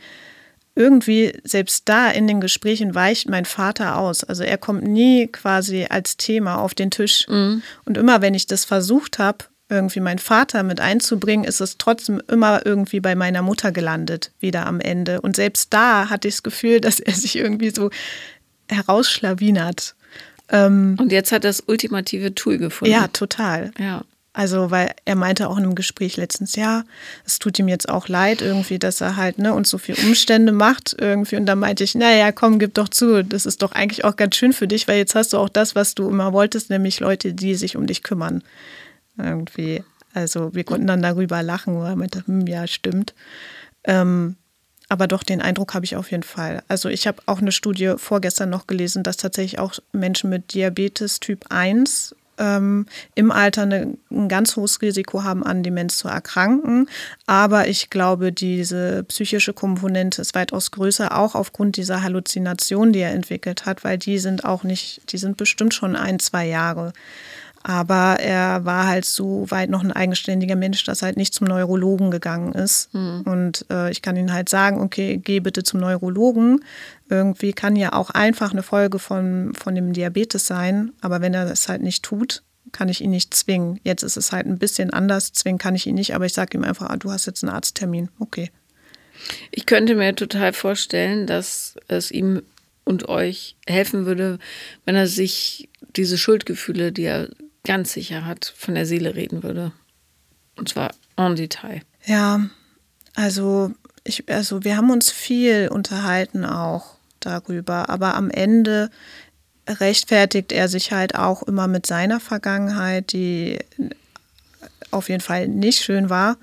irgendwie 0.74 1.38
selbst 1.44 1.88
da 1.88 2.10
in 2.10 2.26
den 2.26 2.40
Gesprächen 2.40 2.94
weicht 2.94 3.28
mein 3.28 3.44
Vater 3.44 3.96
aus. 3.96 4.24
Also 4.24 4.42
er 4.42 4.58
kommt 4.58 4.82
nie 4.82 5.28
quasi 5.28 5.86
als 5.88 6.16
Thema 6.16 6.56
auf 6.56 6.74
den 6.74 6.90
Tisch. 6.90 7.26
Mhm. 7.28 7.62
Und 7.84 7.96
immer 7.96 8.22
wenn 8.22 8.34
ich 8.34 8.46
das 8.46 8.64
versucht 8.64 9.18
habe, 9.18 9.44
irgendwie 9.68 10.00
meinen 10.00 10.18
Vater 10.18 10.62
mit 10.62 10.80
einzubringen, 10.80 11.44
ist 11.44 11.60
es 11.60 11.78
trotzdem 11.78 12.22
immer 12.28 12.64
irgendwie 12.66 13.00
bei 13.00 13.14
meiner 13.14 13.42
Mutter 13.42 13.72
gelandet, 13.72 14.30
wieder 14.40 14.66
am 14.66 14.80
Ende. 14.80 15.20
Und 15.20 15.36
selbst 15.36 15.72
da 15.72 16.10
hatte 16.10 16.28
ich 16.28 16.34
das 16.34 16.42
Gefühl, 16.42 16.80
dass 16.80 17.00
er 17.00 17.14
sich 17.14 17.36
irgendwie 17.36 17.70
so 17.70 17.90
herausschlawinert. 18.68 19.94
Ähm, 20.50 20.96
und 21.00 21.12
jetzt 21.12 21.32
hat 21.32 21.44
er 21.44 21.50
das 21.50 21.62
ultimative 21.66 22.34
Tool 22.34 22.58
gefunden. 22.58 22.92
Ja, 22.92 23.08
total. 23.08 23.72
Ja. 23.78 24.04
Also, 24.36 24.72
weil 24.72 24.90
er 25.04 25.14
meinte 25.14 25.48
auch 25.48 25.56
in 25.56 25.62
einem 25.62 25.76
Gespräch 25.76 26.16
letztens, 26.16 26.56
ja, 26.56 26.82
es 27.24 27.38
tut 27.38 27.56
ihm 27.60 27.68
jetzt 27.68 27.88
auch 27.88 28.08
leid 28.08 28.42
irgendwie, 28.42 28.80
dass 28.80 29.00
er 29.00 29.14
halt, 29.14 29.38
ne, 29.38 29.54
uns 29.54 29.70
so 29.70 29.78
viele 29.78 29.98
Umstände 30.04 30.50
macht 30.50 30.94
irgendwie. 30.98 31.36
Und 31.36 31.46
da 31.46 31.54
meinte 31.54 31.84
ich, 31.84 31.94
naja, 31.94 32.32
komm, 32.32 32.58
gib 32.58 32.74
doch 32.74 32.88
zu. 32.88 33.22
Das 33.22 33.46
ist 33.46 33.62
doch 33.62 33.70
eigentlich 33.70 34.04
auch 34.04 34.16
ganz 34.16 34.34
schön 34.34 34.52
für 34.52 34.66
dich, 34.66 34.88
weil 34.88 34.98
jetzt 34.98 35.14
hast 35.14 35.32
du 35.32 35.38
auch 35.38 35.48
das, 35.48 35.76
was 35.76 35.94
du 35.94 36.08
immer 36.08 36.32
wolltest, 36.32 36.68
nämlich 36.68 36.98
Leute, 36.98 37.32
die 37.32 37.54
sich 37.54 37.76
um 37.76 37.86
dich 37.86 38.02
kümmern. 38.02 38.42
Irgendwie. 39.16 39.82
Also, 40.12 40.54
wir 40.54 40.64
konnten 40.64 40.86
dann 40.86 41.02
darüber 41.02 41.42
lachen, 41.42 41.74
wo 41.74 41.82
er 41.82 41.96
meinte, 41.96 42.26
hm, 42.26 42.46
ja, 42.46 42.66
stimmt. 42.66 43.14
Ähm, 43.84 44.36
aber 44.88 45.06
doch, 45.06 45.22
den 45.22 45.40
Eindruck 45.40 45.74
habe 45.74 45.84
ich 45.84 45.96
auf 45.96 46.10
jeden 46.10 46.22
Fall. 46.22 46.62
Also 46.68 46.88
ich 46.88 47.06
habe 47.06 47.22
auch 47.26 47.40
eine 47.40 47.52
Studie 47.52 47.94
vorgestern 47.96 48.50
noch 48.50 48.66
gelesen, 48.66 49.02
dass 49.02 49.16
tatsächlich 49.16 49.58
auch 49.58 49.74
Menschen 49.92 50.30
mit 50.30 50.52
Diabetes 50.54 51.20
Typ 51.20 51.46
1 51.48 52.14
ähm, 52.38 52.86
im 53.14 53.30
Alter 53.30 53.62
eine, 53.62 53.96
ein 54.10 54.28
ganz 54.28 54.56
hohes 54.56 54.82
Risiko 54.82 55.22
haben, 55.22 55.44
an 55.44 55.62
Demenz 55.62 55.98
zu 55.98 56.08
erkranken. 56.08 56.88
Aber 57.26 57.68
ich 57.68 57.90
glaube, 57.90 58.32
diese 58.32 59.04
psychische 59.04 59.52
Komponente 59.52 60.20
ist 60.20 60.34
weitaus 60.34 60.70
größer, 60.70 61.16
auch 61.16 61.34
aufgrund 61.34 61.76
dieser 61.76 62.02
Halluzinationen, 62.02 62.92
die 62.92 63.00
er 63.00 63.12
entwickelt 63.12 63.66
hat, 63.66 63.84
weil 63.84 63.98
die 63.98 64.18
sind 64.18 64.44
auch 64.44 64.64
nicht, 64.64 65.12
die 65.12 65.18
sind 65.18 65.36
bestimmt 65.36 65.74
schon 65.74 65.96
ein, 65.96 66.18
zwei 66.18 66.46
Jahre. 66.46 66.92
Aber 67.66 68.20
er 68.20 68.66
war 68.66 68.86
halt 68.86 69.06
so 69.06 69.50
weit 69.50 69.70
noch 69.70 69.82
ein 69.82 69.90
eigenständiger 69.90 70.54
Mensch, 70.54 70.84
dass 70.84 71.00
er 71.00 71.06
halt 71.06 71.16
nicht 71.16 71.32
zum 71.32 71.46
Neurologen 71.46 72.10
gegangen 72.10 72.52
ist. 72.52 72.92
Mhm. 72.92 73.22
Und 73.24 73.64
äh, 73.70 73.90
ich 73.90 74.02
kann 74.02 74.16
ihn 74.16 74.34
halt 74.34 74.50
sagen, 74.50 74.82
okay, 74.82 75.16
geh 75.16 75.40
bitte 75.40 75.62
zum 75.62 75.80
Neurologen. 75.80 76.62
Irgendwie 77.08 77.54
kann 77.54 77.74
ja 77.74 77.94
auch 77.94 78.10
einfach 78.10 78.52
eine 78.52 78.62
Folge 78.62 78.98
von, 78.98 79.54
von 79.54 79.74
dem 79.74 79.94
Diabetes 79.94 80.46
sein. 80.46 80.92
Aber 81.00 81.22
wenn 81.22 81.32
er 81.32 81.46
das 81.46 81.66
halt 81.66 81.80
nicht 81.80 82.02
tut, 82.02 82.42
kann 82.70 82.90
ich 82.90 83.00
ihn 83.00 83.10
nicht 83.10 83.32
zwingen. 83.32 83.80
Jetzt 83.82 84.02
ist 84.02 84.18
es 84.18 84.30
halt 84.30 84.46
ein 84.46 84.58
bisschen 84.58 84.90
anders. 84.90 85.32
Zwingen 85.32 85.58
kann 85.58 85.74
ich 85.74 85.86
ihn 85.86 85.94
nicht, 85.94 86.14
aber 86.14 86.26
ich 86.26 86.34
sage 86.34 86.58
ihm 86.58 86.64
einfach, 86.64 86.90
ah, 86.90 86.96
du 86.98 87.10
hast 87.10 87.24
jetzt 87.24 87.42
einen 87.42 87.54
Arzttermin. 87.54 88.10
Okay. 88.18 88.50
Ich 89.50 89.64
könnte 89.64 89.94
mir 89.94 90.14
total 90.14 90.52
vorstellen, 90.52 91.26
dass 91.26 91.76
es 91.88 92.10
ihm 92.10 92.42
und 92.84 93.08
euch 93.08 93.56
helfen 93.66 94.04
würde, 94.04 94.38
wenn 94.84 94.96
er 94.96 95.06
sich 95.06 95.70
diese 95.96 96.18
Schuldgefühle, 96.18 96.92
die 96.92 97.04
er 97.04 97.30
ganz 97.64 97.92
sicher 97.92 98.24
hat, 98.24 98.52
von 98.56 98.74
der 98.74 98.86
Seele 98.86 99.14
reden 99.14 99.42
würde. 99.42 99.72
Und 100.56 100.68
zwar 100.68 100.90
en 101.16 101.36
Detail. 101.36 101.82
Ja, 102.04 102.40
also, 103.14 103.72
ich, 104.04 104.28
also 104.30 104.64
wir 104.64 104.76
haben 104.76 104.90
uns 104.90 105.10
viel 105.10 105.68
unterhalten 105.68 106.44
auch 106.44 106.96
darüber, 107.20 107.88
aber 107.88 108.14
am 108.14 108.30
Ende 108.30 108.90
rechtfertigt 109.66 110.52
er 110.52 110.68
sich 110.68 110.92
halt 110.92 111.14
auch 111.14 111.42
immer 111.42 111.66
mit 111.66 111.86
seiner 111.86 112.20
Vergangenheit, 112.20 113.12
die 113.12 113.58
auf 114.90 115.08
jeden 115.08 115.22
Fall 115.22 115.48
nicht 115.48 115.82
schön 115.82 116.10
war, 116.10 116.36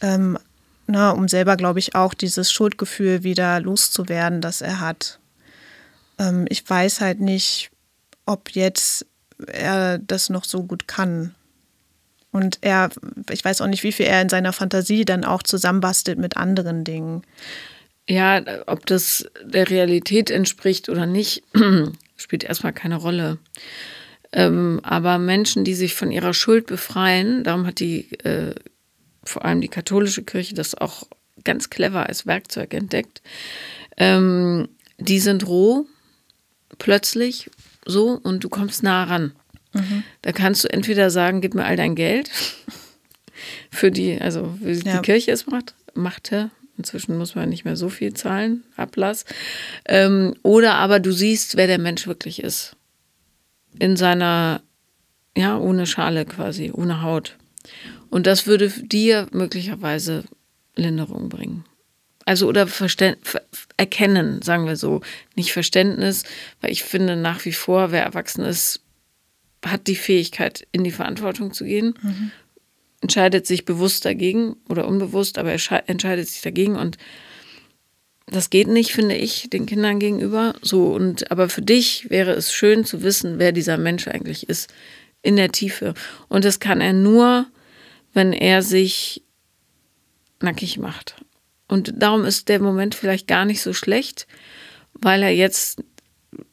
ähm, 0.00 0.38
na, 0.86 1.10
um 1.10 1.28
selber, 1.28 1.56
glaube 1.56 1.78
ich, 1.78 1.94
auch 1.94 2.14
dieses 2.14 2.50
Schuldgefühl 2.50 3.22
wieder 3.22 3.60
loszuwerden, 3.60 4.40
das 4.40 4.60
er 4.60 4.80
hat. 4.80 5.18
Ähm, 6.18 6.46
ich 6.48 6.68
weiß 6.68 7.00
halt 7.00 7.20
nicht, 7.20 7.70
ob 8.26 8.50
jetzt 8.50 9.06
er 9.46 9.98
das 9.98 10.30
noch 10.30 10.44
so 10.44 10.64
gut 10.64 10.88
kann. 10.88 11.34
Und 12.30 12.58
er, 12.60 12.90
ich 13.30 13.44
weiß 13.44 13.60
auch 13.60 13.66
nicht, 13.66 13.82
wie 13.82 13.92
viel 13.92 14.06
er 14.06 14.20
in 14.20 14.28
seiner 14.28 14.52
Fantasie 14.52 15.04
dann 15.04 15.24
auch 15.24 15.42
zusammenbastelt 15.42 16.18
mit 16.18 16.36
anderen 16.36 16.84
Dingen. 16.84 17.22
Ja, 18.08 18.42
ob 18.66 18.86
das 18.86 19.26
der 19.44 19.68
Realität 19.70 20.30
entspricht 20.30 20.88
oder 20.88 21.06
nicht, 21.06 21.42
spielt 22.16 22.44
erstmal 22.44 22.72
keine 22.72 22.96
Rolle. 22.96 23.38
Ähm, 24.32 24.80
aber 24.82 25.18
Menschen, 25.18 25.64
die 25.64 25.74
sich 25.74 25.94
von 25.94 26.10
ihrer 26.10 26.34
Schuld 26.34 26.66
befreien, 26.66 27.44
darum 27.44 27.66
hat 27.66 27.80
die 27.80 28.12
äh, 28.24 28.54
vor 29.24 29.44
allem 29.44 29.60
die 29.60 29.68
katholische 29.68 30.22
Kirche 30.22 30.54
das 30.54 30.74
auch 30.74 31.04
ganz 31.44 31.70
clever 31.70 32.06
als 32.06 32.26
Werkzeug 32.26 32.74
entdeckt, 32.74 33.22
ähm, 33.96 34.68
die 34.98 35.20
sind 35.20 35.46
roh, 35.46 35.86
plötzlich 36.78 37.50
so 37.88 38.20
und 38.22 38.44
du 38.44 38.48
kommst 38.48 38.82
nah 38.82 39.04
ran. 39.04 39.32
Mhm. 39.72 40.04
Da 40.22 40.32
kannst 40.32 40.64
du 40.64 40.72
entweder 40.72 41.10
sagen, 41.10 41.40
gib 41.40 41.54
mir 41.54 41.64
all 41.64 41.76
dein 41.76 41.94
Geld 41.94 42.30
für 43.70 43.90
die, 43.90 44.20
also 44.20 44.54
wie 44.60 44.72
ja. 44.72 44.96
die 44.96 45.02
Kirche 45.02 45.32
es 45.32 45.46
macht, 45.46 45.74
machte. 45.94 46.50
Inzwischen 46.76 47.18
muss 47.18 47.34
man 47.34 47.48
nicht 47.48 47.64
mehr 47.64 47.76
so 47.76 47.88
viel 47.88 48.14
zahlen, 48.14 48.62
Ablass. 48.76 49.24
Ähm, 49.84 50.36
oder 50.44 50.76
aber 50.76 51.00
du 51.00 51.10
siehst, 51.10 51.56
wer 51.56 51.66
der 51.66 51.80
Mensch 51.80 52.06
wirklich 52.06 52.40
ist. 52.40 52.76
In 53.80 53.96
seiner, 53.96 54.62
ja, 55.36 55.58
ohne 55.58 55.86
Schale 55.86 56.24
quasi, 56.24 56.70
ohne 56.72 57.02
Haut. 57.02 57.36
Und 58.10 58.28
das 58.28 58.46
würde 58.46 58.68
dir 58.68 59.26
möglicherweise 59.32 60.22
Linderung 60.76 61.28
bringen. 61.28 61.64
Also 62.28 62.46
oder 62.46 62.66
Verständ 62.66 63.16
erkennen, 63.78 64.42
sagen 64.42 64.66
wir 64.66 64.76
so. 64.76 65.00
Nicht 65.34 65.54
Verständnis, 65.54 66.24
weil 66.60 66.70
ich 66.70 66.84
finde 66.84 67.16
nach 67.16 67.46
wie 67.46 67.54
vor, 67.54 67.90
wer 67.90 68.02
erwachsen 68.02 68.44
ist, 68.44 68.82
hat 69.64 69.86
die 69.86 69.96
Fähigkeit, 69.96 70.66
in 70.70 70.84
die 70.84 70.90
Verantwortung 70.90 71.54
zu 71.54 71.64
gehen, 71.64 71.94
mhm. 72.02 72.30
entscheidet 73.00 73.46
sich 73.46 73.64
bewusst 73.64 74.04
dagegen 74.04 74.56
oder 74.68 74.86
unbewusst, 74.86 75.38
aber 75.38 75.52
er 75.52 75.88
entscheidet 75.88 76.28
sich 76.28 76.42
dagegen 76.42 76.76
und 76.76 76.98
das 78.26 78.50
geht 78.50 78.68
nicht, 78.68 78.92
finde 78.92 79.14
ich, 79.14 79.48
den 79.48 79.64
Kindern 79.64 79.98
gegenüber. 79.98 80.54
So 80.60 80.88
und 80.88 81.30
aber 81.30 81.48
für 81.48 81.62
dich 81.62 82.10
wäre 82.10 82.32
es 82.32 82.52
schön 82.52 82.84
zu 82.84 83.02
wissen, 83.02 83.38
wer 83.38 83.52
dieser 83.52 83.78
Mensch 83.78 84.06
eigentlich 84.06 84.50
ist 84.50 84.70
in 85.22 85.36
der 85.36 85.50
Tiefe. 85.50 85.94
Und 86.28 86.44
das 86.44 86.60
kann 86.60 86.82
er 86.82 86.92
nur, 86.92 87.46
wenn 88.12 88.34
er 88.34 88.60
sich 88.60 89.22
nackig 90.40 90.76
macht. 90.76 91.14
Und 91.68 91.92
darum 91.96 92.24
ist 92.24 92.48
der 92.48 92.60
Moment 92.60 92.94
vielleicht 92.94 93.28
gar 93.28 93.44
nicht 93.44 93.62
so 93.62 93.72
schlecht, 93.72 94.26
weil 94.94 95.22
er 95.22 95.34
jetzt 95.34 95.82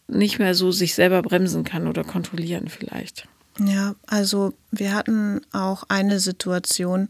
nicht 0.07 0.39
mehr 0.39 0.53
so 0.53 0.71
sich 0.71 0.93
selber 0.93 1.21
bremsen 1.21 1.63
kann 1.63 1.87
oder 1.87 2.03
kontrollieren 2.03 2.67
vielleicht. 2.67 3.27
Ja, 3.59 3.95
also 4.05 4.53
wir 4.71 4.93
hatten 4.93 5.41
auch 5.53 5.83
eine 5.87 6.19
Situation, 6.19 7.07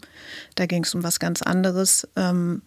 da 0.54 0.68
ging 0.68 0.84
es 0.84 0.94
um 0.94 1.04
was 1.04 1.20
ganz 1.20 1.42
anderes. 1.42 2.08
Ähm, 2.16 2.62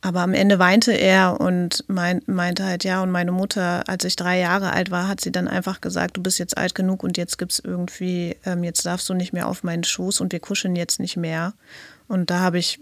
aber 0.00 0.20
am 0.20 0.34
Ende 0.34 0.58
weinte 0.58 0.92
er 0.92 1.40
und 1.40 1.84
mein, 1.86 2.20
meinte 2.26 2.64
halt, 2.64 2.84
ja, 2.84 3.02
und 3.02 3.10
meine 3.10 3.32
Mutter, 3.32 3.88
als 3.88 4.04
ich 4.04 4.16
drei 4.16 4.38
Jahre 4.38 4.72
alt 4.72 4.90
war, 4.90 5.08
hat 5.08 5.22
sie 5.22 5.32
dann 5.32 5.48
einfach 5.48 5.80
gesagt, 5.80 6.18
du 6.18 6.22
bist 6.22 6.38
jetzt 6.38 6.58
alt 6.58 6.74
genug 6.74 7.02
und 7.02 7.16
jetzt 7.16 7.38
gibt 7.38 7.52
es 7.52 7.58
irgendwie, 7.60 8.36
ähm, 8.44 8.64
jetzt 8.64 8.84
darfst 8.84 9.08
du 9.08 9.14
nicht 9.14 9.32
mehr 9.32 9.48
auf 9.48 9.62
meinen 9.62 9.84
Schoß 9.84 10.20
und 10.20 10.32
wir 10.32 10.40
kuscheln 10.40 10.76
jetzt 10.76 11.00
nicht 11.00 11.16
mehr. 11.16 11.54
Und 12.06 12.28
da 12.28 12.40
habe 12.40 12.58
ich 12.58 12.80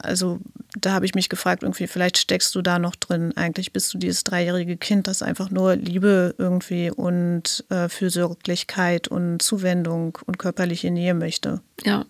also 0.00 0.40
da 0.80 0.92
habe 0.92 1.06
ich 1.06 1.14
mich 1.14 1.28
gefragt, 1.28 1.62
irgendwie, 1.62 1.86
vielleicht 1.86 2.18
steckst 2.18 2.54
du 2.54 2.62
da 2.62 2.78
noch 2.78 2.96
drin. 2.96 3.36
Eigentlich 3.36 3.72
bist 3.72 3.92
du 3.94 3.98
dieses 3.98 4.24
dreijährige 4.24 4.76
Kind, 4.76 5.06
das 5.06 5.22
einfach 5.22 5.50
nur 5.50 5.76
Liebe 5.76 6.34
irgendwie 6.38 6.90
und 6.90 7.64
äh, 7.70 7.88
Fürsorglichkeit 7.88 9.08
und 9.08 9.40
Zuwendung 9.40 10.18
und 10.26 10.38
körperliche 10.38 10.90
Nähe 10.90 11.14
möchte. 11.14 11.60
Ja. 11.84 12.06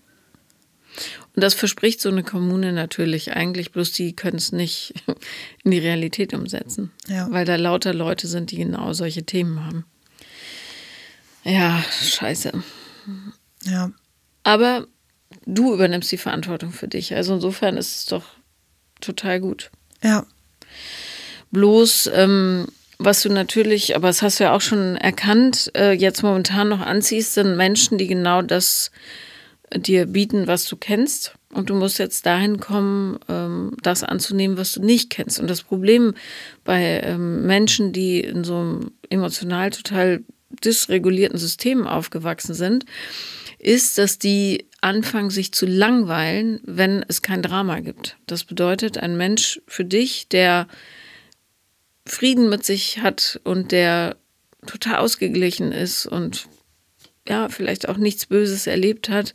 Und 1.34 1.44
das 1.44 1.54
verspricht 1.54 2.00
so 2.00 2.08
eine 2.08 2.24
Kommune 2.24 2.72
natürlich 2.72 3.32
eigentlich, 3.32 3.70
bloß 3.72 3.92
die 3.92 4.16
können 4.16 4.38
es 4.38 4.52
nicht 4.52 4.94
in 5.64 5.70
die 5.70 5.78
Realität 5.78 6.34
umsetzen. 6.34 6.90
Ja. 7.06 7.30
Weil 7.30 7.44
da 7.44 7.56
lauter 7.56 7.94
Leute 7.94 8.26
sind, 8.26 8.50
die 8.50 8.56
genau 8.56 8.92
solche 8.92 9.24
Themen 9.24 9.64
haben. 9.64 9.84
Ja, 11.44 11.82
scheiße. 12.02 12.52
Ja. 13.64 13.90
Aber 14.42 14.86
du 15.46 15.74
übernimmst 15.74 16.10
die 16.12 16.18
Verantwortung 16.18 16.72
für 16.72 16.88
dich. 16.88 17.14
Also 17.14 17.34
insofern 17.34 17.76
ist 17.76 17.96
es 17.96 18.06
doch 18.06 18.24
total 19.00 19.40
gut. 19.40 19.70
Ja. 20.02 20.26
Bloß, 21.50 22.10
ähm, 22.14 22.66
was 22.98 23.22
du 23.22 23.30
natürlich, 23.30 23.94
aber 23.96 24.08
das 24.08 24.22
hast 24.22 24.40
du 24.40 24.44
ja 24.44 24.54
auch 24.54 24.60
schon 24.60 24.96
erkannt, 24.96 25.70
äh, 25.76 25.92
jetzt 25.92 26.22
momentan 26.22 26.68
noch 26.68 26.80
anziehst, 26.80 27.34
sind 27.34 27.56
Menschen, 27.56 27.96
die 27.96 28.06
genau 28.06 28.42
das 28.42 28.90
dir 29.74 30.06
bieten, 30.06 30.46
was 30.46 30.66
du 30.66 30.76
kennst. 30.76 31.34
Und 31.52 31.70
du 31.70 31.74
musst 31.74 31.98
jetzt 31.98 32.26
dahin 32.26 32.60
kommen, 32.60 33.18
ähm, 33.28 33.74
das 33.82 34.04
anzunehmen, 34.04 34.58
was 34.58 34.72
du 34.72 34.82
nicht 34.82 35.10
kennst. 35.10 35.40
Und 35.40 35.48
das 35.48 35.62
Problem 35.62 36.14
bei 36.64 37.00
ähm, 37.04 37.46
Menschen, 37.46 37.92
die 37.92 38.20
in 38.20 38.44
so 38.44 38.56
einem 38.56 38.90
emotional 39.08 39.70
total 39.70 40.22
dysregulierten 40.62 41.38
System 41.38 41.86
aufgewachsen 41.86 42.54
sind, 42.54 42.84
ist, 43.58 43.98
dass 43.98 44.18
die 44.18 44.67
anfangen, 44.80 45.30
sich 45.30 45.52
zu 45.52 45.66
langweilen, 45.66 46.60
wenn 46.64 47.04
es 47.08 47.22
kein 47.22 47.42
Drama 47.42 47.80
gibt. 47.80 48.16
Das 48.26 48.44
bedeutet, 48.44 48.98
ein 48.98 49.16
Mensch 49.16 49.60
für 49.66 49.84
dich, 49.84 50.28
der 50.28 50.68
Frieden 52.06 52.48
mit 52.48 52.64
sich 52.64 53.00
hat 53.00 53.40
und 53.44 53.72
der 53.72 54.16
total 54.66 54.96
ausgeglichen 54.96 55.72
ist 55.72 56.06
und 56.06 56.48
ja, 57.28 57.48
vielleicht 57.48 57.88
auch 57.88 57.98
nichts 57.98 58.26
Böses 58.26 58.66
erlebt 58.66 59.08
hat, 59.08 59.34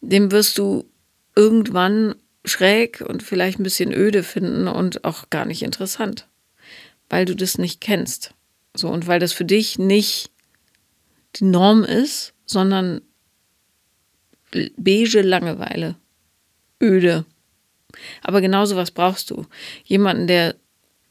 dem 0.00 0.32
wirst 0.32 0.58
du 0.58 0.90
irgendwann 1.36 2.16
schräg 2.44 3.02
und 3.02 3.22
vielleicht 3.22 3.60
ein 3.60 3.64
bisschen 3.64 3.92
öde 3.92 4.22
finden 4.22 4.66
und 4.66 5.04
auch 5.04 5.30
gar 5.30 5.44
nicht 5.44 5.62
interessant, 5.62 6.26
weil 7.08 7.24
du 7.24 7.36
das 7.36 7.58
nicht 7.58 7.80
kennst. 7.80 8.34
So 8.74 8.88
und 8.88 9.06
weil 9.06 9.20
das 9.20 9.32
für 9.32 9.44
dich 9.44 9.78
nicht 9.78 10.30
die 11.36 11.44
Norm 11.44 11.84
ist, 11.84 12.34
sondern 12.46 13.02
beige 14.76 15.22
Langeweile. 15.22 15.96
Öde. 16.82 17.24
Aber 18.22 18.40
genau 18.40 18.68
was 18.76 18.90
brauchst 18.90 19.30
du. 19.30 19.46
Jemanden, 19.84 20.26
der 20.26 20.54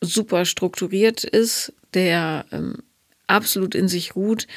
super 0.02 0.45
strukturiert 0.45 1.23
ist, 1.23 1.73
der 1.93 2.45
ähm, 2.52 2.78
absolut 3.28 3.75
in 3.75 3.88
sich 3.88 4.15
ruht, 4.15 4.47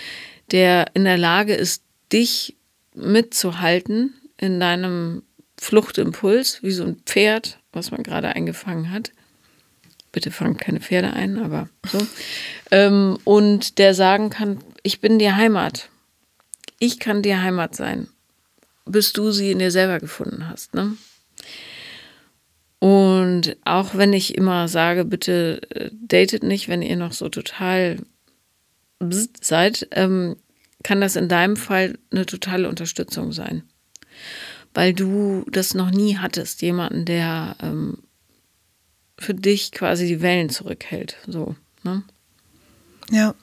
der 0.50 0.86
in 0.94 1.04
der 1.04 1.18
Lage 1.18 1.54
ist, 1.54 1.82
dich 2.12 2.56
mitzuhalten 2.94 4.14
in 4.36 4.60
deinem 4.60 5.22
Fluchtimpuls, 5.58 6.62
wie 6.62 6.72
so 6.72 6.84
ein 6.84 6.96
Pferd, 7.06 7.58
was 7.72 7.90
man 7.90 8.02
gerade 8.02 8.28
eingefangen 8.28 8.90
hat. 8.90 9.12
Bitte 10.10 10.30
fangt 10.30 10.60
keine 10.60 10.80
Pferde 10.80 11.12
ein, 11.14 11.38
aber 11.38 11.68
so. 11.90 11.98
ähm, 12.70 13.18
und 13.24 13.78
der 13.78 13.94
sagen 13.94 14.28
kann, 14.30 14.58
ich 14.82 15.00
bin 15.00 15.18
die 15.18 15.32
Heimat. 15.32 15.88
ich 16.78 16.98
kann 16.98 17.22
dir 17.22 17.40
Heimat 17.40 17.76
sein, 17.76 18.08
bis 18.84 19.12
du 19.12 19.30
sie 19.30 19.50
in 19.50 19.58
dir 19.58 19.70
selber 19.70 19.98
gefunden 20.00 20.48
hast. 20.48 20.74
Ne? 20.74 20.96
Und 22.78 23.56
auch 23.64 23.94
wenn 23.94 24.12
ich 24.12 24.36
immer 24.36 24.66
sage, 24.66 25.04
bitte 25.04 25.60
äh, 25.70 25.90
datet 25.92 26.42
nicht, 26.42 26.68
wenn 26.68 26.82
ihr 26.82 26.96
noch 26.96 27.12
so 27.12 27.28
total 27.28 27.98
seid, 29.40 29.88
ähm, 29.92 30.36
kann 30.82 31.00
das 31.00 31.16
in 31.16 31.28
deinem 31.28 31.56
Fall 31.56 31.98
eine 32.10 32.26
totale 32.26 32.68
Unterstützung 32.68 33.32
sein. 33.32 33.62
Weil 34.74 34.94
du 34.94 35.44
das 35.50 35.74
noch 35.74 35.90
nie 35.90 36.18
hattest, 36.18 36.62
jemanden, 36.62 37.04
der 37.04 37.56
ähm, 37.60 37.98
für 39.18 39.34
dich 39.34 39.70
quasi 39.70 40.06
die 40.06 40.20
Wellen 40.20 40.50
zurückhält. 40.50 41.16
So, 41.26 41.54
ne? 41.84 42.02
Ja. 43.10 43.34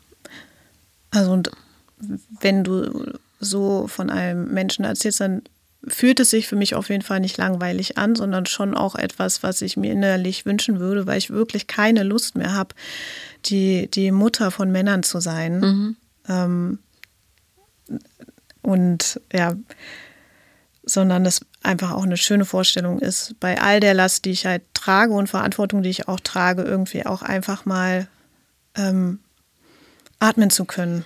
Also 1.11 1.31
und 1.31 1.49
wenn 2.41 2.63
du 2.63 3.17
so 3.39 3.87
von 3.87 4.09
einem 4.09 4.53
Menschen 4.53 4.85
erzählst, 4.85 5.21
dann 5.21 5.43
fühlt 5.87 6.19
es 6.19 6.29
sich 6.29 6.47
für 6.47 6.55
mich 6.55 6.75
auf 6.75 6.89
jeden 6.89 7.03
Fall 7.03 7.19
nicht 7.21 7.37
langweilig 7.37 7.97
an, 7.97 8.15
sondern 8.15 8.45
schon 8.45 8.75
auch 8.75 8.95
etwas, 8.95 9.43
was 9.43 9.61
ich 9.61 9.77
mir 9.77 9.91
innerlich 9.93 10.45
wünschen 10.45 10.79
würde, 10.79 11.07
weil 11.07 11.17
ich 11.17 11.29
wirklich 11.29 11.67
keine 11.67 12.03
Lust 12.03 12.35
mehr 12.35 12.53
habe, 12.53 12.75
die, 13.45 13.89
die 13.89 14.11
Mutter 14.11 14.51
von 14.51 14.71
Männern 14.71 15.03
zu 15.03 15.21
sein. 15.21 15.59
Mhm. 15.59 15.95
Ähm, 16.27 16.79
und 18.61 19.21
ja, 19.31 19.55
sondern 20.83 21.25
es 21.25 21.41
einfach 21.63 21.91
auch 21.91 22.03
eine 22.03 22.17
schöne 22.17 22.45
Vorstellung 22.45 22.99
ist, 22.99 23.39
bei 23.39 23.61
all 23.61 23.79
der 23.79 23.93
Last, 23.93 24.25
die 24.25 24.31
ich 24.31 24.45
halt 24.45 24.63
trage 24.73 25.13
und 25.13 25.27
Verantwortung, 25.27 25.81
die 25.81 25.89
ich 25.89 26.07
auch 26.07 26.19
trage, 26.19 26.63
irgendwie 26.63 27.05
auch 27.05 27.21
einfach 27.21 27.65
mal 27.65 28.07
ähm, 28.75 29.19
atmen 30.19 30.49
zu 30.49 30.65
können. 30.65 31.05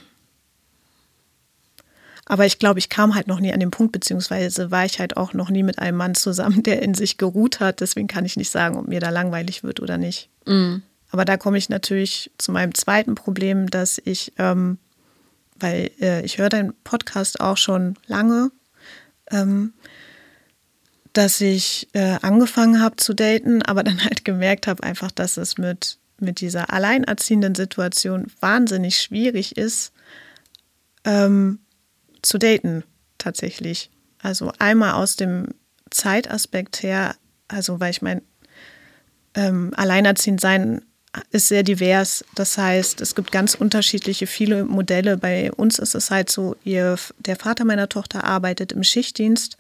Aber 2.25 2.45
ich 2.45 2.57
glaube, 2.57 2.79
ich 2.79 2.89
kam 2.89 3.15
halt 3.15 3.27
noch 3.27 3.39
nie 3.39 3.51
an 3.51 3.59
den 3.59 3.71
Punkt, 3.71 3.91
beziehungsweise 3.91 4.71
war 4.71 4.85
ich 4.85 4.99
halt 4.99 5.17
auch 5.17 5.33
noch 5.33 5.49
nie 5.49 5.63
mit 5.63 5.79
einem 5.79 5.97
Mann 5.97 6.15
zusammen, 6.15 6.63
der 6.63 6.81
in 6.81 6.93
sich 6.93 7.17
geruht 7.17 7.59
hat. 7.59 7.81
Deswegen 7.81 8.07
kann 8.07 8.25
ich 8.25 8.37
nicht 8.37 8.49
sagen, 8.49 8.77
ob 8.77 8.87
mir 8.87 8.99
da 8.99 9.09
langweilig 9.09 9.63
wird 9.63 9.81
oder 9.81 9.97
nicht. 9.97 10.29
Mhm. 10.45 10.83
Aber 11.11 11.25
da 11.25 11.37
komme 11.37 11.57
ich 11.57 11.69
natürlich 11.69 12.31
zu 12.37 12.51
meinem 12.51 12.73
zweiten 12.73 13.15
Problem, 13.15 13.69
dass 13.69 14.01
ich, 14.03 14.33
ähm, 14.37 14.77
weil 15.59 15.91
äh, 16.01 16.25
ich 16.25 16.37
höre 16.37 16.49
deinen 16.49 16.73
Podcast 16.83 17.39
auch 17.39 17.57
schon 17.57 17.97
lange, 18.07 18.51
ähm, 19.29 19.73
dass 21.11 21.39
ich 21.41 21.87
äh, 21.93 22.17
angefangen 22.21 22.81
habe 22.81 22.95
zu 22.95 23.13
daten, 23.13 23.61
aber 23.61 23.83
dann 23.83 24.03
halt 24.03 24.25
gemerkt 24.25 24.65
habe 24.65 24.81
einfach, 24.81 25.11
dass 25.11 25.37
es 25.37 25.57
mit, 25.57 25.97
mit 26.19 26.41
dieser 26.41 26.73
alleinerziehenden 26.73 27.53
Situation 27.53 28.31
wahnsinnig 28.39 28.97
schwierig 28.97 29.57
ist, 29.57 29.91
ähm, 31.03 31.59
zu 32.23 32.39
daten 32.39 32.83
tatsächlich. 33.17 33.91
Also 34.19 34.51
einmal 34.57 34.93
aus 34.93 35.15
dem 35.15 35.49
Zeitaspekt 35.91 36.81
her, 36.81 37.15
also 37.47 37.79
weil 37.79 37.91
ich 37.91 38.01
mein, 38.01 38.21
ähm, 39.35 39.71
alleinerziehend 39.75 40.41
sein 40.41 40.81
ist 41.29 41.47
sehr 41.47 41.63
divers. 41.63 42.25
Das 42.35 42.57
heißt, 42.57 43.01
es 43.01 43.13
gibt 43.15 43.31
ganz 43.31 43.53
unterschiedliche, 43.53 44.25
viele 44.25 44.65
Modelle. 44.65 45.17
Bei 45.17 45.51
uns 45.51 45.77
ist 45.77 45.93
es 45.93 46.09
halt 46.09 46.31
so, 46.31 46.55
ihr, 46.63 46.97
der 47.19 47.35
Vater 47.35 47.65
meiner 47.65 47.89
Tochter 47.89 48.23
arbeitet 48.23 48.71
im 48.71 48.83
Schichtdienst. 48.83 49.57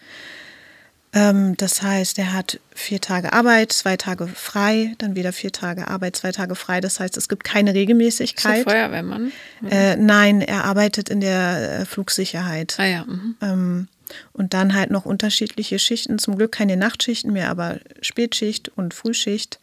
Ähm, 1.13 1.55
das 1.57 1.81
heißt, 1.81 2.17
er 2.17 2.33
hat 2.33 2.59
vier 2.73 2.99
Tage 2.99 3.33
Arbeit, 3.33 3.71
zwei 3.71 3.97
Tage 3.97 4.27
frei, 4.27 4.95
dann 4.97 5.15
wieder 5.15 5.31
vier 5.31 5.51
Tage 5.51 5.87
Arbeit, 5.87 6.15
zwei 6.15 6.31
Tage 6.31 6.55
frei. 6.55 6.81
Das 6.81 6.99
heißt, 6.99 7.17
es 7.17 7.29
gibt 7.29 7.43
keine 7.43 7.75
Regelmäßigkeit. 7.75 8.59
Ist 8.59 8.67
er 8.67 8.71
Feuerwehrmann? 8.71 9.31
Äh, 9.69 9.95
nein, 9.95 10.41
er 10.41 10.65
arbeitet 10.65 11.09
in 11.09 11.21
der 11.21 11.81
äh, 11.81 11.85
Flugsicherheit. 11.85 12.75
Ah 12.79 12.85
ja. 12.85 13.05
Mhm. 13.05 13.35
Ähm, 13.41 13.87
und 14.31 14.53
dann 14.53 14.73
halt 14.73 14.89
noch 14.89 15.05
unterschiedliche 15.05 15.77
Schichten. 15.77 16.17
Zum 16.17 16.35
Glück 16.35 16.51
keine 16.51 16.77
Nachtschichten 16.77 17.31
mehr, 17.31 17.49
aber 17.49 17.79
Spätschicht 18.01 18.69
und 18.75 18.93
Frühschicht. 18.93 19.59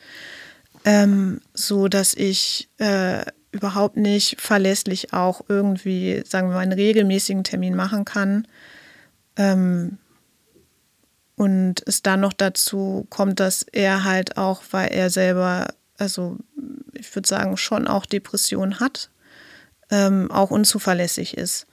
Ähm, 0.85 1.41
so 1.53 1.89
dass 1.89 2.15
ich 2.15 2.69
äh, 2.79 3.25
überhaupt 3.53 3.97
nicht 3.97 4.41
verlässlich 4.41 5.13
auch 5.13 5.43
irgendwie, 5.49 6.23
sagen 6.25 6.49
wir 6.49 6.55
mal, 6.55 6.61
einen 6.61 6.73
regelmäßigen 6.73 7.43
Termin 7.45 7.75
machen 7.75 8.05
kann. 8.05 8.47
Ähm, 9.37 9.99
und 11.41 11.83
es 11.87 12.03
dann 12.03 12.21
noch 12.21 12.35
dazu 12.35 13.07
kommt, 13.09 13.41
dass 13.41 13.63
er 13.63 14.05
halt 14.05 14.37
auch, 14.37 14.63
weil 14.73 14.89
er 14.89 15.09
selber, 15.09 15.69
also 15.97 16.37
ich 16.93 17.17
würde 17.17 17.27
sagen, 17.27 17.57
schon 17.57 17.89
auch 17.89 18.05
Depression 18.05 18.79
hat, 18.79 19.09
ähm, 19.91 20.31
auch 20.31 20.51
unzuverlässig 20.51 21.39
ist, 21.39 21.67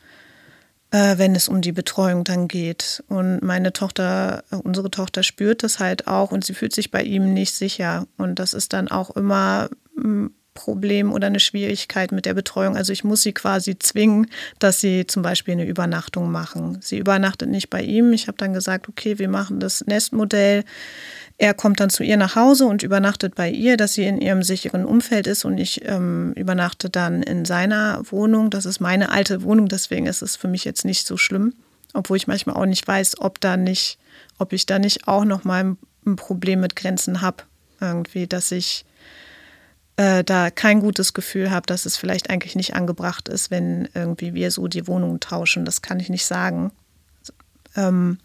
äh, 0.92 1.18
wenn 1.18 1.36
es 1.36 1.50
um 1.50 1.60
die 1.60 1.74
Betreuung 1.74 2.24
dann 2.24 2.48
geht. 2.48 3.04
Und 3.10 3.44
meine 3.44 3.74
Tochter, 3.74 4.46
äh, 4.52 4.56
unsere 4.56 4.90
Tochter 4.90 5.22
spürt 5.22 5.64
das 5.64 5.80
halt 5.80 6.08
auch 6.08 6.32
und 6.32 6.46
sie 6.46 6.54
fühlt 6.54 6.74
sich 6.74 6.90
bei 6.90 7.04
ihm 7.04 7.34
nicht 7.34 7.54
sicher. 7.54 8.08
Und 8.16 8.40
das 8.40 8.54
ist 8.54 8.72
dann 8.72 8.88
auch 8.88 9.18
immer 9.18 9.70
hm, 9.98 10.34
Problem 10.58 11.14
oder 11.14 11.28
eine 11.28 11.40
Schwierigkeit 11.40 12.12
mit 12.12 12.26
der 12.26 12.34
Betreuung. 12.34 12.76
Also 12.76 12.92
ich 12.92 13.04
muss 13.04 13.22
sie 13.22 13.32
quasi 13.32 13.78
zwingen, 13.78 14.28
dass 14.58 14.82
sie 14.82 15.06
zum 15.06 15.22
Beispiel 15.22 15.54
eine 15.54 15.66
Übernachtung 15.66 16.32
machen. 16.32 16.80
Sie 16.82 16.98
übernachtet 16.98 17.50
nicht 17.50 17.70
bei 17.70 17.84
ihm. 17.84 18.12
Ich 18.12 18.28
habe 18.28 18.40
dann 18.40 18.54
gesagt, 18.54 18.90
okay, 18.90 19.20
wir 19.20 19.30
machen 19.30 19.60
das 19.60 19.86
Nestmodell. 19.86 20.64
Er 21.38 21.54
kommt 21.54 21.80
dann 21.80 21.92
zu 21.92 22.04
ihr 22.04 22.18
nach 22.18 22.36
Hause 22.36 22.66
und 22.66 22.82
übernachtet 22.82 23.36
bei 23.36 23.52
ihr, 23.52 23.78
dass 23.78 23.94
sie 23.94 24.06
in 24.06 24.20
ihrem 24.20 24.42
sicheren 24.42 24.84
Umfeld 24.84 25.28
ist 25.28 25.46
und 25.46 25.60
ich 25.60 25.86
ähm, 25.86 26.34
übernachte 26.34 26.90
dann 26.90 27.22
in 27.22 27.46
seiner 27.46 28.02
Wohnung. 28.10 28.50
Das 28.50 28.66
ist 28.66 28.80
meine 28.80 29.12
alte 29.12 29.44
Wohnung, 29.44 29.68
deswegen 29.68 30.08
ist 30.08 30.24
es 30.24 30.36
für 30.36 30.48
mich 30.48 30.66
jetzt 30.66 30.86
nicht 30.86 31.06
so 31.06 31.18
schlimm, 31.18 31.54
obwohl 31.94 32.18
ich 32.18 32.26
manchmal 32.26 32.56
auch 32.56 32.66
nicht 32.66 32.88
weiß, 32.88 33.22
ob 33.22 33.40
da 33.40 33.56
nicht, 33.56 34.00
ob 34.40 34.52
ich 34.52 34.66
da 34.66 34.80
nicht 34.80 35.08
auch 35.08 35.26
noch 35.26 35.44
mal 35.44 35.76
ein 36.08 36.16
Problem 36.16 36.62
mit 36.62 36.76
Grenzen 36.76 37.22
habe, 37.22 37.44
irgendwie, 37.80 38.26
dass 38.26 38.52
ich 38.52 38.84
äh, 39.98 40.24
da 40.24 40.52
kein 40.52 40.80
gutes 40.80 41.14
Gefühl 41.14 41.52
habe, 41.52 41.66
dass 41.66 41.86
es 41.86 41.98
vielleicht 41.98 42.30
eigentlich 42.30 42.56
nicht 42.56 42.76
angebracht 42.76 43.28
ist, 43.28 43.52
wenn 43.52 43.90
irgendwie 43.94 44.34
wir 44.34 44.52
so 44.52 44.68
die 44.68 44.88
Wohnungen 44.88 45.20
tauschen. 45.20 45.66
Das 45.66 45.82
kann 45.82 46.00
ich 46.00 46.10
nicht 46.10 46.26
sagen. 46.26 46.72
Ähm, 47.76 48.20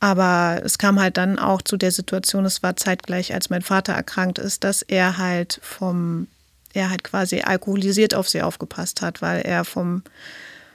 aber 0.00 0.60
es 0.64 0.76
kam 0.78 1.00
halt 1.00 1.16
dann 1.16 1.38
auch 1.38 1.62
zu 1.62 1.76
der 1.76 1.92
Situation, 1.92 2.44
es 2.44 2.62
war 2.62 2.76
zeitgleich, 2.76 3.32
als 3.32 3.48
mein 3.48 3.62
Vater 3.62 3.94
erkrankt 3.94 4.38
ist, 4.38 4.62
dass 4.64 4.82
er 4.82 5.18
halt 5.18 5.58
vom, 5.62 6.26
er 6.74 6.90
halt 6.90 7.02
quasi 7.02 7.40
alkoholisiert 7.40 8.14
auf 8.14 8.28
sie 8.28 8.42
aufgepasst 8.42 9.00
hat, 9.00 9.22
weil 9.22 9.42
er 9.42 9.64
vom 9.64 10.02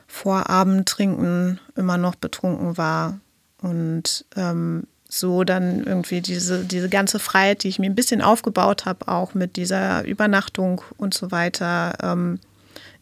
Vorabendtrinken 0.07 1.59
immer 1.75 1.97
noch 1.97 2.15
betrunken 2.15 2.77
war. 2.77 3.19
Und 3.61 4.25
ähm, 4.35 4.87
so 5.13 5.43
dann 5.43 5.83
irgendwie 5.83 6.21
diese, 6.21 6.63
diese 6.63 6.87
ganze 6.87 7.19
Freiheit, 7.19 7.63
die 7.63 7.67
ich 7.67 7.79
mir 7.79 7.89
ein 7.89 7.95
bisschen 7.95 8.21
aufgebaut 8.21 8.85
habe, 8.85 9.09
auch 9.09 9.33
mit 9.33 9.57
dieser 9.57 10.05
Übernachtung 10.05 10.81
und 10.97 11.13
so 11.13 11.31
weiter, 11.31 11.97
ähm, 12.01 12.39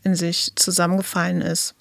in 0.04 0.16
sich 0.16 0.52
zusammengefallen 0.56 1.42
ist. 1.42 1.76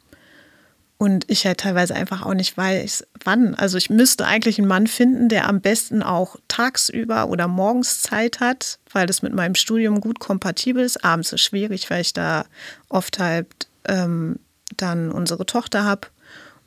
Und 0.98 1.24
ich 1.30 1.46
halt 1.46 1.60
teilweise 1.60 1.94
einfach 1.94 2.26
auch 2.26 2.34
nicht 2.34 2.56
weiß, 2.56 3.06
wann. 3.24 3.54
Also 3.54 3.78
ich 3.78 3.88
müsste 3.88 4.26
eigentlich 4.26 4.58
einen 4.58 4.68
Mann 4.68 4.86
finden, 4.86 5.28
der 5.28 5.48
am 5.48 5.60
besten 5.60 6.02
auch 6.02 6.36
tagsüber 6.48 7.28
oder 7.28 7.48
morgens 7.48 8.02
Zeit 8.02 8.40
hat, 8.40 8.80
weil 8.92 9.06
das 9.06 9.22
mit 9.22 9.32
meinem 9.32 9.54
Studium 9.54 10.00
gut 10.00 10.18
kompatibel 10.18 10.84
ist. 10.84 11.04
Abends 11.04 11.32
ist 11.32 11.40
schwierig, 11.40 11.88
weil 11.88 12.02
ich 12.02 12.12
da 12.12 12.44
oft 12.88 13.18
halt 13.18 13.46
ähm, 13.86 14.40
dann 14.76 15.10
unsere 15.10 15.46
Tochter 15.46 15.84
habe. 15.84 16.08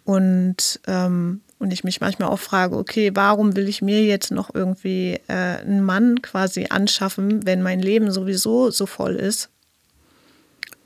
Und 0.06 0.80
ähm, 0.88 1.42
und 1.62 1.72
ich 1.72 1.84
mich 1.84 2.02
manchmal 2.02 2.30
auch 2.30 2.40
frage, 2.40 2.76
okay, 2.76 3.12
warum 3.14 3.56
will 3.56 3.70
ich 3.70 3.84
mir 3.84 4.04
jetzt 4.04 4.32
noch 4.32 4.56
irgendwie 4.56 5.20
äh, 5.28 5.60
einen 5.60 5.84
Mann 5.84 6.24
quasi 6.24 6.66
anschaffen, 6.72 7.46
wenn 7.46 7.62
mein 7.62 7.80
Leben 7.80 8.12
sowieso 8.12 8.72
so 8.72 8.88
voll 8.88 9.16
ist? 9.16 9.50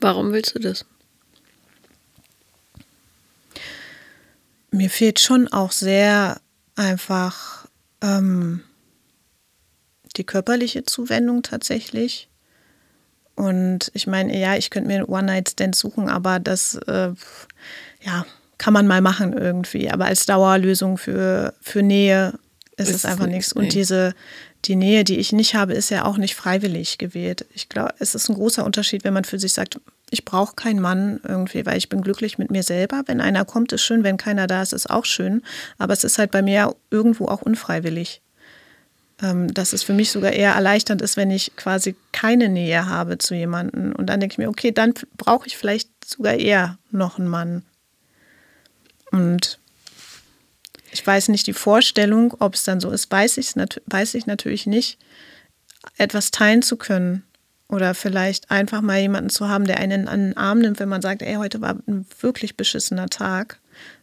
Warum 0.00 0.32
willst 0.32 0.54
du 0.54 0.58
das? 0.58 0.84
Mir 4.70 4.90
fehlt 4.90 5.18
schon 5.18 5.48
auch 5.48 5.72
sehr 5.72 6.42
einfach 6.74 7.66
ähm, 8.02 8.60
die 10.16 10.24
körperliche 10.24 10.84
Zuwendung 10.84 11.42
tatsächlich. 11.42 12.28
Und 13.34 13.90
ich 13.94 14.06
meine, 14.06 14.38
ja, 14.38 14.56
ich 14.56 14.68
könnte 14.68 14.88
mir 14.88 14.96
einen 14.96 15.06
One-Night-Stand 15.06 15.74
suchen, 15.74 16.10
aber 16.10 16.38
das, 16.38 16.74
äh, 16.86 17.14
ja, 18.02 18.26
kann 18.58 18.72
man 18.72 18.86
mal 18.86 19.00
machen 19.00 19.32
irgendwie. 19.32 19.90
Aber 19.90 20.06
als 20.06 20.26
Dauerlösung 20.26 20.98
für, 20.98 21.54
für 21.60 21.82
Nähe 21.82 22.34
ist, 22.76 22.88
ist 22.88 22.96
es 22.96 23.04
einfach 23.04 23.26
nichts. 23.26 23.52
Und 23.52 23.64
nee. 23.64 23.70
diese, 23.70 24.14
die 24.64 24.76
Nähe, 24.76 25.04
die 25.04 25.18
ich 25.18 25.32
nicht 25.32 25.54
habe, 25.54 25.74
ist 25.74 25.90
ja 25.90 26.04
auch 26.04 26.16
nicht 26.16 26.34
freiwillig 26.34 26.98
gewählt. 26.98 27.46
Ich 27.54 27.68
glaube, 27.68 27.94
es 27.98 28.14
ist 28.14 28.28
ein 28.28 28.34
großer 28.34 28.64
Unterschied, 28.64 29.04
wenn 29.04 29.14
man 29.14 29.24
für 29.24 29.38
sich 29.38 29.52
sagt, 29.52 29.80
ich 30.10 30.24
brauche 30.24 30.54
keinen 30.54 30.80
Mann 30.80 31.20
irgendwie, 31.26 31.66
weil 31.66 31.78
ich 31.78 31.88
bin 31.88 32.00
glücklich 32.00 32.38
mit 32.38 32.50
mir 32.50 32.62
selber. 32.62 33.02
Wenn 33.06 33.20
einer 33.20 33.44
kommt, 33.44 33.72
ist 33.72 33.82
schön. 33.82 34.04
Wenn 34.04 34.16
keiner 34.16 34.46
da 34.46 34.62
ist, 34.62 34.72
ist 34.72 34.88
auch 34.88 35.04
schön. 35.04 35.42
Aber 35.78 35.92
es 35.92 36.04
ist 36.04 36.18
halt 36.18 36.30
bei 36.30 36.42
mir 36.42 36.74
irgendwo 36.90 37.26
auch 37.26 37.42
unfreiwillig. 37.42 38.22
Ähm, 39.22 39.52
dass 39.54 39.72
es 39.72 39.82
für 39.82 39.94
mich 39.94 40.10
sogar 40.10 40.32
eher 40.32 40.52
erleichternd 40.52 41.00
ist, 41.00 41.16
wenn 41.16 41.30
ich 41.30 41.56
quasi 41.56 41.96
keine 42.12 42.50
Nähe 42.50 42.86
habe 42.86 43.16
zu 43.16 43.34
jemandem. 43.34 43.94
Und 43.96 44.06
dann 44.06 44.20
denke 44.20 44.34
ich 44.34 44.38
mir, 44.38 44.48
okay, 44.48 44.72
dann 44.72 44.92
brauche 45.16 45.46
ich 45.46 45.56
vielleicht 45.56 45.88
sogar 46.04 46.34
eher 46.34 46.78
noch 46.90 47.18
einen 47.18 47.28
Mann. 47.28 47.62
Und 49.12 49.58
ich 50.90 51.06
weiß 51.06 51.28
nicht 51.28 51.46
die 51.46 51.52
Vorstellung, 51.52 52.34
ob 52.38 52.54
es 52.54 52.64
dann 52.64 52.80
so 52.80 52.90
ist, 52.90 53.10
weiß 53.10 53.36
ich, 53.38 53.54
weiß 53.86 54.14
ich 54.14 54.26
natürlich 54.26 54.66
nicht, 54.66 54.98
etwas 55.98 56.30
teilen 56.30 56.62
zu 56.62 56.76
können. 56.76 57.22
Oder 57.68 57.94
vielleicht 57.94 58.50
einfach 58.50 58.80
mal 58.80 59.00
jemanden 59.00 59.28
zu 59.30 59.48
haben, 59.48 59.64
der 59.64 59.78
einen 59.78 60.06
an 60.06 60.20
den 60.20 60.36
Arm 60.36 60.60
nimmt, 60.60 60.78
wenn 60.78 60.88
man 60.88 61.02
sagt, 61.02 61.22
ey, 61.22 61.34
heute 61.34 61.60
war 61.60 61.76
ein 61.88 62.06
wirklich 62.20 62.56
beschissener 62.56 63.08
Tag. 63.08 63.58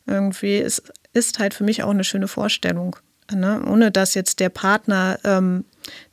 Irgendwie 0.06 0.58
ist, 0.58 0.84
ist 1.14 1.40
halt 1.40 1.54
für 1.54 1.64
mich 1.64 1.82
auch 1.82 1.92
eine 1.92 2.04
schöne 2.04 2.28
Vorstellung. 2.28 2.98
Ne? 3.32 3.64
Ohne 3.66 3.90
dass 3.90 4.16
jetzt 4.16 4.42
der 4.42 4.50
Partner, 4.50 5.18
ähm, 5.24 5.64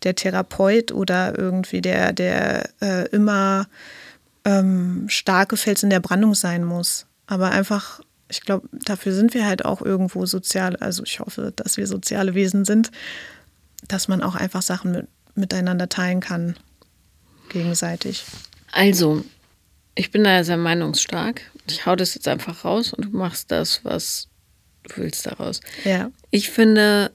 der 0.04 0.14
Therapeut 0.14 0.92
oder 0.92 1.36
irgendwie 1.36 1.80
der, 1.80 2.12
der 2.12 2.70
äh, 2.80 3.08
immer 3.08 3.66
ähm, 4.44 5.06
starke 5.08 5.56
Fels 5.56 5.82
in 5.82 5.90
der 5.90 6.00
Brandung 6.00 6.34
sein 6.34 6.64
muss. 6.64 7.06
Aber 7.26 7.50
einfach, 7.50 8.00
ich 8.30 8.42
glaube, 8.42 8.68
dafür 8.72 9.12
sind 9.12 9.34
wir 9.34 9.46
halt 9.46 9.64
auch 9.64 9.82
irgendwo 9.82 10.24
sozial, 10.26 10.76
also 10.76 11.02
ich 11.04 11.20
hoffe, 11.20 11.52
dass 11.54 11.76
wir 11.76 11.86
soziale 11.86 12.34
Wesen 12.34 12.64
sind, 12.64 12.90
dass 13.88 14.08
man 14.08 14.22
auch 14.22 14.34
einfach 14.34 14.62
Sachen 14.62 14.92
mit, 14.92 15.06
miteinander 15.34 15.88
teilen 15.88 16.20
kann, 16.20 16.56
gegenseitig. 17.48 18.24
Also, 18.72 19.24
ich 19.94 20.10
bin 20.10 20.24
da 20.24 20.44
sehr 20.44 20.56
meinungsstark. 20.56 21.42
Ich 21.66 21.86
hau 21.86 21.96
das 21.96 22.14
jetzt 22.14 22.28
einfach 22.28 22.64
raus 22.64 22.92
und 22.92 23.06
du 23.06 23.10
machst 23.10 23.50
das, 23.50 23.84
was 23.84 24.28
du 24.84 24.96
willst 24.96 25.26
daraus. 25.26 25.60
Ja. 25.84 26.10
Ich 26.30 26.50
finde, 26.50 27.10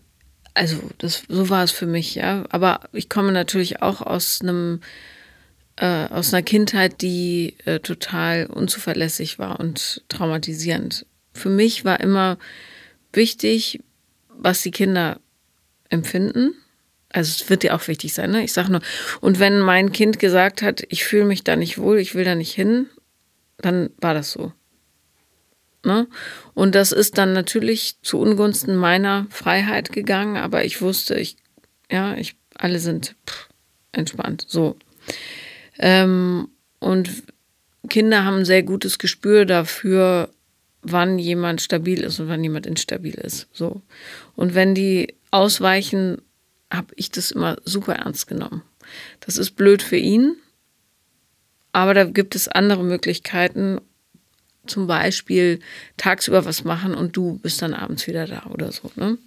also 0.54 0.78
das, 0.98 1.24
so 1.28 1.50
war 1.50 1.64
es 1.64 1.72
für 1.72 1.88
mich, 1.88 2.16
ja. 2.16 2.46
Aber 2.50 2.82
ich 2.92 3.10
komme 3.10 3.32
natürlich 3.32 3.82
auch 3.82 4.02
aus 4.02 4.42
einem 4.42 4.82
äh, 5.78 6.08
aus 6.08 6.34
einer 6.34 6.44
Kindheit, 6.44 7.02
die 7.02 7.56
äh, 7.66 7.80
total 7.80 8.46
unzuverlässig 8.48 9.40
war 9.40 9.60
und 9.60 10.04
traumatisierend. 10.10 11.06
Für 11.34 11.50
mich 11.50 11.84
war 11.86 12.00
immer 12.00 12.38
wichtig, 13.14 13.82
was 14.30 14.62
die 14.62 14.72
Kinder 14.72 15.20
empfinden. 15.90 16.54
Also 17.10 17.44
es 17.44 17.50
wird 17.50 17.64
dir 17.64 17.76
auch 17.76 17.88
wichtig 17.88 18.14
sein, 18.14 18.32
ne? 18.32 18.44
Ich 18.44 18.52
sage 18.52 18.72
nur, 18.72 18.82
und 19.22 19.40
wenn 19.40 19.60
mein 19.60 19.92
Kind 19.92 20.20
gesagt 20.20 20.62
hat, 20.62 20.84
ich 20.90 21.06
fühle 21.06 21.26
mich 21.26 21.44
da 21.44 21.56
nicht 21.56 21.78
wohl, 21.78 21.98
ich 22.00 22.16
will 22.16 22.26
da 22.26 22.36
nicht 22.36 22.54
hin, 22.54 22.88
dann 23.58 23.90
war 23.98 24.14
das 24.14 24.32
so. 24.32 24.52
Ne? 25.86 26.08
Und 26.56 26.74
das 26.74 26.92
ist 26.92 27.18
dann 27.18 27.34
natürlich 27.34 28.02
zu 28.02 28.20
Ungunsten 28.20 28.76
meiner 28.76 29.28
Freiheit 29.30 29.92
gegangen, 29.92 30.36
aber 30.36 30.66
ich 30.66 30.82
wusste, 30.82 31.16
ich, 31.16 31.38
ja, 31.92 32.16
ich, 32.16 32.36
alle 32.56 32.80
sind 32.80 33.16
pff, 33.28 33.50
entspannt. 33.92 34.46
So. 34.48 34.78
Ähm, 35.80 36.50
und 36.80 37.24
Kinder 37.90 38.26
haben 38.26 38.38
ein 38.38 38.46
sehr 38.46 38.64
gutes 38.64 39.00
Gespür 39.00 39.46
dafür, 39.46 40.30
wann 40.82 41.20
jemand 41.20 41.62
stabil 41.62 42.02
ist 42.02 42.20
und 42.20 42.28
wann 42.28 42.44
jemand 42.44 42.66
instabil 42.66 43.16
ist. 43.16 43.48
So. 43.52 43.82
Und 44.36 44.56
wenn 44.56 44.76
die 44.76 45.16
ausweichen, 45.32 46.22
habe 46.72 46.94
ich 46.96 47.12
das 47.12 47.32
immer 47.32 47.58
super 47.66 47.96
ernst 47.96 48.28
genommen. 48.28 48.64
Das 49.20 49.38
ist 49.38 49.52
blöd 49.52 49.82
für 49.82 49.98
ihn, 49.98 50.36
aber 51.72 51.94
da 51.94 52.04
gibt 52.04 52.36
es 52.36 52.48
andere 52.48 52.84
Möglichkeiten, 52.84 53.82
zum 54.68 54.88
Beispiel 54.88 55.60
tagsüber 55.98 56.46
was 56.46 56.64
machen 56.64 56.96
und 56.96 57.16
du 57.16 57.38
bist 57.38 57.62
dann 57.62 57.74
abends 57.74 58.08
wieder 58.08 58.26
da 58.26 58.46
oder 58.50 58.72
so. 58.72 58.92
Ne? 58.96 59.18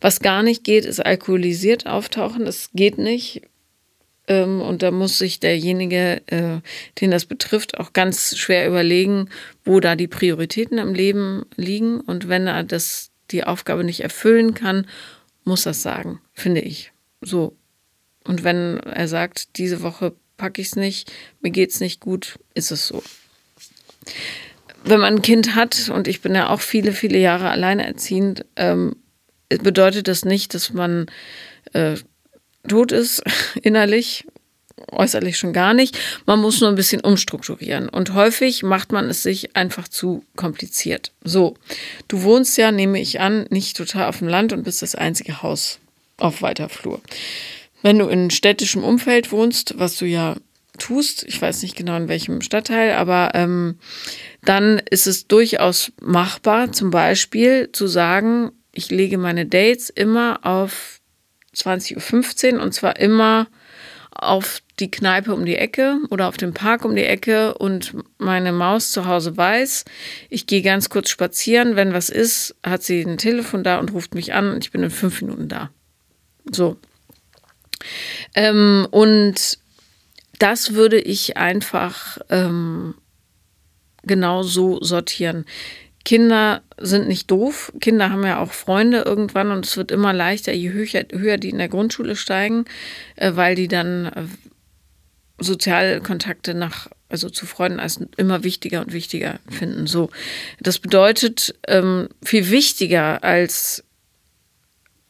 Was 0.00 0.20
gar 0.20 0.42
nicht 0.42 0.64
geht, 0.64 0.84
ist 0.84 1.04
alkoholisiert 1.04 1.86
auftauchen. 1.86 2.44
Das 2.44 2.70
geht 2.74 2.98
nicht. 2.98 3.42
Ähm, 4.30 4.60
und 4.62 4.82
da 4.82 4.92
muss 4.92 5.18
sich 5.18 5.40
derjenige, 5.40 6.22
äh, 6.28 6.60
den 7.00 7.10
das 7.10 7.24
betrifft, 7.24 7.78
auch 7.78 7.92
ganz 7.92 8.38
schwer 8.38 8.68
überlegen, 8.68 9.28
wo 9.64 9.80
da 9.80 9.96
die 9.96 10.06
Prioritäten 10.06 10.78
im 10.78 10.94
Leben 10.94 11.44
liegen. 11.56 12.00
Und 12.00 12.28
wenn 12.28 12.46
er 12.46 12.62
das, 12.62 13.10
die 13.32 13.42
Aufgabe 13.42 13.82
nicht 13.82 14.02
erfüllen 14.02 14.54
kann, 14.54 14.86
muss 15.42 15.64
das 15.64 15.82
sagen, 15.82 16.20
finde 16.32 16.60
ich. 16.60 16.92
So. 17.20 17.56
Und 18.24 18.44
wenn 18.44 18.78
er 18.78 19.08
sagt, 19.08 19.58
diese 19.58 19.82
Woche 19.82 20.14
packe 20.36 20.60
ich 20.62 20.68
es 20.68 20.76
nicht, 20.76 21.10
mir 21.40 21.50
geht 21.50 21.70
es 21.70 21.80
nicht 21.80 21.98
gut, 21.98 22.38
ist 22.54 22.70
es 22.70 22.86
so. 22.86 23.02
Wenn 24.84 25.00
man 25.00 25.16
ein 25.16 25.22
Kind 25.22 25.56
hat, 25.56 25.90
und 25.92 26.06
ich 26.06 26.20
bin 26.20 26.36
ja 26.36 26.50
auch 26.50 26.60
viele, 26.60 26.92
viele 26.92 27.18
Jahre 27.18 27.50
alleinerziehend, 27.50 28.44
ähm, 28.54 28.94
bedeutet 29.48 30.06
das 30.06 30.24
nicht, 30.24 30.54
dass 30.54 30.72
man 30.72 31.06
äh, 31.72 31.96
tot 32.68 32.92
ist, 32.92 33.22
innerlich, 33.62 34.26
äußerlich 34.92 35.38
schon 35.38 35.52
gar 35.52 35.74
nicht. 35.74 35.98
Man 36.26 36.40
muss 36.40 36.60
nur 36.60 36.68
ein 36.68 36.76
bisschen 36.76 37.00
umstrukturieren. 37.00 37.88
Und 37.88 38.14
häufig 38.14 38.62
macht 38.62 38.92
man 38.92 39.08
es 39.10 39.22
sich 39.22 39.56
einfach 39.56 39.88
zu 39.88 40.24
kompliziert. 40.36 41.12
So, 41.22 41.56
du 42.08 42.22
wohnst 42.22 42.56
ja, 42.56 42.72
nehme 42.72 43.00
ich 43.00 43.20
an, 43.20 43.46
nicht 43.50 43.76
total 43.76 44.08
auf 44.08 44.18
dem 44.18 44.28
Land 44.28 44.52
und 44.52 44.64
bist 44.64 44.82
das 44.82 44.94
einzige 44.94 45.42
Haus 45.42 45.78
auf 46.16 46.42
weiter 46.42 46.68
Flur. 46.68 47.00
Wenn 47.82 47.98
du 47.98 48.08
in 48.08 48.30
städtischem 48.30 48.84
Umfeld 48.84 49.32
wohnst, 49.32 49.78
was 49.78 49.96
du 49.96 50.04
ja 50.04 50.36
tust, 50.78 51.24
ich 51.24 51.40
weiß 51.40 51.62
nicht 51.62 51.76
genau 51.76 51.96
in 51.96 52.08
welchem 52.08 52.40
Stadtteil, 52.40 52.92
aber 52.92 53.32
ähm, 53.34 53.78
dann 54.44 54.80
ist 54.90 55.06
es 55.06 55.26
durchaus 55.26 55.92
machbar, 56.00 56.72
zum 56.72 56.90
Beispiel 56.90 57.70
zu 57.72 57.86
sagen, 57.86 58.50
ich 58.72 58.90
lege 58.90 59.18
meine 59.18 59.46
Dates 59.46 59.90
immer 59.90 60.40
auf 60.42 60.99
20.15 61.54 62.54
Uhr 62.54 62.62
und 62.62 62.72
zwar 62.72 62.98
immer 62.98 63.46
auf 64.12 64.60
die 64.80 64.90
Kneipe 64.90 65.34
um 65.34 65.44
die 65.44 65.56
Ecke 65.56 65.98
oder 66.10 66.28
auf 66.28 66.36
den 66.36 66.52
Park 66.52 66.84
um 66.84 66.94
die 66.94 67.04
Ecke 67.04 67.54
und 67.54 67.94
meine 68.18 68.52
Maus 68.52 68.92
zu 68.92 69.06
Hause 69.06 69.36
weiß, 69.36 69.84
ich 70.28 70.46
gehe 70.46 70.62
ganz 70.62 70.88
kurz 70.88 71.10
spazieren, 71.10 71.76
wenn 71.76 71.92
was 71.92 72.08
ist, 72.08 72.56
hat 72.62 72.82
sie 72.82 73.02
ein 73.02 73.18
Telefon 73.18 73.62
da 73.62 73.78
und 73.78 73.92
ruft 73.92 74.14
mich 74.14 74.34
an 74.34 74.50
und 74.50 74.64
ich 74.64 74.72
bin 74.72 74.82
in 74.82 74.90
fünf 74.90 75.20
Minuten 75.22 75.48
da. 75.48 75.70
So. 76.50 76.76
Ähm, 78.34 78.86
und 78.90 79.58
das 80.38 80.74
würde 80.74 80.98
ich 80.98 81.36
einfach 81.36 82.18
ähm, 82.30 82.94
genau 84.02 84.42
so 84.42 84.82
sortieren. 84.82 85.44
Kinder 86.04 86.62
sind 86.78 87.08
nicht 87.08 87.30
doof. 87.30 87.72
Kinder 87.80 88.10
haben 88.10 88.24
ja 88.24 88.38
auch 88.38 88.52
Freunde 88.52 89.02
irgendwann 89.02 89.50
und 89.50 89.66
es 89.66 89.76
wird 89.76 89.90
immer 89.90 90.12
leichter, 90.12 90.52
je 90.52 90.70
höher, 90.70 91.04
höher 91.12 91.36
die 91.36 91.50
in 91.50 91.58
der 91.58 91.68
Grundschule 91.68 92.16
steigen, 92.16 92.64
äh, 93.16 93.32
weil 93.34 93.54
die 93.54 93.68
dann 93.68 94.06
äh, 94.06 94.24
Sozialkontakte 95.38 96.54
nach, 96.54 96.88
also 97.08 97.30
zu 97.30 97.46
Freunden 97.46 97.80
als 97.80 98.00
immer 98.16 98.44
wichtiger 98.44 98.80
und 98.80 98.92
wichtiger 98.92 99.40
finden. 99.48 99.86
So, 99.86 100.10
das 100.60 100.78
bedeutet 100.78 101.54
ähm, 101.66 102.08
viel 102.22 102.50
wichtiger 102.50 103.24
als 103.24 103.84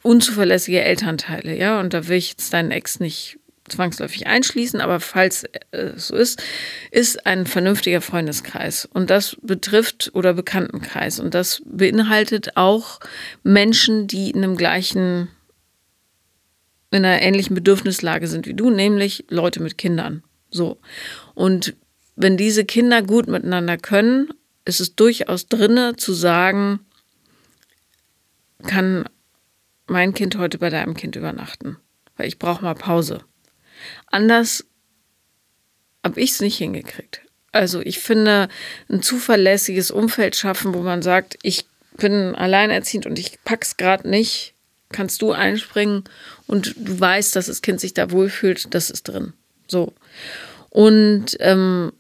unzuverlässige 0.03 0.83
Elternteile, 0.83 1.57
ja. 1.57 1.81
Und 1.81 1.93
da 1.93 2.09
will 2.09 2.17
ich 2.17 2.31
jetzt 2.31 2.53
deinen 2.53 2.71
Ex 2.71 3.01
nicht 3.01 3.39
zwangsläufig 3.71 4.27
einschließen, 4.27 4.81
aber 4.81 5.01
falls 5.01 5.45
es 5.71 6.09
so 6.09 6.17
ist, 6.17 6.43
ist 6.91 7.27
ein 7.27 7.47
vernünftiger 7.47 8.01
Freundeskreis. 8.01 8.87
Und 8.87 9.11
das 9.11 9.37
betrifft 9.43 10.11
oder 10.15 10.35
Bekanntenkreis. 10.35 11.21
Und 11.21 11.35
das 11.35 11.63
beinhaltet 11.65 12.57
auch 12.57 13.01
Menschen, 13.43 14.07
die 14.07 14.31
in 14.31 14.45
einem 14.45 14.57
gleichen, 14.57 15.29
in 16.91 17.05
einer 17.05 17.23
ähnlichen 17.23 17.55
Bedürfnislage 17.55 18.27
sind 18.27 18.47
wie 18.47 18.55
du, 18.55 18.71
nämlich 18.71 19.25
Leute 19.29 19.63
mit 19.63 19.79
Kindern. 19.79 20.23
So. 20.51 20.79
Und 21.35 21.75
wenn 22.17 22.37
diese 22.37 22.65
Kinder 22.65 23.03
gut 23.03 23.29
miteinander 23.29 23.79
können, 23.79 24.29
ist 24.65 24.81
es 24.81 24.95
durchaus 24.95 25.47
drinne 25.47 25.97
zu 25.97 26.13
sagen, 26.13 26.81
kann 28.67 29.09
mein 29.87 30.15
Kind 30.15 30.37
heute 30.37 30.59
bei 30.59 30.71
deinem 30.71 30.95
Kind 30.95 31.17
übernachten, 31.17 31.77
weil 32.17 32.29
ich 32.29 32.39
brauche 32.39 32.63
mal 32.63 32.75
Pause. 32.75 33.25
Anders 34.07 34.65
habe 36.05 36.21
ich 36.21 36.33
es 36.33 36.41
nicht 36.41 36.59
hingekriegt. 36.59 37.21
Also 37.53 37.81
ich 37.81 37.99
finde, 37.99 38.49
ein 38.89 39.03
zuverlässiges 39.03 39.91
Umfeld 39.91 40.37
schaffen, 40.37 40.75
wo 40.75 40.81
man 40.81 41.03
sagt, 41.03 41.37
ich 41.43 41.67
bin 41.97 42.35
alleinerziehend 42.35 43.07
und 43.07 43.19
ich 43.19 43.43
pack's 43.45 43.77
gerade 43.77 44.09
nicht, 44.09 44.55
kannst 44.91 45.23
du 45.23 45.33
einspringen 45.33 46.05
und 46.47 46.75
du 46.77 46.99
weißt, 46.99 47.35
dass 47.37 47.47
das 47.47 47.63
Kind 47.63 47.81
sich 47.81 47.95
da 47.95 48.11
wohlfühlt, 48.11 48.75
das 48.75 48.91
ist 48.91 49.09
drin. 49.09 49.33
So. 49.67 49.93
Und 50.71 51.37
ähm, 51.41 51.93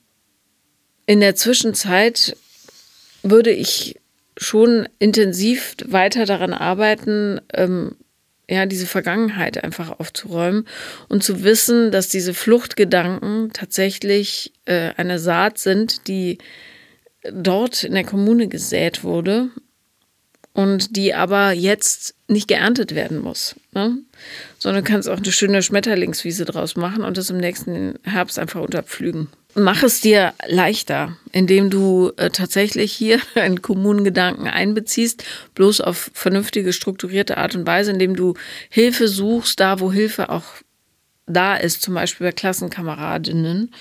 in 1.06 1.20
der 1.20 1.34
Zwischenzeit 1.34 2.36
würde 3.22 3.50
ich 3.50 4.00
schon 4.36 4.88
intensiv 4.98 5.76
weiter 5.84 6.24
daran 6.24 6.54
arbeiten, 6.54 7.40
ähm, 7.52 7.96
ja, 8.50 8.66
diese 8.66 8.86
Vergangenheit 8.86 9.62
einfach 9.62 10.00
aufzuräumen 10.00 10.66
und 11.08 11.22
zu 11.22 11.44
wissen, 11.44 11.92
dass 11.92 12.08
diese 12.08 12.34
Fluchtgedanken 12.34 13.52
tatsächlich 13.52 14.52
äh, 14.64 14.90
eine 14.96 15.20
Saat 15.20 15.58
sind, 15.58 16.08
die 16.08 16.38
dort 17.32 17.84
in 17.84 17.94
der 17.94 18.04
Kommune 18.04 18.48
gesät 18.48 19.04
wurde 19.04 19.50
und 20.52 20.96
die 20.96 21.14
aber 21.14 21.52
jetzt 21.52 22.16
nicht 22.26 22.48
geerntet 22.48 22.94
werden 22.94 23.18
muss, 23.18 23.54
ne? 23.72 23.98
sondern 24.58 24.84
du 24.84 24.90
kannst 24.90 25.08
auch 25.08 25.18
eine 25.18 25.32
schöne 25.32 25.62
Schmetterlingswiese 25.62 26.44
draus 26.44 26.74
machen 26.74 27.04
und 27.04 27.16
das 27.16 27.30
im 27.30 27.38
nächsten 27.38 27.98
Herbst 28.02 28.38
einfach 28.38 28.60
unterpflügen. 28.60 29.28
Mach 29.54 29.82
es 29.82 30.00
dir 30.00 30.32
leichter, 30.46 31.16
indem 31.32 31.70
du 31.70 32.12
äh, 32.16 32.30
tatsächlich 32.30 32.92
hier 32.92 33.20
einen 33.34 33.62
Kommunengedanken 33.62 34.46
einbeziehst, 34.46 35.24
bloß 35.54 35.80
auf 35.80 36.10
vernünftige, 36.14 36.72
strukturierte 36.72 37.36
Art 37.36 37.54
und 37.54 37.66
Weise, 37.66 37.90
indem 37.90 38.14
du 38.14 38.34
Hilfe 38.68 39.08
suchst, 39.08 39.58
da 39.58 39.80
wo 39.80 39.90
Hilfe 39.90 40.30
auch 40.30 40.44
da 41.26 41.56
ist, 41.56 41.82
zum 41.82 41.94
Beispiel 41.94 42.26
bei 42.28 42.32
Klassenkameradinnen. 42.32 43.72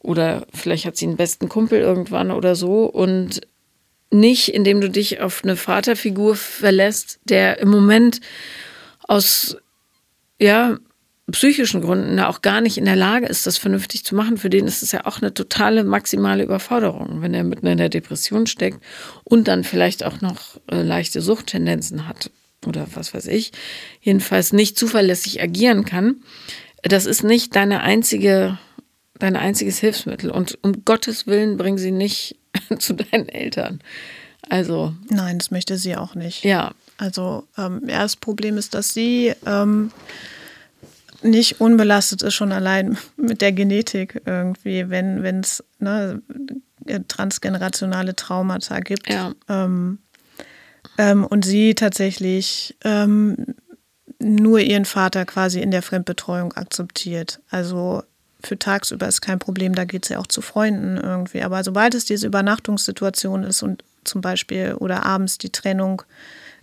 Oder 0.00 0.46
vielleicht 0.54 0.86
hat 0.86 0.96
sie 0.96 1.06
einen 1.06 1.16
besten 1.16 1.48
Kumpel 1.48 1.80
irgendwann 1.80 2.30
oder 2.30 2.54
so. 2.54 2.84
Und 2.84 3.42
nicht, 4.10 4.48
indem 4.48 4.80
du 4.80 4.90
dich 4.90 5.20
auf 5.20 5.44
eine 5.44 5.56
Vaterfigur 5.56 6.34
verlässt, 6.36 7.20
der 7.24 7.58
im 7.58 7.68
Moment 7.68 8.20
aus 9.06 9.56
ja, 10.38 10.78
psychischen 11.30 11.80
Gründen 11.80 12.18
auch 12.20 12.42
gar 12.42 12.60
nicht 12.60 12.78
in 12.78 12.84
der 12.84 12.96
Lage 12.96 13.26
ist, 13.26 13.46
das 13.46 13.58
vernünftig 13.58 14.04
zu 14.04 14.14
machen. 14.14 14.36
Für 14.36 14.50
den 14.50 14.66
ist 14.66 14.82
es 14.82 14.92
ja 14.92 15.06
auch 15.06 15.20
eine 15.20 15.34
totale 15.34 15.84
maximale 15.84 16.44
Überforderung, 16.44 17.22
wenn 17.22 17.34
er 17.34 17.44
mitten 17.44 17.66
in 17.66 17.78
der 17.78 17.88
Depression 17.88 18.46
steckt 18.46 18.82
und 19.24 19.48
dann 19.48 19.64
vielleicht 19.64 20.04
auch 20.04 20.20
noch 20.20 20.60
äh, 20.70 20.82
leichte 20.82 21.20
Suchttendenzen 21.20 22.08
hat 22.08 22.30
oder 22.66 22.86
was 22.94 23.14
weiß 23.14 23.26
ich, 23.26 23.52
jedenfalls 24.00 24.52
nicht 24.52 24.78
zuverlässig 24.78 25.42
agieren 25.42 25.84
kann. 25.84 26.16
Das 26.82 27.06
ist 27.06 27.22
nicht 27.22 27.56
deine 27.56 27.80
einzige, 27.80 28.58
dein 29.18 29.36
einziges 29.36 29.78
Hilfsmittel. 29.78 30.30
Und 30.30 30.58
um 30.62 30.84
Gottes 30.84 31.26
Willen 31.26 31.56
bring 31.56 31.78
sie 31.78 31.90
nicht 31.90 32.36
zu 32.78 32.94
deinen 32.94 33.28
Eltern. 33.28 33.80
Also. 34.48 34.94
Nein, 35.08 35.38
das 35.38 35.50
möchte 35.50 35.76
sie 35.76 35.96
auch 35.96 36.14
nicht. 36.14 36.44
Ja. 36.44 36.72
Also, 36.98 37.44
ähm, 37.56 37.82
ja, 37.86 38.02
das 38.02 38.16
Problem 38.16 38.58
ist, 38.58 38.74
dass 38.74 38.92
sie 38.92 39.32
ähm, 39.46 39.90
nicht 41.22 41.60
unbelastet 41.60 42.22
ist, 42.22 42.34
schon 42.34 42.52
allein 42.52 42.96
mit 43.16 43.40
der 43.40 43.52
Genetik 43.52 44.22
irgendwie, 44.24 44.88
wenn 44.90 45.40
es 45.40 45.62
ne, 45.78 46.22
transgenerationale 47.08 48.16
Traumata 48.16 48.80
gibt. 48.80 49.10
Ja. 49.10 49.32
Ähm, 49.48 49.98
ähm, 50.98 51.24
und 51.24 51.44
sie 51.44 51.74
tatsächlich 51.74 52.76
ähm, 52.84 53.54
nur 54.18 54.60
ihren 54.60 54.84
Vater 54.84 55.24
quasi 55.24 55.60
in 55.60 55.70
der 55.70 55.82
Fremdbetreuung 55.82 56.52
akzeptiert. 56.52 57.40
Also 57.50 58.02
für 58.42 58.58
tagsüber 58.58 59.08
ist 59.08 59.20
kein 59.20 59.38
Problem, 59.38 59.74
da 59.74 59.84
geht 59.84 60.04
sie 60.04 60.14
ja 60.14 60.18
auch 60.18 60.26
zu 60.26 60.40
Freunden 60.42 60.96
irgendwie. 60.96 61.42
Aber 61.42 61.62
sobald 61.64 61.94
es 61.94 62.04
diese 62.04 62.26
Übernachtungssituation 62.26 63.44
ist 63.44 63.62
und 63.62 63.84
zum 64.04 64.20
Beispiel 64.20 64.74
oder 64.78 65.04
abends 65.04 65.38
die 65.38 65.50
Trennung 65.50 66.02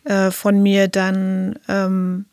äh, 0.03 0.31
von 0.31 0.61
mir, 0.61 0.87
dann, 0.87 1.59
ähm, 1.67 2.25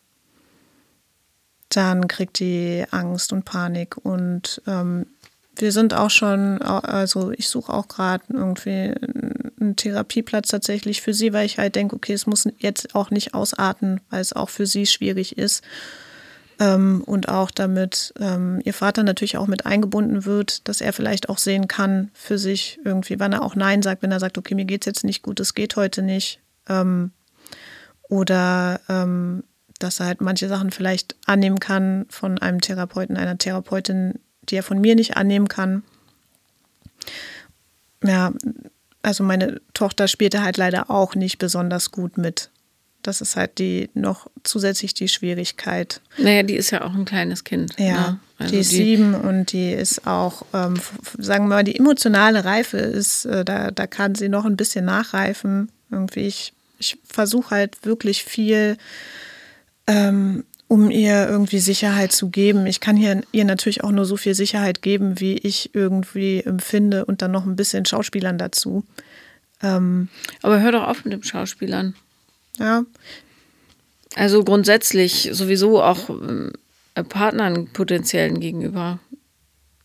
dann 1.76 2.08
kriegt 2.08 2.38
die 2.38 2.84
Angst 2.90 3.32
und 3.32 3.44
Panik. 3.44 3.96
Und 3.96 4.62
ähm, 4.66 5.06
wir 5.56 5.72
sind 5.72 5.94
auch 5.94 6.10
schon, 6.10 6.60
also 6.62 7.30
ich 7.32 7.48
suche 7.48 7.72
auch 7.72 7.88
gerade 7.88 8.24
irgendwie 8.30 8.94
einen 9.60 9.76
Therapieplatz 9.76 10.48
tatsächlich 10.48 11.00
für 11.02 11.14
sie, 11.14 11.32
weil 11.32 11.46
ich 11.46 11.58
halt 11.58 11.76
denke, 11.76 11.96
okay, 11.96 12.12
es 12.12 12.26
muss 12.26 12.48
jetzt 12.58 12.94
auch 12.94 13.10
nicht 13.10 13.34
ausarten, 13.34 14.00
weil 14.10 14.20
es 14.20 14.32
auch 14.32 14.50
für 14.50 14.66
sie 14.66 14.86
schwierig 14.86 15.38
ist. 15.38 15.62
Ähm, 16.60 17.02
und 17.04 17.28
auch 17.28 17.50
damit 17.50 18.14
ähm, 18.20 18.60
ihr 18.64 18.74
Vater 18.74 19.02
natürlich 19.02 19.36
auch 19.36 19.48
mit 19.48 19.66
eingebunden 19.66 20.24
wird, 20.24 20.68
dass 20.68 20.80
er 20.80 20.92
vielleicht 20.92 21.28
auch 21.28 21.38
sehen 21.38 21.66
kann 21.66 22.10
für 22.14 22.38
sich 22.38 22.78
irgendwie, 22.84 23.18
wann 23.18 23.32
er 23.32 23.42
auch 23.42 23.56
Nein 23.56 23.82
sagt, 23.82 24.02
wenn 24.02 24.12
er 24.12 24.20
sagt, 24.20 24.38
okay, 24.38 24.54
mir 24.54 24.64
geht 24.64 24.82
es 24.82 24.86
jetzt 24.86 25.04
nicht 25.04 25.22
gut, 25.22 25.40
es 25.40 25.54
geht 25.54 25.74
heute 25.74 26.02
nicht. 26.02 26.40
Ähm, 26.68 27.10
oder 28.08 28.80
ähm, 28.88 29.42
dass 29.84 30.00
er 30.00 30.06
halt 30.06 30.20
manche 30.20 30.48
Sachen 30.48 30.70
vielleicht 30.70 31.14
annehmen 31.26 31.60
kann 31.60 32.06
von 32.08 32.38
einem 32.38 32.60
Therapeuten, 32.60 33.16
einer 33.16 33.38
Therapeutin, 33.38 34.14
die 34.48 34.56
er 34.56 34.62
von 34.62 34.80
mir 34.80 34.94
nicht 34.94 35.16
annehmen 35.16 35.48
kann. 35.48 35.82
Ja, 38.02 38.32
also 39.02 39.22
meine 39.22 39.60
Tochter 39.74 40.08
spielte 40.08 40.42
halt 40.42 40.56
leider 40.56 40.90
auch 40.90 41.14
nicht 41.14 41.38
besonders 41.38 41.90
gut 41.90 42.16
mit. 42.18 42.50
Das 43.02 43.20
ist 43.20 43.36
halt 43.36 43.58
die 43.58 43.90
noch 43.92 44.30
zusätzlich 44.44 44.94
die 44.94 45.08
Schwierigkeit. 45.08 46.00
Naja, 46.16 46.42
die 46.42 46.56
ist 46.56 46.70
ja 46.70 46.82
auch 46.82 46.94
ein 46.94 47.04
kleines 47.04 47.44
Kind. 47.44 47.78
Ja, 47.78 48.12
ne? 48.12 48.20
also 48.38 48.52
die 48.54 48.60
ist 48.60 48.72
die 48.72 48.76
sieben 48.76 49.14
und 49.14 49.52
die 49.52 49.72
ist 49.72 50.06
auch, 50.06 50.46
ähm, 50.54 50.80
sagen 51.18 51.44
wir 51.44 51.56
mal, 51.56 51.64
die 51.64 51.78
emotionale 51.78 52.46
Reife 52.46 52.78
ist, 52.78 53.26
äh, 53.26 53.44
da, 53.44 53.70
da 53.70 53.86
kann 53.86 54.14
sie 54.14 54.30
noch 54.30 54.46
ein 54.46 54.56
bisschen 54.56 54.86
nachreifen. 54.86 55.70
Irgendwie, 55.90 56.26
ich, 56.26 56.54
ich 56.78 56.96
versuche 57.04 57.50
halt 57.50 57.84
wirklich 57.84 58.24
viel, 58.24 58.78
ähm, 59.86 60.44
um 60.68 60.90
ihr 60.90 61.28
irgendwie 61.28 61.58
Sicherheit 61.58 62.12
zu 62.12 62.30
geben. 62.30 62.66
Ich 62.66 62.80
kann 62.80 62.96
hier, 62.96 63.22
ihr 63.32 63.44
natürlich 63.44 63.84
auch 63.84 63.90
nur 63.90 64.04
so 64.04 64.16
viel 64.16 64.34
Sicherheit 64.34 64.82
geben, 64.82 65.20
wie 65.20 65.34
ich 65.34 65.74
irgendwie 65.74 66.40
empfinde 66.42 67.04
und 67.04 67.22
dann 67.22 67.30
noch 67.30 67.44
ein 67.44 67.56
bisschen 67.56 67.84
Schauspielern 67.84 68.38
dazu. 68.38 68.84
Ähm, 69.62 70.08
Aber 70.42 70.60
hör 70.60 70.72
doch 70.72 70.84
auf 70.84 71.04
mit 71.04 71.12
dem 71.12 71.22
Schauspielern. 71.22 71.94
Ja. 72.58 72.84
Also 74.14 74.44
grundsätzlich 74.44 75.30
sowieso 75.32 75.82
auch 75.82 76.10
äh, 76.10 77.04
Partnern 77.04 77.68
potenziellen 77.72 78.40
gegenüber. 78.40 79.00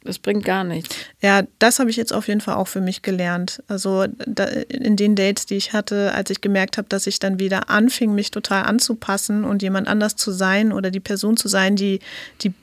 Das 0.03 0.17
bringt 0.17 0.45
gar 0.45 0.63
nichts. 0.63 0.95
Ja, 1.21 1.43
das 1.59 1.79
habe 1.79 1.89
ich 1.89 1.97
jetzt 1.97 2.13
auf 2.13 2.27
jeden 2.29 2.39
Fall 2.39 2.55
auch 2.55 2.69
für 2.69 2.79
mich 2.79 3.01
gelernt. 3.01 3.61
Also 3.67 4.05
da, 4.25 4.45
in 4.45 4.95
den 4.95 5.15
Dates, 5.15 5.45
die 5.45 5.55
ich 5.55 5.73
hatte, 5.73 6.13
als 6.13 6.29
ich 6.29 6.39
gemerkt 6.39 6.77
habe, 6.77 6.87
dass 6.87 7.05
ich 7.05 7.19
dann 7.19 7.39
wieder 7.39 7.69
anfing, 7.69 8.13
mich 8.15 8.31
total 8.31 8.63
anzupassen 8.63 9.43
und 9.43 9.61
jemand 9.61 9.87
anders 9.89 10.15
zu 10.15 10.31
sein 10.31 10.71
oder 10.71 10.89
die 10.89 11.01
Person 11.01 11.35
zu 11.35 11.49
sein, 11.49 11.75
die 11.75 11.99
die, 12.41 12.53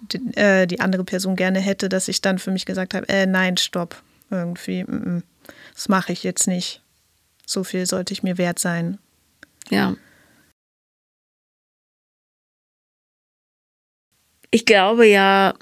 die, 0.00 0.36
äh, 0.36 0.66
die 0.66 0.80
andere 0.80 1.04
Person 1.04 1.36
gerne 1.36 1.60
hätte, 1.60 1.88
dass 1.88 2.08
ich 2.08 2.20
dann 2.20 2.40
für 2.40 2.50
mich 2.50 2.66
gesagt 2.66 2.94
habe, 2.94 3.08
äh, 3.08 3.26
nein, 3.26 3.56
stopp, 3.58 4.02
irgendwie, 4.30 4.80
m 4.80 5.22
-m, 5.22 5.52
das 5.74 5.88
mache 5.88 6.12
ich 6.12 6.24
jetzt 6.24 6.48
nicht. 6.48 6.82
So 7.46 7.62
viel 7.62 7.86
sollte 7.86 8.12
ich 8.12 8.24
mir 8.24 8.38
wert 8.38 8.58
sein. 8.58 8.98
Ja. 9.70 9.94
Ich 14.50 14.66
glaube 14.66 15.06
ja 15.06 15.54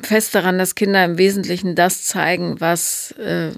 fest 0.00 0.34
daran, 0.34 0.58
dass 0.58 0.74
Kinder 0.74 1.04
im 1.04 1.18
Wesentlichen 1.18 1.74
das 1.74 2.04
zeigen, 2.04 2.60
was 2.60 3.12
äh, 3.12 3.52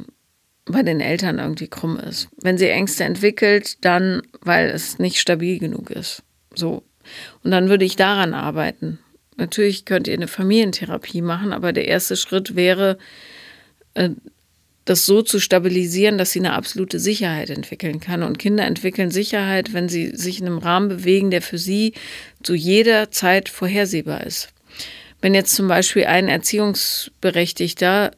bei 0.66 0.82
den 0.82 1.00
Eltern 1.00 1.38
irgendwie 1.38 1.68
krumm 1.68 1.98
ist. 1.98 2.28
Wenn 2.40 2.58
sie 2.58 2.68
Ängste 2.68 3.04
entwickelt, 3.04 3.84
dann, 3.84 4.22
weil 4.40 4.68
es 4.68 4.98
nicht 4.98 5.18
stabil 5.18 5.58
genug 5.58 5.90
ist. 5.90 6.22
So. 6.54 6.82
Und 7.42 7.50
dann 7.50 7.68
würde 7.68 7.84
ich 7.84 7.96
daran 7.96 8.34
arbeiten. 8.34 8.98
Natürlich 9.36 9.84
könnt 9.84 10.08
ihr 10.08 10.14
eine 10.14 10.28
Familientherapie 10.28 11.22
machen, 11.22 11.52
aber 11.52 11.72
der 11.72 11.86
erste 11.88 12.16
Schritt 12.16 12.54
wäre, 12.54 12.98
äh, 13.94 14.10
das 14.84 15.04
so 15.04 15.22
zu 15.22 15.38
stabilisieren, 15.38 16.18
dass 16.18 16.32
sie 16.32 16.38
eine 16.38 16.54
absolute 16.54 16.98
Sicherheit 16.98 17.50
entwickeln 17.50 18.00
kann. 18.00 18.22
Und 18.22 18.38
Kinder 18.38 18.64
entwickeln 18.64 19.10
Sicherheit, 19.10 19.74
wenn 19.74 19.88
sie 19.88 20.16
sich 20.16 20.40
in 20.40 20.46
einem 20.46 20.58
Rahmen 20.58 20.88
bewegen, 20.88 21.30
der 21.30 21.42
für 21.42 21.58
sie 21.58 21.92
zu 22.42 22.54
jeder 22.54 23.10
Zeit 23.10 23.48
vorhersehbar 23.48 24.24
ist. 24.26 24.48
Wenn 25.20 25.34
jetzt 25.34 25.54
zum 25.54 25.68
Beispiel 25.68 26.04
ein 26.04 26.28
Erziehungsberechtigter 26.28 28.12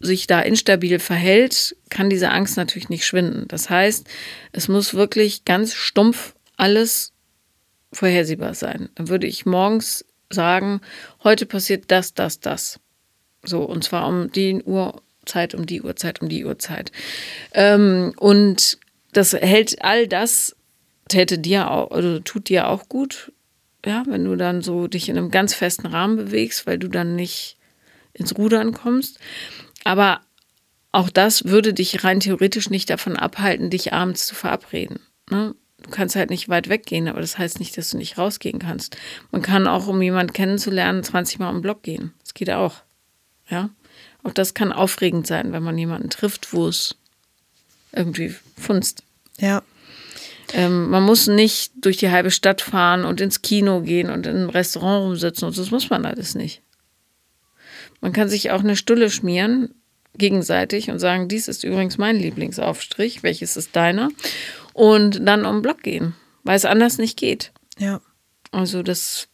sich 0.00 0.26
da 0.26 0.40
instabil 0.40 0.98
verhält, 0.98 1.76
kann 1.88 2.10
diese 2.10 2.30
Angst 2.30 2.56
natürlich 2.56 2.88
nicht 2.88 3.06
schwinden. 3.06 3.46
Das 3.48 3.70
heißt, 3.70 4.08
es 4.50 4.68
muss 4.68 4.94
wirklich 4.94 5.44
ganz 5.44 5.74
stumpf 5.74 6.34
alles 6.56 7.12
vorhersehbar 7.92 8.54
sein. 8.54 8.88
Dann 8.96 9.08
würde 9.08 9.26
ich 9.28 9.46
morgens 9.46 10.04
sagen, 10.28 10.80
heute 11.22 11.46
passiert 11.46 11.84
das, 11.88 12.14
das, 12.14 12.40
das. 12.40 12.80
So, 13.44 13.62
und 13.62 13.84
zwar 13.84 14.08
um 14.08 14.32
die 14.32 14.62
Uhr 14.62 15.02
Zeit 15.24 15.54
um 15.54 15.66
die 15.66 15.82
Uhrzeit 15.82 16.20
um 16.20 16.28
die 16.28 16.44
Uhrzeit. 16.44 16.90
Ähm, 17.52 18.12
und 18.16 18.78
das 19.12 19.34
hält 19.34 19.82
all 19.82 20.08
das 20.08 20.56
täte 21.08 21.38
dir 21.38 21.70
auch, 21.70 21.90
oder 21.90 22.24
tut 22.24 22.48
dir 22.48 22.68
auch 22.68 22.88
gut, 22.88 23.32
ja, 23.84 24.04
wenn 24.06 24.24
du 24.24 24.36
dann 24.36 24.62
so 24.62 24.86
dich 24.86 25.08
in 25.08 25.18
einem 25.18 25.30
ganz 25.30 25.54
festen 25.54 25.86
Rahmen 25.86 26.16
bewegst, 26.16 26.66
weil 26.66 26.78
du 26.78 26.88
dann 26.88 27.16
nicht 27.16 27.56
ins 28.12 28.36
Rudern 28.36 28.72
kommst. 28.72 29.18
Aber 29.84 30.20
auch 30.92 31.08
das 31.08 31.46
würde 31.46 31.72
dich 31.72 32.04
rein 32.04 32.20
theoretisch 32.20 32.70
nicht 32.70 32.90
davon 32.90 33.16
abhalten, 33.16 33.70
dich 33.70 33.92
abends 33.92 34.26
zu 34.26 34.34
verabreden. 34.34 35.00
Ne? 35.30 35.54
Du 35.82 35.90
kannst 35.90 36.14
halt 36.14 36.30
nicht 36.30 36.48
weit 36.48 36.68
weggehen, 36.68 37.08
aber 37.08 37.20
das 37.20 37.38
heißt 37.38 37.58
nicht, 37.58 37.76
dass 37.76 37.90
du 37.90 37.96
nicht 37.96 38.18
rausgehen 38.18 38.60
kannst. 38.60 38.96
Man 39.32 39.42
kann 39.42 39.66
auch, 39.66 39.88
um 39.88 40.00
jemanden 40.00 40.32
kennenzulernen, 40.32 41.02
20 41.02 41.40
Mal 41.40 41.50
um 41.50 41.62
Block 41.62 41.82
gehen. 41.82 42.12
Das 42.20 42.34
geht 42.34 42.50
auch. 42.50 42.82
Ja. 43.48 43.70
Auch 44.22 44.32
das 44.32 44.54
kann 44.54 44.70
aufregend 44.70 45.26
sein, 45.26 45.52
wenn 45.52 45.62
man 45.62 45.76
jemanden 45.76 46.10
trifft, 46.10 46.52
wo 46.52 46.68
es 46.68 46.94
irgendwie 47.92 48.34
funzt. 48.56 49.02
Ja. 49.38 49.62
Ähm, 50.54 50.90
man 50.90 51.02
muss 51.02 51.26
nicht 51.26 51.72
durch 51.80 51.96
die 51.96 52.10
halbe 52.10 52.30
Stadt 52.30 52.60
fahren 52.60 53.04
und 53.04 53.20
ins 53.20 53.42
Kino 53.42 53.80
gehen 53.80 54.10
und 54.10 54.26
in 54.26 54.36
einem 54.36 54.50
Restaurant 54.50 55.04
rumsitzen 55.06 55.48
und 55.48 55.56
das 55.56 55.70
muss 55.70 55.90
man 55.90 56.04
alles 56.04 56.34
nicht. 56.34 56.62
Man 58.00 58.12
kann 58.12 58.28
sich 58.28 58.50
auch 58.50 58.60
eine 58.60 58.76
Stulle 58.76 59.10
schmieren, 59.10 59.74
gegenseitig, 60.18 60.90
und 60.90 60.98
sagen, 60.98 61.28
dies 61.28 61.48
ist 61.48 61.64
übrigens 61.64 61.98
mein 61.98 62.16
Lieblingsaufstrich, 62.16 63.22
welches 63.22 63.56
ist 63.56 63.76
deiner? 63.76 64.10
und 64.72 65.26
dann 65.26 65.44
um 65.44 65.56
den 65.56 65.62
Block 65.62 65.82
gehen, 65.82 66.14
weil 66.44 66.56
es 66.56 66.64
anders 66.64 66.98
nicht 66.98 67.18
geht. 67.18 67.52
Ja. 67.78 68.00
Also 68.50 68.82
das, 68.82 69.28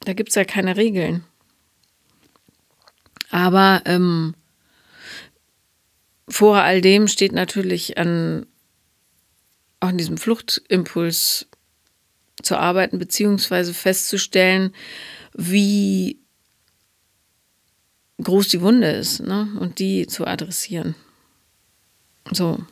da 0.00 0.12
gibt 0.12 0.30
es 0.30 0.34
ja 0.34 0.44
keine 0.44 0.76
Regeln. 0.76 1.24
Aber 3.30 3.82
ähm, 3.86 4.34
vor 6.28 6.58
all 6.58 6.80
dem 6.80 7.08
steht 7.08 7.32
natürlich 7.32 7.96
an, 7.98 8.46
an 9.82 9.98
diesem 9.98 10.16
Fluchtimpuls 10.16 11.46
zu 12.42 12.56
arbeiten, 12.56 12.98
beziehungsweise 12.98 13.74
festzustellen, 13.74 14.74
wie 15.34 16.18
groß 18.22 18.48
die 18.48 18.60
Wunde 18.60 18.90
ist 18.90 19.20
ne? 19.20 19.48
und 19.58 19.78
die 19.78 20.06
zu 20.06 20.26
adressieren. 20.26 20.94
So. 22.30 22.64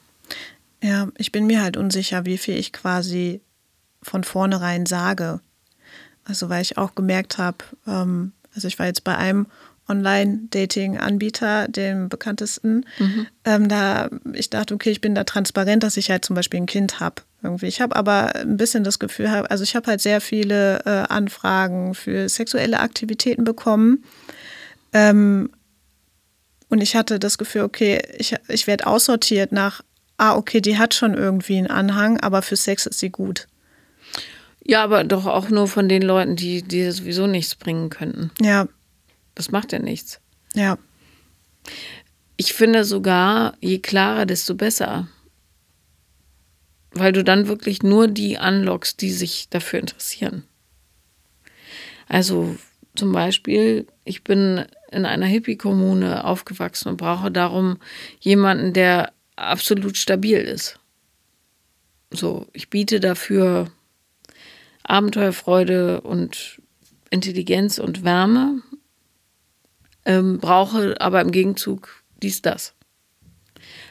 Ja, 0.83 1.09
ich 1.19 1.33
bin 1.33 1.47
mir 1.47 1.63
halt 1.63 1.77
unsicher, 1.77 2.25
wie 2.25 2.39
viel 2.39 2.57
ich 2.57 2.73
quasi 2.73 3.41
von 4.03 4.25
vornherein 4.25 4.87
sage. 4.87 5.41
Also 6.25 6.49
weil 6.49 6.63
ich 6.63 6.79
auch 6.79 6.95
gemerkt 6.95 7.39
habe, 7.39 7.59
ähm, 7.87 8.33
also 8.55 8.69
ich 8.69 8.79
war 8.79 8.87
jetzt 8.87 9.05
bei 9.05 9.17
einem 9.17 9.47
Online-Dating-Anbieter, 9.91 11.69
dem 11.69 12.09
bekanntesten, 12.09 12.87
mhm. 12.99 13.27
ähm, 13.45 13.69
da 13.69 14.09
ich 14.33 14.51
dachte, 14.51 14.75
okay, 14.75 14.91
ich 14.91 15.01
bin 15.01 15.15
da 15.15 15.25
transparent, 15.25 15.83
dass 15.83 15.97
ich 15.97 16.11
halt 16.11 16.25
zum 16.25 16.37
Beispiel 16.37 16.61
ein 16.61 16.67
Kind 16.67 17.01
habe. 17.01 17.23
Irgendwie. 17.43 17.67
Ich 17.67 17.81
habe 17.81 17.97
aber 17.97 18.35
ein 18.35 18.57
bisschen 18.57 18.85
das 18.85 18.99
Gefühl, 18.99 19.27
also 19.27 19.65
ich 19.65 19.75
habe 19.75 19.87
halt 19.87 20.01
sehr 20.01 20.21
viele 20.21 20.85
äh, 20.85 21.13
Anfragen 21.13 21.95
für 21.95 22.29
sexuelle 22.29 22.81
Aktivitäten 22.81 23.45
bekommen. 23.45 24.05
Ähm, 24.93 25.51
und 26.69 26.83
ich 26.83 26.95
hatte 26.97 27.19
das 27.19 27.39
Gefühl, 27.39 27.63
okay, 27.63 28.03
ich, 28.17 28.35
ich 28.49 28.67
werde 28.67 28.87
aussortiert 28.87 29.53
nach, 29.53 29.83
ah, 30.19 30.37
okay, 30.37 30.61
die 30.61 30.79
hat 30.79 30.95
schon 30.95 31.15
irgendwie 31.15 31.59
einen 31.59 31.67
Anhang, 31.67 32.21
aber 32.21 32.43
für 32.43 32.57
Sex 32.57 32.87
ist 32.87 32.99
sie 32.99 33.11
gut. 33.11 33.49
Ja, 34.65 34.85
aber 34.85 35.05
doch 35.05 35.27
auch 35.27 35.49
nur 35.49 35.67
von 35.67 35.89
den 35.89 36.03
Leuten, 36.03 36.37
die, 36.37 36.63
die 36.63 36.91
sowieso 36.91 37.27
nichts 37.27 37.55
bringen 37.55 37.91
könnten. 37.91 38.31
Ja. 38.41 38.69
Das 39.35 39.51
macht 39.51 39.73
ja 39.73 39.79
nichts. 39.79 40.21
Ja. 40.55 40.79
Ich 42.37 42.53
finde 42.53 42.85
sogar, 42.85 43.55
je 43.61 43.79
klarer, 43.79 44.27
desto 44.27 44.55
besser. 44.55 45.09
Weil 46.93 47.13
du 47.13 47.23
dann 47.23 47.47
wirklich 47.47 47.83
nur 47.83 48.09
die 48.09 48.39
anlockst, 48.39 49.01
die 49.01 49.13
sich 49.13 49.49
dafür 49.49 49.81
interessieren. 49.81 50.45
Also 52.09 52.57
zum 52.97 53.13
Beispiel, 53.13 53.87
ich 54.05 54.25
bin 54.25 54.65
in 54.91 55.05
einer 55.07 55.27
Hippie-Kommune 55.27 56.25
aufgewachsen 56.25 56.89
und 56.89 56.97
brauche 56.97 57.31
darum 57.31 57.79
jemanden, 58.19 58.73
der 58.73 59.13
absolut 59.37 59.97
stabil 59.97 60.39
ist. 60.39 60.81
So, 62.11 62.49
ich 62.53 62.69
biete 62.71 62.99
dafür 62.99 63.71
Abenteuerfreude 64.83 66.01
und 66.01 66.61
Intelligenz 67.11 67.79
und 67.79 68.03
Wärme, 68.03 68.63
ähm, 70.05 70.39
brauche 70.39 71.01
aber 71.01 71.21
im 71.21 71.31
Gegenzug 71.31 72.03
dies, 72.23 72.43
das. 72.43 72.75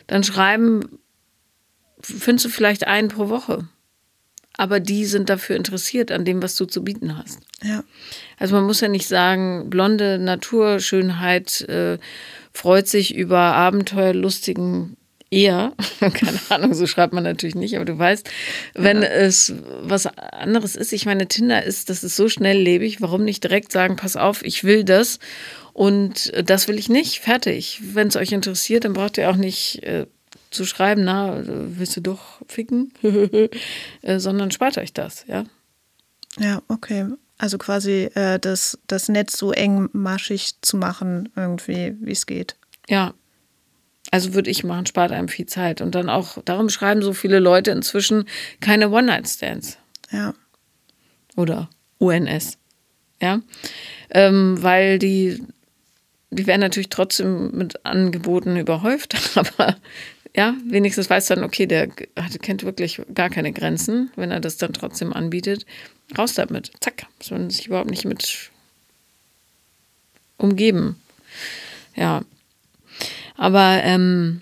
Dann 0.07 0.23
schreiben, 0.23 0.99
findest 2.01 2.45
du 2.45 2.49
vielleicht 2.49 2.87
einen 2.87 3.09
pro 3.09 3.29
Woche 3.29 3.67
aber 4.59 4.81
die 4.81 5.05
sind 5.05 5.29
dafür 5.29 5.55
interessiert 5.55 6.11
an 6.11 6.25
dem, 6.25 6.43
was 6.43 6.57
du 6.57 6.65
zu 6.65 6.83
bieten 6.83 7.17
hast. 7.17 7.39
Ja. 7.63 7.81
Also 8.37 8.55
man 8.55 8.65
muss 8.65 8.81
ja 8.81 8.89
nicht 8.89 9.07
sagen, 9.07 9.69
blonde 9.69 10.19
Naturschönheit 10.19 11.61
äh, 11.61 11.97
freut 12.51 12.89
sich 12.89 13.15
über 13.15 13.39
abenteuerlustigen 13.39 14.97
eher, 15.31 15.71
keine 16.01 16.39
Ahnung, 16.49 16.73
so 16.73 16.87
schreibt 16.87 17.13
man 17.13 17.23
natürlich 17.23 17.55
nicht, 17.55 17.77
aber 17.77 17.85
du 17.85 17.97
weißt, 17.97 18.29
wenn 18.73 19.01
ja. 19.01 19.07
es 19.07 19.53
was 19.81 20.07
anderes 20.07 20.75
ist, 20.75 20.91
ich 20.91 21.05
meine, 21.05 21.29
Tinder 21.29 21.63
ist, 21.63 21.89
das 21.89 22.03
ist 22.03 22.17
so 22.17 22.27
schnelllebig, 22.27 22.99
warum 22.99 23.23
nicht 23.23 23.45
direkt 23.45 23.71
sagen, 23.71 23.95
pass 23.95 24.17
auf, 24.17 24.43
ich 24.43 24.65
will 24.65 24.83
das 24.83 25.19
und 25.79 26.33
das 26.43 26.67
will 26.67 26.77
ich 26.77 26.89
nicht, 26.89 27.21
fertig. 27.21 27.79
Wenn 27.81 28.09
es 28.09 28.17
euch 28.17 28.33
interessiert, 28.33 28.83
dann 28.83 28.91
braucht 28.91 29.17
ihr 29.17 29.29
auch 29.29 29.37
nicht 29.37 29.81
äh, 29.83 30.07
zu 30.51 30.65
schreiben, 30.65 31.05
na, 31.05 31.41
willst 31.45 31.95
du 31.95 32.01
doch 32.01 32.41
ficken? 32.49 32.91
Äh, 34.01 34.19
sondern 34.19 34.51
spart 34.51 34.77
euch 34.77 34.91
das, 34.91 35.23
ja. 35.29 35.45
Ja, 36.37 36.61
okay. 36.67 37.05
Also 37.37 37.57
quasi 37.57 38.09
äh, 38.13 38.39
das, 38.39 38.77
das 38.87 39.07
Netz 39.07 39.37
so 39.37 39.53
engmaschig 39.53 40.55
zu 40.61 40.75
machen, 40.75 41.29
irgendwie, 41.37 41.95
wie 42.01 42.11
es 42.11 42.25
geht. 42.25 42.57
Ja. 42.89 43.13
Also 44.11 44.33
würde 44.33 44.49
ich 44.49 44.65
machen, 44.65 44.85
spart 44.85 45.13
einem 45.13 45.29
viel 45.29 45.45
Zeit. 45.45 45.79
Und 45.79 45.95
dann 45.95 46.09
auch, 46.09 46.39
darum 46.43 46.67
schreiben 46.67 47.01
so 47.01 47.13
viele 47.13 47.39
Leute 47.39 47.71
inzwischen 47.71 48.25
keine 48.59 48.89
One-Night-Stands. 48.89 49.77
Ja. 50.11 50.33
Oder 51.37 51.69
UNS. 51.99 52.57
Ja. 53.21 53.39
Ähm, 54.09 54.61
weil 54.61 54.99
die, 54.99 55.41
die 56.31 56.47
werden 56.47 56.61
natürlich 56.61 56.89
trotzdem 56.89 57.51
mit 57.51 57.85
Angeboten 57.85 58.55
überhäuft, 58.57 59.15
aber 59.35 59.77
ja, 60.35 60.55
wenigstens 60.65 61.09
weiß 61.09 61.27
dann, 61.27 61.43
okay, 61.43 61.65
der 61.65 61.87
kennt 61.87 62.63
wirklich 62.63 63.01
gar 63.13 63.29
keine 63.29 63.51
Grenzen, 63.51 64.11
wenn 64.15 64.31
er 64.31 64.39
das 64.39 64.57
dann 64.57 64.73
trotzdem 64.73 65.11
anbietet. 65.11 65.65
Raus 66.17 66.33
damit. 66.35 66.71
Zack. 66.81 67.07
Muss 67.17 67.31
man 67.31 67.49
sich 67.49 67.67
überhaupt 67.67 67.89
nicht 67.89 68.05
mit 68.05 68.51
umgeben. 70.37 71.01
Ja. 71.95 72.23
Aber 73.35 73.81
ähm, 73.83 74.41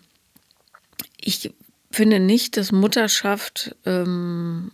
ich 1.19 1.53
finde 1.91 2.19
nicht, 2.19 2.57
dass 2.57 2.71
Mutterschaft 2.71 3.75
ähm, 3.85 4.71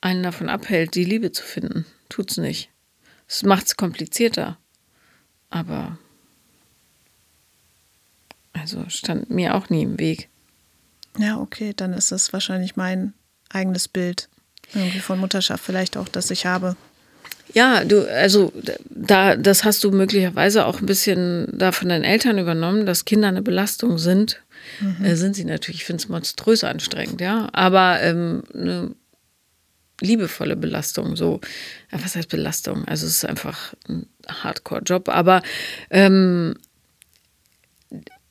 einen 0.00 0.22
davon 0.22 0.48
abhält, 0.48 0.94
die 0.94 1.04
Liebe 1.04 1.32
zu 1.32 1.42
finden. 1.42 1.86
Tut's 2.08 2.36
nicht. 2.36 2.68
Es 3.26 3.42
macht 3.42 3.66
es 3.66 3.76
komplizierter. 3.76 4.58
Aber 5.50 5.98
also 8.54 8.84
stand 8.88 9.30
mir 9.30 9.54
auch 9.54 9.68
nie 9.68 9.82
im 9.82 9.98
Weg. 9.98 10.28
Ja, 11.18 11.38
okay, 11.38 11.72
dann 11.76 11.92
ist 11.92 12.10
es 12.10 12.32
wahrscheinlich 12.32 12.76
mein 12.76 13.12
eigenes 13.50 13.88
Bild 13.88 14.28
irgendwie 14.72 15.00
von 15.00 15.18
Mutterschaft 15.18 15.62
vielleicht 15.62 15.96
auch, 15.96 16.08
das 16.08 16.30
ich 16.30 16.46
habe. 16.46 16.76
Ja, 17.52 17.84
du, 17.84 18.10
also 18.10 18.52
da, 18.88 19.36
das 19.36 19.64
hast 19.64 19.84
du 19.84 19.90
möglicherweise 19.90 20.64
auch 20.66 20.80
ein 20.80 20.86
bisschen 20.86 21.46
da 21.52 21.72
von 21.72 21.88
deinen 21.88 22.04
Eltern 22.04 22.38
übernommen, 22.38 22.86
dass 22.86 23.04
Kinder 23.04 23.28
eine 23.28 23.42
Belastung 23.42 23.98
sind. 23.98 24.42
Mhm. 24.80 25.04
Äh, 25.04 25.16
sind 25.16 25.36
sie 25.36 25.44
natürlich, 25.44 25.82
ich 25.82 25.84
finde 25.84 26.02
es 26.02 26.08
monströs 26.08 26.64
anstrengend, 26.64 27.20
ja. 27.20 27.48
Aber 27.52 28.00
ähm, 28.00 28.42
eine 28.54 28.94
liebevolle 30.00 30.56
Belastung, 30.56 31.16
so, 31.16 31.40
ja, 31.92 32.02
was 32.02 32.16
heißt 32.16 32.28
Belastung? 32.28 32.84
Also 32.86 33.06
es 33.06 33.18
ist 33.18 33.24
einfach 33.24 33.74
ein 33.88 34.06
Hardcore-Job, 34.26 35.08
aber 35.08 35.42
ähm, 35.90 36.56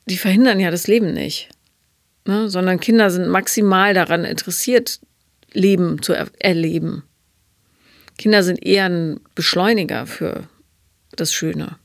die 0.06 0.18
verhindern 0.18 0.60
ja 0.60 0.70
das 0.70 0.86
Leben 0.86 1.12
nicht 1.12 1.48
ne? 2.26 2.48
sondern 2.48 2.80
Kinder 2.80 3.10
sind 3.10 3.28
maximal 3.28 3.94
daran 3.94 4.24
interessiert, 4.24 5.00
Leben 5.52 6.02
zu 6.02 6.12
er 6.12 6.28
erleben. 6.38 7.04
Kinder 8.18 8.42
sind 8.42 8.64
eher 8.64 8.86
ein 8.86 9.20
Beschleuniger 9.34 10.06
für 10.06 10.48
das 11.16 11.32
Schöne. 11.32 11.76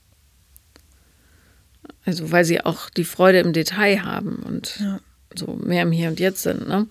Also 2.05 2.31
weil 2.31 2.45
sie 2.45 2.61
auch 2.61 2.89
die 2.89 3.03
Freude 3.03 3.39
im 3.39 3.53
Detail 3.53 4.03
haben 4.03 4.37
und 4.37 4.79
ja. 4.79 4.99
so 5.35 5.53
mehr 5.53 5.83
im 5.83 5.91
Hier 5.91 6.09
und 6.09 6.19
Jetzt 6.19 6.43
sind. 6.43 6.67
Ne? 6.67 6.87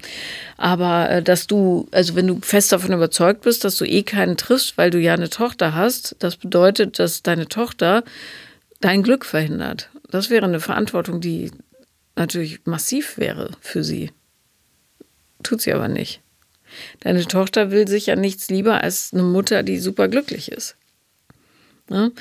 Aber 0.57 1.11
äh, 1.11 1.23
dass 1.23 1.47
du, 1.47 1.89
also 1.91 2.15
wenn 2.15 2.27
du 2.27 2.41
fest 2.41 2.71
davon 2.71 2.93
überzeugt 2.93 3.43
bist, 3.43 3.65
dass 3.65 3.77
du 3.77 3.85
eh 3.85 4.03
keinen 4.03 4.37
triffst, 4.37 4.77
weil 4.77 4.91
du 4.91 4.99
ja 4.99 5.15
eine 5.15 5.31
Tochter 5.31 5.75
hast, 5.75 6.15
das 6.21 6.37
bedeutet, 6.37 6.99
dass 6.99 7.23
deine 7.23 7.49
Tochter 7.49 8.05
dein 8.81 9.03
Glück 9.03 9.25
verhindert. 9.25 9.91
Das 10.11 10.31
wäre 10.31 10.47
eine 10.47 10.61
Verantwortung, 10.61 11.21
die 11.21 11.51
natürlich 12.17 12.65
massiv 12.65 13.19
wäre 13.19 13.53
für 13.61 13.85
sie. 13.85 14.11
Tut 15.43 15.61
sie 15.61 15.73
aber 15.73 15.89
nicht. 15.89 16.21
Deine 17.01 17.25
Tochter 17.25 17.71
will 17.71 17.89
sich 17.89 18.07
ja 18.07 18.17
nichts 18.17 18.51
lieber 18.51 18.83
als 18.83 19.11
eine 19.13 19.23
Mutter, 19.23 19.63
die 19.63 19.79
super 19.79 20.09
glücklich 20.09 20.51
ist. 20.51 20.77
Ne? 21.89 22.13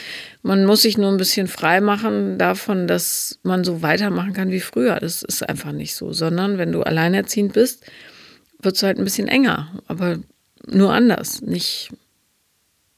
Man 0.42 0.66
muss 0.66 0.82
sich 0.84 0.98
nur 0.98 1.12
ein 1.12 1.18
bisschen 1.18 1.48
frei 1.48 1.82
machen 1.82 2.38
davon, 2.38 2.88
dass 2.88 3.40
man 3.44 3.64
so 3.64 3.82
weitermachen 3.82 4.34
kann 4.34 4.52
wie 4.52 4.62
früher. 4.62 5.00
Das 5.00 5.24
ist 5.24 5.48
einfach 5.48 5.72
nicht 5.72 5.96
so. 5.96 6.14
Sondern 6.14 6.58
wenn 6.58 6.72
du 6.72 6.84
alleinerziehend 6.84 7.54
bist, 7.54 7.86
wird 8.62 8.76
es 8.76 8.84
halt 8.84 8.98
ein 8.98 9.04
bisschen 9.04 9.28
enger. 9.28 9.82
Aber 9.88 10.20
nur 10.66 10.94
anders. 10.94 11.42
Nicht, 11.42 11.90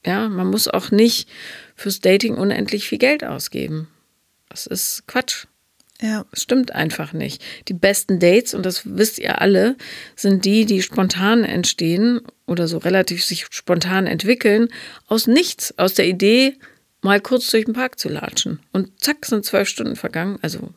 ja, 0.06 0.28
man 0.28 0.46
muss 0.46 0.68
auch 0.68 0.90
nicht 0.90 1.28
fürs 1.74 2.00
Dating 2.00 2.34
unendlich 2.36 2.88
viel 2.88 2.98
Geld 2.98 3.24
ausgeben. 3.24 3.88
Das 4.50 4.66
ist 4.66 5.04
Quatsch. 5.06 5.46
Ja. 6.02 6.24
Das 6.30 6.42
stimmt 6.42 6.74
einfach 6.74 7.12
nicht. 7.12 7.42
Die 7.68 7.74
besten 7.74 8.18
Dates, 8.20 8.54
und 8.54 8.64
das 8.64 8.82
wisst 8.84 9.18
ihr 9.18 9.40
alle, 9.40 9.76
sind 10.16 10.44
die, 10.44 10.64
die 10.64 10.82
spontan 10.82 11.44
entstehen 11.44 12.20
oder 12.46 12.68
so 12.68 12.78
relativ 12.78 13.24
sich 13.24 13.46
spontan 13.50 14.06
entwickeln, 14.06 14.68
aus 15.06 15.26
nichts, 15.26 15.78
aus 15.78 15.94
der 15.94 16.06
Idee, 16.06 16.56
mal 17.02 17.20
kurz 17.20 17.50
durch 17.50 17.64
den 17.64 17.74
Park 17.74 17.98
zu 17.98 18.08
latschen. 18.08 18.60
Und 18.72 19.00
zack, 19.00 19.26
sind 19.26 19.44
zwölf 19.44 19.68
Stunden 19.68 19.96
vergangen. 19.96 20.38
Also 20.42 20.70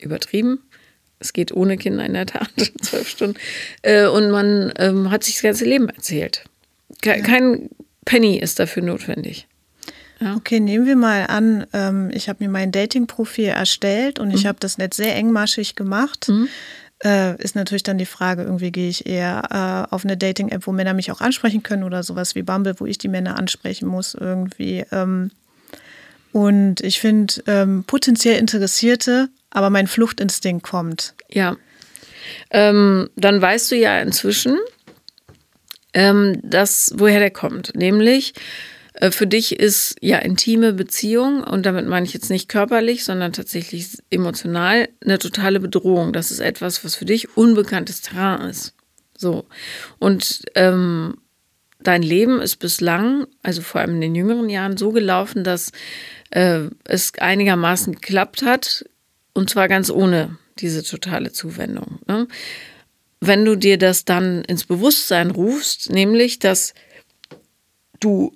übertrieben. 0.00 0.62
Es 1.18 1.32
geht 1.32 1.52
ohne 1.52 1.78
Kinder 1.78 2.04
in 2.04 2.12
der 2.12 2.26
Tat, 2.26 2.50
zwölf 2.82 3.08
Stunden. 3.08 3.38
Äh, 3.82 4.06
und 4.06 4.30
man 4.30 4.72
ähm, 4.76 5.10
hat 5.10 5.24
sich 5.24 5.34
das 5.34 5.42
ganze 5.42 5.64
Leben 5.64 5.88
erzählt. 5.88 6.44
Ke 7.02 7.16
ja. 7.16 7.20
Kein 7.20 7.70
Penny 8.04 8.38
ist 8.38 8.58
dafür 8.58 8.82
notwendig. 8.82 9.46
Ja. 10.20 10.34
Okay, 10.36 10.60
nehmen 10.60 10.86
wir 10.86 10.96
mal 10.96 11.26
an, 11.26 11.66
ähm, 11.72 12.10
ich 12.12 12.28
habe 12.28 12.42
mir 12.42 12.50
mein 12.50 12.72
Dating-Profil 12.72 13.48
erstellt 13.48 14.18
und 14.18 14.28
mhm. 14.28 14.34
ich 14.34 14.46
habe 14.46 14.58
das 14.60 14.78
nicht 14.78 14.94
sehr 14.94 15.14
engmaschig 15.14 15.74
gemacht. 15.74 16.28
Mhm. 16.28 16.48
Äh, 17.04 17.42
ist 17.42 17.54
natürlich 17.54 17.82
dann 17.82 17.98
die 17.98 18.06
Frage, 18.06 18.42
irgendwie 18.42 18.72
gehe 18.72 18.88
ich 18.88 19.06
eher 19.06 19.86
äh, 19.90 19.94
auf 19.94 20.04
eine 20.04 20.16
Dating-App, 20.16 20.66
wo 20.66 20.72
Männer 20.72 20.94
mich 20.94 21.12
auch 21.12 21.20
ansprechen 21.20 21.62
können 21.62 21.82
oder 21.82 22.02
sowas 22.02 22.34
wie 22.34 22.42
Bumble, 22.42 22.74
wo 22.78 22.86
ich 22.86 22.96
die 22.96 23.08
Männer 23.08 23.38
ansprechen 23.38 23.86
muss 23.86 24.14
irgendwie. 24.14 24.86
Ähm, 24.90 25.30
und 26.32 26.80
ich 26.80 27.00
finde 27.00 27.34
ähm, 27.46 27.84
potenziell 27.86 28.38
Interessierte, 28.38 29.28
aber 29.50 29.68
mein 29.68 29.86
Fluchtinstinkt 29.86 30.64
kommt. 30.64 31.14
Ja. 31.28 31.56
Ähm, 32.50 33.10
dann 33.16 33.40
weißt 33.40 33.70
du 33.70 33.76
ja 33.76 34.00
inzwischen, 34.00 34.58
ähm, 35.92 36.38
dass, 36.42 36.92
woher 36.96 37.20
der 37.20 37.30
kommt. 37.30 37.74
Nämlich, 37.74 38.34
für 39.10 39.26
dich 39.26 39.58
ist 39.58 39.96
ja 40.00 40.18
intime 40.18 40.72
Beziehung, 40.72 41.42
und 41.42 41.66
damit 41.66 41.86
meine 41.86 42.06
ich 42.06 42.14
jetzt 42.14 42.30
nicht 42.30 42.48
körperlich, 42.48 43.04
sondern 43.04 43.32
tatsächlich 43.32 43.98
emotional, 44.10 44.88
eine 45.04 45.18
totale 45.18 45.60
Bedrohung. 45.60 46.12
Das 46.12 46.30
ist 46.30 46.40
etwas, 46.40 46.84
was 46.84 46.94
für 46.94 47.04
dich 47.04 47.36
unbekanntes 47.36 48.00
Terrain 48.00 48.48
ist. 48.48 48.74
So. 49.16 49.46
Und 49.98 50.42
ähm, 50.54 51.18
dein 51.80 52.02
Leben 52.02 52.40
ist 52.40 52.56
bislang, 52.56 53.26
also 53.42 53.62
vor 53.62 53.80
allem 53.80 53.96
in 53.96 54.00
den 54.00 54.14
jüngeren 54.14 54.48
Jahren, 54.48 54.76
so 54.76 54.92
gelaufen, 54.92 55.44
dass 55.44 55.72
äh, 56.30 56.62
es 56.84 57.12
einigermaßen 57.18 57.94
geklappt 57.94 58.42
hat. 58.42 58.84
Und 59.34 59.50
zwar 59.50 59.68
ganz 59.68 59.90
ohne 59.90 60.38
diese 60.58 60.82
totale 60.82 61.32
Zuwendung. 61.32 61.98
Ne? 62.06 62.26
Wenn 63.20 63.44
du 63.44 63.56
dir 63.56 63.76
das 63.76 64.04
dann 64.06 64.42
ins 64.44 64.64
Bewusstsein 64.64 65.30
rufst, 65.30 65.90
nämlich, 65.90 66.38
dass 66.38 66.72
du 68.00 68.34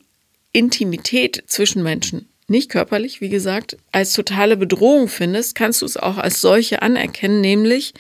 Intimität 0.53 1.44
zwischen 1.46 1.82
Menschen, 1.82 2.28
nicht 2.51 2.70
körperlich, 2.70 3.20
wie 3.20 3.28
gesagt, 3.28 3.76
als 3.92 4.12
totale 4.12 4.57
Bedrohung 4.57 5.07
findest, 5.07 5.55
kannst 5.55 5.82
du 5.82 5.86
es 5.86 5.96
auch 5.96 6.18
als 6.18 6.40
solche 6.40 6.82
anerkennen, 6.82 7.40
nämlich 7.40 7.94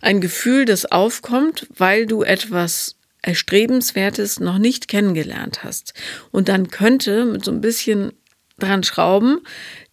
ein 0.00 0.20
Gefühl, 0.20 0.64
das 0.64 0.86
aufkommt, 0.86 1.66
weil 1.76 2.06
du 2.06 2.22
etwas 2.22 2.94
Erstrebenswertes 3.22 4.38
noch 4.38 4.58
nicht 4.58 4.86
kennengelernt 4.86 5.64
hast. 5.64 5.94
Und 6.30 6.48
dann 6.48 6.68
könnte 6.70 7.24
mit 7.24 7.44
so 7.44 7.50
ein 7.50 7.60
bisschen 7.60 8.12
dran 8.58 8.84
schrauben, 8.84 9.40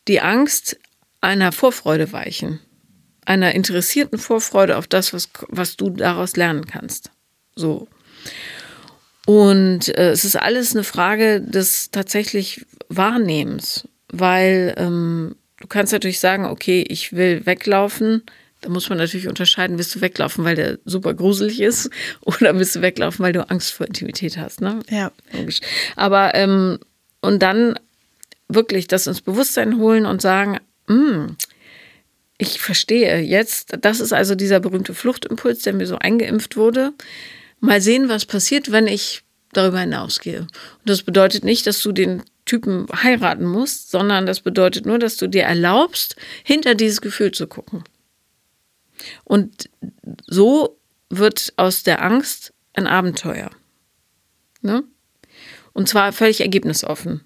die 0.08 0.22
Angst 0.22 0.78
einer 1.22 1.52
Vorfreude 1.52 2.12
weichen. 2.12 2.60
Einer 3.26 3.56
interessierten 3.56 4.20
Vorfreude 4.20 4.78
auf 4.78 4.86
das, 4.86 5.14
was, 5.14 5.30
was 5.48 5.78
du 5.78 5.90
daraus 5.90 6.36
lernen 6.36 6.66
kannst. 6.66 7.10
So. 7.56 7.88
Und 9.26 9.90
äh, 9.98 10.12
es 10.12 10.24
ist 10.24 10.36
alles 10.36 10.76
eine 10.76 10.84
Frage 10.84 11.42
des 11.42 11.90
tatsächlich 11.92 12.66
Wahrnehmens, 12.90 13.88
weil 14.10 14.76
ähm, 14.78 15.36
du 15.60 15.68
kannst 15.68 15.94
natürlich 15.94 16.20
sagen, 16.20 16.46
okay, 16.46 16.86
ich 16.88 17.14
will 17.14 17.46
weglaufen. 17.46 18.24
Da 18.62 18.70
muss 18.70 18.90
man 18.90 19.00
natürlich 19.00 19.28
unterscheiden, 19.28 19.78
willst 19.78 19.96
du 19.96 20.02
weglaufen, 20.02 20.44
weil 20.46 20.56
der 20.56 20.78
super 20.86 21.14
gruselig 21.14 21.60
ist 21.60 21.90
oder 22.22 22.58
willst 22.58 22.76
du 22.76 22.82
weglaufen, 22.82 23.24
weil 23.24 23.34
du 23.34 23.50
Angst 23.50 23.74
vor 23.74 23.88
Intimität 23.88 24.38
hast. 24.38 24.62
Ne? 24.62 24.80
Ja. 24.90 25.12
Logisch. 25.34 25.60
Aber 25.96 26.36
ähm, 26.36 26.80
und 27.22 27.42
dann 27.42 27.80
wirklich 28.48 28.88
das 28.88 29.08
ins 29.08 29.22
Bewusstsein 29.22 29.78
holen 29.78 30.06
und 30.06 30.22
sagen, 30.22 30.60
hm, 30.88 31.36
ich 32.38 32.60
verstehe 32.60 33.22
jetzt, 33.22 33.76
das 33.82 34.00
ist 34.00 34.14
also 34.14 34.36
dieser 34.36 34.60
berühmte 34.60 34.94
Fluchtimpuls, 34.94 35.64
der 35.64 35.74
mir 35.74 35.88
so 35.88 35.98
eingeimpft 35.98 36.58
wurde 36.58 36.94
mal 37.66 37.82
sehen, 37.82 38.10
was 38.10 38.26
passiert, 38.26 38.72
wenn 38.72 38.88
ich 38.88 39.24
darüber 39.54 39.80
hinausgehe. 39.80 40.42
Und 40.42 40.50
das 40.86 41.04
bedeutet 41.04 41.44
nicht, 41.44 41.68
dass 41.68 41.82
du 41.82 41.92
den 41.92 42.24
Typen 42.46 42.88
heiraten 42.94 43.46
musst, 43.46 43.90
sondern 43.90 44.26
das 44.26 44.42
bedeutet 44.42 44.86
nur, 44.86 45.00
dass 45.00 45.18
du 45.18 45.28
dir 45.28 45.44
erlaubst, 45.44 46.16
hinter 46.44 46.76
dieses 46.76 47.02
Gefühl 47.02 47.32
zu 47.32 47.48
gucken. 47.48 47.84
Und 49.24 49.70
so 50.28 50.80
wird 51.10 51.54
aus 51.58 51.84
der 51.84 52.04
Angst 52.04 52.54
ein 52.74 52.88
Abenteuer. 52.88 53.50
Ne? 54.62 54.84
Und 55.74 55.90
zwar 55.90 56.14
völlig 56.14 56.42
ergebnisoffen. 56.42 57.22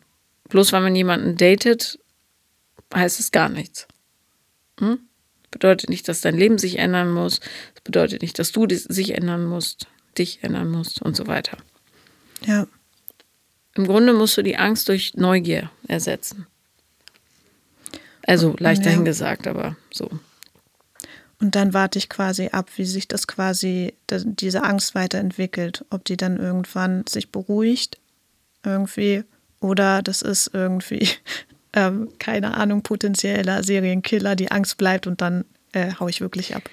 Bloß 0.50 0.72
weil 0.72 0.82
man 0.82 0.96
jemanden 0.96 1.38
datet, 1.38 2.00
heißt 2.94 3.20
es 3.20 3.32
gar 3.32 3.50
nichts. 3.50 3.88
Hm? 4.80 5.00
Bedeutet 5.52 5.90
nicht, 5.90 6.08
dass 6.08 6.22
dein 6.22 6.38
Leben 6.38 6.58
sich 6.58 6.80
ändern 6.80 7.12
muss. 7.12 7.40
Das 7.74 7.84
bedeutet 7.84 8.22
nicht, 8.22 8.40
dass 8.40 8.52
du 8.52 8.68
sich 8.70 9.16
ändern 9.16 9.46
musst 9.46 9.88
dich 10.18 10.44
ändern 10.44 10.70
musst 10.70 11.02
und 11.02 11.16
so 11.16 11.28
weiter. 11.28 11.58
Ja. 12.46 12.68
Im 13.76 13.86
Grunde 13.88 14.14
musst 14.14 14.38
du 14.38 14.42
die 14.42 14.58
Angst 14.58 14.90
durch 14.90 15.14
Neugier 15.16 15.70
ersetzen. 15.88 16.48
Also 18.26 18.56
leicht 18.60 18.84
ja. 18.84 18.92
dahingesagt, 18.92 19.48
aber 19.48 19.76
so. 19.92 20.10
Und 21.42 21.56
dann 21.56 21.74
warte 21.74 21.98
ich 21.98 22.10
quasi 22.10 22.50
ab, 22.52 22.70
wie 22.76 22.86
sich 22.86 23.08
das 23.08 23.26
quasi, 23.26 23.94
diese 24.10 24.64
Angst 24.64 24.94
weiterentwickelt. 24.94 25.86
Ob 25.90 26.04
die 26.04 26.18
dann 26.18 26.38
irgendwann 26.38 27.06
sich 27.08 27.32
beruhigt, 27.32 27.98
irgendwie, 28.64 29.24
oder 29.62 30.02
das 30.02 30.22
ist 30.22 30.52
irgendwie, 30.54 31.08
ähm, 31.74 32.10
keine 32.20 32.56
Ahnung, 32.56 32.84
potenzieller 32.84 33.64
Serienkiller, 33.64 34.36
die 34.36 34.52
Angst 34.52 34.78
bleibt 34.78 35.08
und 35.08 35.22
dann 35.22 35.46
äh, 35.72 35.94
hau 36.00 36.10
ich 36.10 36.20
wirklich 36.20 36.56
ab. 36.56 36.70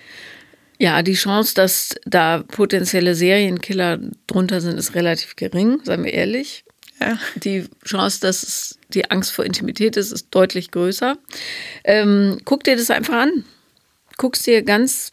Ja, 0.78 1.02
die 1.02 1.14
Chance, 1.14 1.54
dass 1.54 1.94
da 2.04 2.42
potenzielle 2.42 3.14
Serienkiller 3.14 3.98
drunter 4.26 4.60
sind, 4.60 4.78
ist 4.78 4.94
relativ 4.94 5.36
gering, 5.36 5.80
seien 5.84 6.04
wir 6.04 6.12
ehrlich. 6.12 6.64
Ja. 7.00 7.18
Die 7.36 7.66
Chance, 7.84 8.20
dass 8.20 8.42
es 8.42 8.78
die 8.88 9.10
Angst 9.10 9.32
vor 9.32 9.44
Intimität 9.44 9.96
ist, 9.96 10.12
ist 10.12 10.28
deutlich 10.30 10.70
größer. 10.70 11.16
Ähm, 11.84 12.38
guck 12.44 12.64
dir 12.64 12.76
das 12.76 12.90
einfach 12.90 13.14
an. 13.14 13.44
Guck 14.16 14.34
es 14.36 14.42
dir 14.42 14.62
ganz 14.62 15.12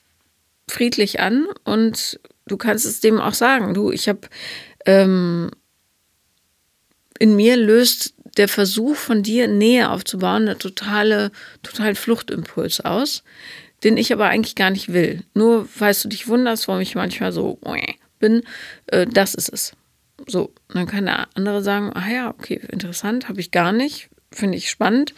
friedlich 0.70 1.20
an 1.20 1.46
und 1.66 2.20
du 2.48 2.58
kannst 2.58 2.86
es 2.86 3.00
dem 3.00 3.20
auch 3.20 3.34
sagen. 3.34 3.74
Du, 3.74 3.92
ich 3.92 4.08
habe 4.08 4.22
ähm, 4.86 5.52
in 7.20 7.36
mir 7.36 7.58
löst 7.58 8.14
der 8.38 8.48
Versuch 8.48 8.96
von 8.96 9.24
dir 9.24 9.48
Nähe 9.48 9.90
aufzubauen 9.90 10.44
eine 10.44 10.58
totale, 10.58 11.32
totalen 11.62 11.96
Fluchtimpuls 11.96 12.82
aus 12.82 13.24
den 13.84 13.98
ich 13.98 14.14
aber 14.14 14.28
eigentlich 14.28 14.56
gar 14.56 14.70
nicht 14.70 14.94
will. 14.94 15.24
Nur 15.34 15.66
falls 15.66 16.02
du 16.02 16.10
dich 16.10 16.28
wunderst, 16.28 16.68
warum 16.68 16.82
ich 16.82 16.96
manchmal 16.96 17.32
so 17.32 17.60
bin, 18.20 18.44
äh, 18.88 19.06
das 19.06 19.36
ist 19.36 19.50
es. 19.50 19.74
So, 20.28 20.54
dann 20.70 20.88
kann 20.88 21.06
der 21.06 21.28
andere 21.36 21.62
sagen, 21.62 21.92
ah 21.94 22.10
ja, 22.10 22.30
okay, 22.30 22.62
interessant, 22.70 23.28
habe 23.28 23.42
ich 23.42 23.52
gar 23.52 23.72
nicht, 23.72 24.10
finde 24.32 24.58
ich 24.58 24.70
spannend, 24.70 25.14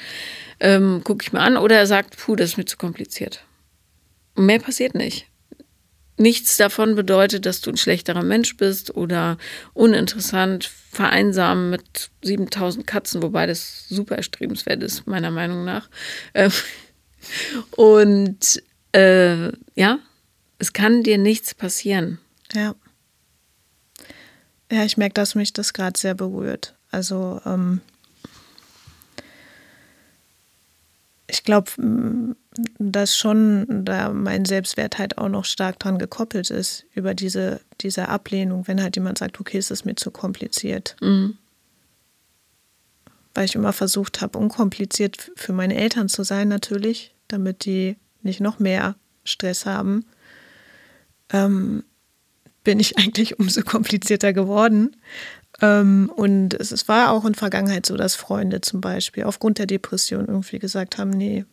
ähm, 0.59 1.01
gucke 1.03 1.23
ich 1.23 1.33
mir 1.33 1.41
an. 1.41 1.57
Oder 1.57 1.77
er 1.77 1.87
sagt, 1.87 2.17
puh, 2.17 2.35
das 2.35 2.51
ist 2.51 2.57
mir 2.57 2.65
zu 2.65 2.77
kompliziert. 2.77 3.43
Mehr 4.35 4.59
passiert 4.59 4.95
nicht. 4.95 5.27
Nichts 6.17 6.55
davon 6.55 6.95
bedeutet, 6.95 7.45
dass 7.45 7.59
du 7.59 7.69
ein 7.69 7.77
schlechterer 7.77 8.23
Mensch 8.23 8.55
bist 8.55 8.95
oder 8.95 9.37
uninteressant, 9.73 10.63
vereinsam 10.63 11.69
mit 11.69 12.09
7000 12.23 12.87
Katzen, 12.87 13.21
wobei 13.21 13.45
das 13.45 13.85
super 13.89 14.15
erstrebenswert 14.15 14.81
ist, 14.81 15.07
meiner 15.07 15.29
Meinung 15.29 15.65
nach. 15.65 15.89
Ähm, 16.33 16.53
und 17.71 18.61
äh, 18.91 19.51
ja, 19.75 19.99
es 20.59 20.73
kann 20.73 21.03
dir 21.03 21.17
nichts 21.17 21.53
passieren. 21.53 22.19
Ja. 22.53 22.75
Ja, 24.71 24.83
ich 24.83 24.97
merke, 24.97 25.13
dass 25.13 25.35
mich 25.35 25.53
das 25.53 25.73
gerade 25.73 25.99
sehr 25.99 26.15
berührt. 26.15 26.75
Also 26.91 27.41
ähm, 27.45 27.81
ich 31.27 31.43
glaube, 31.43 31.71
dass 32.79 33.15
schon 33.15 33.85
da 33.85 34.09
mein 34.11 34.45
Selbstwert 34.45 34.97
halt 34.97 35.17
auch 35.17 35.29
noch 35.29 35.45
stark 35.45 35.79
dran 35.79 35.99
gekoppelt 35.99 36.49
ist 36.49 36.85
über 36.93 37.13
diese, 37.13 37.61
diese 37.81 38.09
Ablehnung, 38.09 38.67
wenn 38.67 38.81
halt 38.81 38.95
jemand 38.95 39.17
sagt, 39.17 39.39
okay, 39.39 39.57
es 39.57 39.71
ist 39.71 39.85
mir 39.85 39.95
zu 39.95 40.09
kompliziert. 40.11 40.95
Mhm 41.01 41.37
weil 43.35 43.45
ich 43.45 43.55
immer 43.55 43.73
versucht 43.73 44.21
habe, 44.21 44.39
unkompliziert 44.39 45.31
für 45.35 45.53
meine 45.53 45.75
Eltern 45.75 46.09
zu 46.09 46.23
sein, 46.23 46.47
natürlich, 46.47 47.13
damit 47.35 47.65
die 47.65 47.97
nicht 48.21 48.39
noch 48.39 48.59
mehr 48.59 48.95
Stress 49.23 49.65
haben, 49.65 50.05
ähm, 51.31 51.83
bin 52.63 52.79
ich 52.79 52.97
eigentlich 52.97 53.39
umso 53.39 53.61
komplizierter 53.61 54.33
geworden. 54.33 54.95
Ähm, 55.61 56.11
und 56.15 56.53
es, 56.53 56.71
es 56.71 56.87
war 56.87 57.11
auch 57.11 57.25
in 57.25 57.35
Vergangenheit 57.35 57.85
so, 57.85 57.97
dass 57.97 58.15
Freunde 58.15 58.61
zum 58.61 58.81
Beispiel 58.81 59.23
aufgrund 59.23 59.59
der 59.59 59.67
Depression 59.67 60.27
irgendwie 60.27 60.59
gesagt 60.59 60.97
haben, 60.97 61.11
nee, 61.11 61.45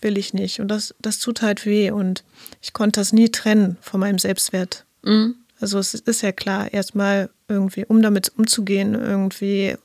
will 0.00 0.16
ich 0.16 0.32
nicht. 0.32 0.60
Und 0.60 0.68
das, 0.68 0.94
das 1.00 1.18
tut 1.18 1.42
halt 1.42 1.66
weh. 1.66 1.90
Und 1.90 2.24
ich 2.62 2.72
konnte 2.72 3.00
das 3.00 3.12
nie 3.12 3.28
trennen 3.28 3.76
von 3.80 4.00
meinem 4.00 4.18
Selbstwert. 4.18 4.84
Mhm. 5.02 5.36
Also 5.60 5.78
es 5.78 5.94
ist 5.94 6.22
ja 6.22 6.32
klar, 6.32 6.72
erstmal 6.72 7.30
irgendwie, 7.48 7.84
um 7.86 8.02
damit 8.02 8.32
umzugehen, 8.36 8.94
irgendwie 8.94 9.76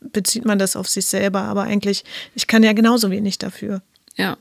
bezieht 0.00 0.44
man 0.44 0.58
das 0.58 0.76
auf 0.76 0.88
sich 0.88 1.06
selber, 1.06 1.42
aber 1.42 1.62
eigentlich, 1.62 2.04
ich 2.34 2.46
kann 2.46 2.62
ja 2.62 2.72
genauso 2.72 3.10
wenig 3.10 3.38
dafür. 3.38 3.82
Ja. 4.16 4.36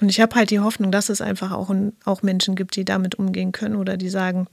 Und 0.00 0.08
ich 0.08 0.20
habe 0.20 0.36
halt 0.36 0.50
die 0.50 0.60
Hoffnung, 0.60 0.92
dass 0.92 1.08
es 1.08 1.20
einfach 1.20 1.50
auch, 1.50 1.74
auch 2.04 2.22
Menschen 2.22 2.54
gibt, 2.54 2.76
die 2.76 2.84
damit 2.84 3.16
umgehen 3.16 3.52
können 3.52 3.76
oder 3.76 3.96
die 3.96 4.08
sagen, 4.08 4.46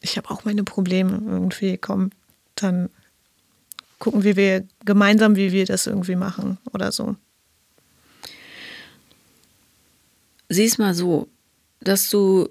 ich 0.00 0.16
habe 0.16 0.30
auch 0.30 0.44
meine 0.44 0.64
Probleme 0.64 1.20
irgendwie, 1.26 1.76
komm, 1.76 2.10
dann 2.54 2.88
gucken, 3.98 4.24
wie 4.24 4.36
wir 4.36 4.66
gemeinsam, 4.84 5.36
wie 5.36 5.52
wir 5.52 5.66
das 5.66 5.86
irgendwie 5.86 6.16
machen 6.16 6.58
oder 6.72 6.90
so. 6.90 7.16
Sieh's 10.48 10.78
mal 10.78 10.94
so, 10.94 11.28
dass 11.80 12.10
du 12.10 12.48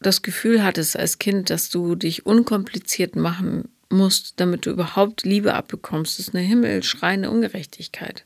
das 0.00 0.22
Gefühl 0.22 0.62
hattest 0.62 0.96
als 0.96 1.18
Kind, 1.18 1.50
dass 1.50 1.70
du 1.70 1.94
dich 1.94 2.26
unkompliziert 2.26 3.16
machen 3.16 3.68
musst, 3.88 4.40
damit 4.40 4.66
du 4.66 4.70
überhaupt 4.70 5.24
Liebe 5.24 5.54
abbekommst, 5.54 6.18
das 6.18 6.28
ist 6.28 6.34
eine 6.34 6.44
himmelschreiende 6.44 7.30
Ungerechtigkeit. 7.30 8.24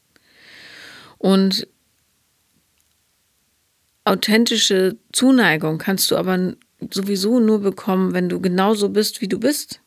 Und 1.19 1.67
authentische 4.09 4.97
Zuneigung 5.13 5.79
kannst 5.79 6.11
du 6.11 6.17
aber 6.17 6.55
sowieso 6.91 7.41
nur 7.41 7.61
bekommen, 7.61 8.15
wenn 8.15 8.29
du 8.29 8.41
genauso 8.41 8.89
bist, 8.89 9.21
wie 9.21 9.29
du 9.29 9.39
bist. 9.39 9.81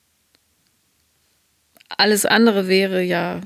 Alles 1.89 2.25
andere 2.25 2.67
wäre 2.67 3.01
ja 3.01 3.41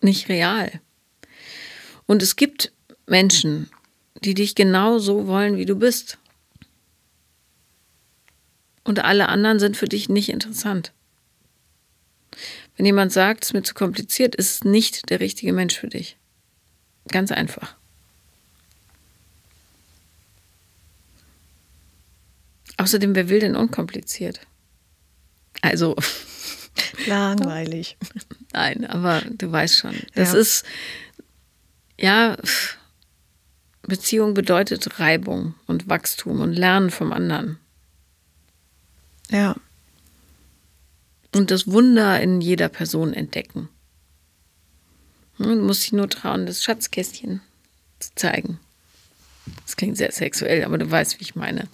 nicht 0.00 0.28
real. 0.28 0.80
Und 2.06 2.22
es 2.22 2.36
gibt 2.36 2.72
Menschen, 3.06 3.70
die 4.24 4.34
dich 4.34 4.54
genau 4.54 4.98
so 4.98 5.26
wollen, 5.26 5.56
wie 5.56 5.66
du 5.66 5.76
bist. 5.76 6.18
Und 8.84 9.04
alle 9.04 9.28
anderen 9.28 9.58
sind 9.60 9.76
für 9.76 9.88
dich 9.88 10.08
nicht 10.08 10.28
interessant. 10.28 10.92
Wenn 12.76 12.86
jemand 12.86 13.12
sagt, 13.12 13.44
es 13.44 13.50
ist 13.50 13.54
mir 13.54 13.62
zu 13.62 13.74
kompliziert, 13.74 14.34
ist 14.34 14.50
es 14.50 14.64
nicht 14.64 15.10
der 15.10 15.20
richtige 15.20 15.52
Mensch 15.52 15.78
für 15.78 15.88
dich. 15.88 16.16
Ganz 17.08 17.30
einfach. 17.30 17.76
Außerdem, 22.76 23.14
wer 23.14 23.28
will 23.28 23.40
denn 23.40 23.56
unkompliziert? 23.56 24.40
Also. 25.60 25.96
Langweilig. 27.06 27.96
Nein, 28.52 28.86
aber 28.86 29.22
du 29.30 29.50
weißt 29.50 29.78
schon. 29.78 29.94
Das 30.14 30.32
ja. 30.32 30.38
ist, 30.38 30.64
ja, 31.98 32.36
Beziehung 33.82 34.34
bedeutet 34.34 34.98
Reibung 35.00 35.54
und 35.66 35.88
Wachstum 35.88 36.40
und 36.40 36.52
Lernen 36.52 36.90
vom 36.90 37.12
anderen. 37.12 37.58
Ja. 39.30 39.56
Und 41.34 41.50
das 41.50 41.66
Wunder 41.70 42.20
in 42.20 42.40
jeder 42.40 42.68
Person 42.68 43.12
entdecken. 43.12 43.68
Du 45.38 45.48
musst 45.56 45.82
dich 45.82 45.92
nur 45.92 46.08
trauen, 46.08 46.46
das 46.46 46.62
Schatzkästchen 46.62 47.40
zu 47.98 48.14
zeigen. 48.14 48.60
Das 49.64 49.76
klingt 49.76 49.96
sehr 49.96 50.12
sexuell, 50.12 50.64
aber 50.64 50.78
du 50.78 50.90
weißt, 50.90 51.18
wie 51.18 51.24
ich 51.24 51.34
meine. 51.34 51.68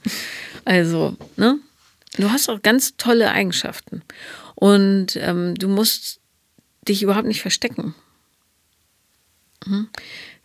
Also, 0.65 1.17
ne? 1.37 1.59
Du 2.17 2.31
hast 2.31 2.49
auch 2.49 2.63
ganz 2.63 2.97
tolle 2.97 3.31
Eigenschaften. 3.31 4.03
Und 4.55 5.17
ähm, 5.17 5.55
du 5.55 5.69
musst 5.69 6.21
dich 6.89 7.03
überhaupt 7.03 7.29
nicht 7.29 7.43
verstecken. 7.43 7.95
Mhm. 9.67 9.89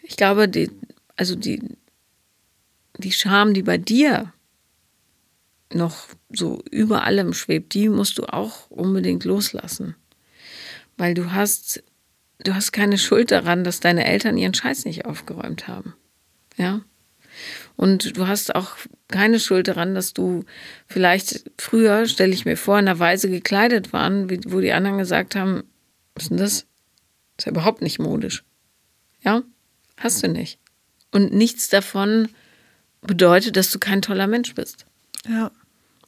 Ich 0.02 0.18
glaube, 0.18 0.50
die, 0.50 0.70
also 1.16 1.36
die, 1.36 1.62
die 2.98 3.12
Scham, 3.12 3.54
die 3.54 3.64
bei 3.64 3.78
dir 3.78 4.34
noch 5.74 6.10
so 6.30 6.62
über 6.70 7.04
allem 7.04 7.34
schwebt, 7.34 7.74
die 7.74 7.90
musst 7.90 8.18
du 8.18 8.26
auch 8.26 8.70
unbedingt 8.70 9.24
loslassen. 9.24 9.96
Weil 10.98 11.14
du 11.14 11.32
hast, 11.32 11.84
du 12.40 12.54
hast 12.54 12.72
keine 12.72 12.98
Schuld 12.98 13.32
daran, 13.32 13.64
dass 13.64 13.80
deine 13.80 14.06
Eltern 14.06 14.38
ihren 14.38 14.54
Scheiß 14.54 14.86
nicht 14.86 15.06
aufgeräumt 15.06 15.68
haben. 15.68 15.96
Ja. 16.58 16.82
Und 17.76 18.18
du 18.18 18.28
hast 18.28 18.56
auch 18.56 18.78
keine 19.08 19.40
Schuld 19.40 19.68
daran, 19.68 19.96
dass 19.96 20.14
du 20.14 20.46
vielleicht 20.88 21.50
früher, 21.60 22.06
stelle 22.08 22.34
ich 22.34 22.46
mir 22.46 22.58
vor, 22.58 22.80
in 22.80 22.88
einer 22.88 23.00
Weise 23.00 23.30
gekleidet 23.30 23.94
waren, 23.94 24.30
wo 24.52 24.60
die 24.60 24.72
anderen 24.72 24.98
gesagt 24.98 25.36
haben, 25.36 25.64
was 26.16 26.24
ist 26.24 26.30
denn 26.30 26.38
das? 26.38 26.66
Das 27.36 27.40
ist 27.40 27.46
ja 27.46 27.52
überhaupt 27.52 27.82
nicht 27.82 28.00
modisch. 28.00 28.44
Ja? 29.24 29.44
Hast 29.98 30.24
du 30.24 30.28
nicht. 30.28 30.60
Und 31.12 31.34
nichts 31.34 31.70
davon 31.70 32.30
bedeutet, 33.02 33.56
dass 33.58 33.72
du 33.72 33.80
kein 33.80 34.02
toller 34.02 34.28
Mensch 34.28 34.54
bist. 34.56 34.86
Ja. 35.28 35.52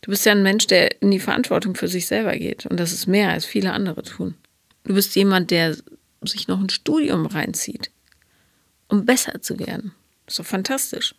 Du 0.02 0.12
bist 0.12 0.26
ja 0.26 0.34
ein 0.34 0.44
Mensch, 0.44 0.68
der 0.68 1.02
in 1.02 1.12
die 1.12 1.20
Verantwortung 1.20 1.76
für 1.76 1.88
sich 1.88 2.06
selber 2.06 2.38
geht. 2.38 2.66
Und 2.68 2.80
das 2.80 2.94
ist 2.94 3.08
mehr, 3.08 3.32
als 3.32 3.46
viele 3.46 3.74
andere 3.74 4.04
tun. 4.04 4.36
Du 4.84 4.94
bist 4.94 5.16
jemand, 5.16 5.50
der 5.50 5.76
sich 6.24 6.48
noch 6.48 6.60
ein 6.60 6.70
Studium 6.70 7.26
reinzieht, 7.26 7.92
um 8.88 9.06
besser 9.06 9.42
zu 9.42 9.60
werden. 9.60 9.94
Das 10.26 10.34
ist 10.34 10.40
doch 10.40 10.46
fantastisch. 10.46 11.16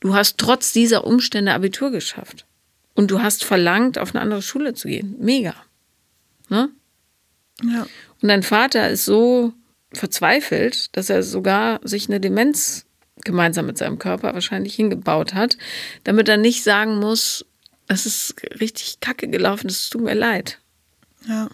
Du 0.00 0.14
hast 0.14 0.38
trotz 0.38 0.72
dieser 0.72 1.04
Umstände 1.04 1.52
Abitur 1.52 1.90
geschafft. 1.90 2.46
Und 2.94 3.10
du 3.10 3.22
hast 3.22 3.44
verlangt, 3.44 3.98
auf 3.98 4.14
eine 4.14 4.20
andere 4.20 4.42
Schule 4.42 4.74
zu 4.74 4.88
gehen. 4.88 5.16
Mega. 5.18 5.54
Ne? 6.48 6.68
Ja. 7.62 7.86
Und 8.20 8.28
dein 8.28 8.42
Vater 8.42 8.90
ist 8.90 9.04
so 9.04 9.54
verzweifelt, 9.92 10.96
dass 10.96 11.10
er 11.10 11.22
sogar 11.22 11.80
sich 11.82 12.08
eine 12.08 12.20
Demenz 12.20 12.86
gemeinsam 13.24 13.66
mit 13.66 13.78
seinem 13.78 13.98
Körper 13.98 14.34
wahrscheinlich 14.34 14.74
hingebaut 14.74 15.34
hat, 15.34 15.56
damit 16.04 16.28
er 16.28 16.36
nicht 16.36 16.64
sagen 16.64 16.98
muss, 16.98 17.44
es 17.88 18.06
ist 18.06 18.34
richtig 18.60 19.00
kacke 19.00 19.28
gelaufen, 19.28 19.68
es 19.68 19.90
tut 19.90 20.02
mir 20.02 20.14
leid. 20.14 20.58
Ja. 21.28 21.48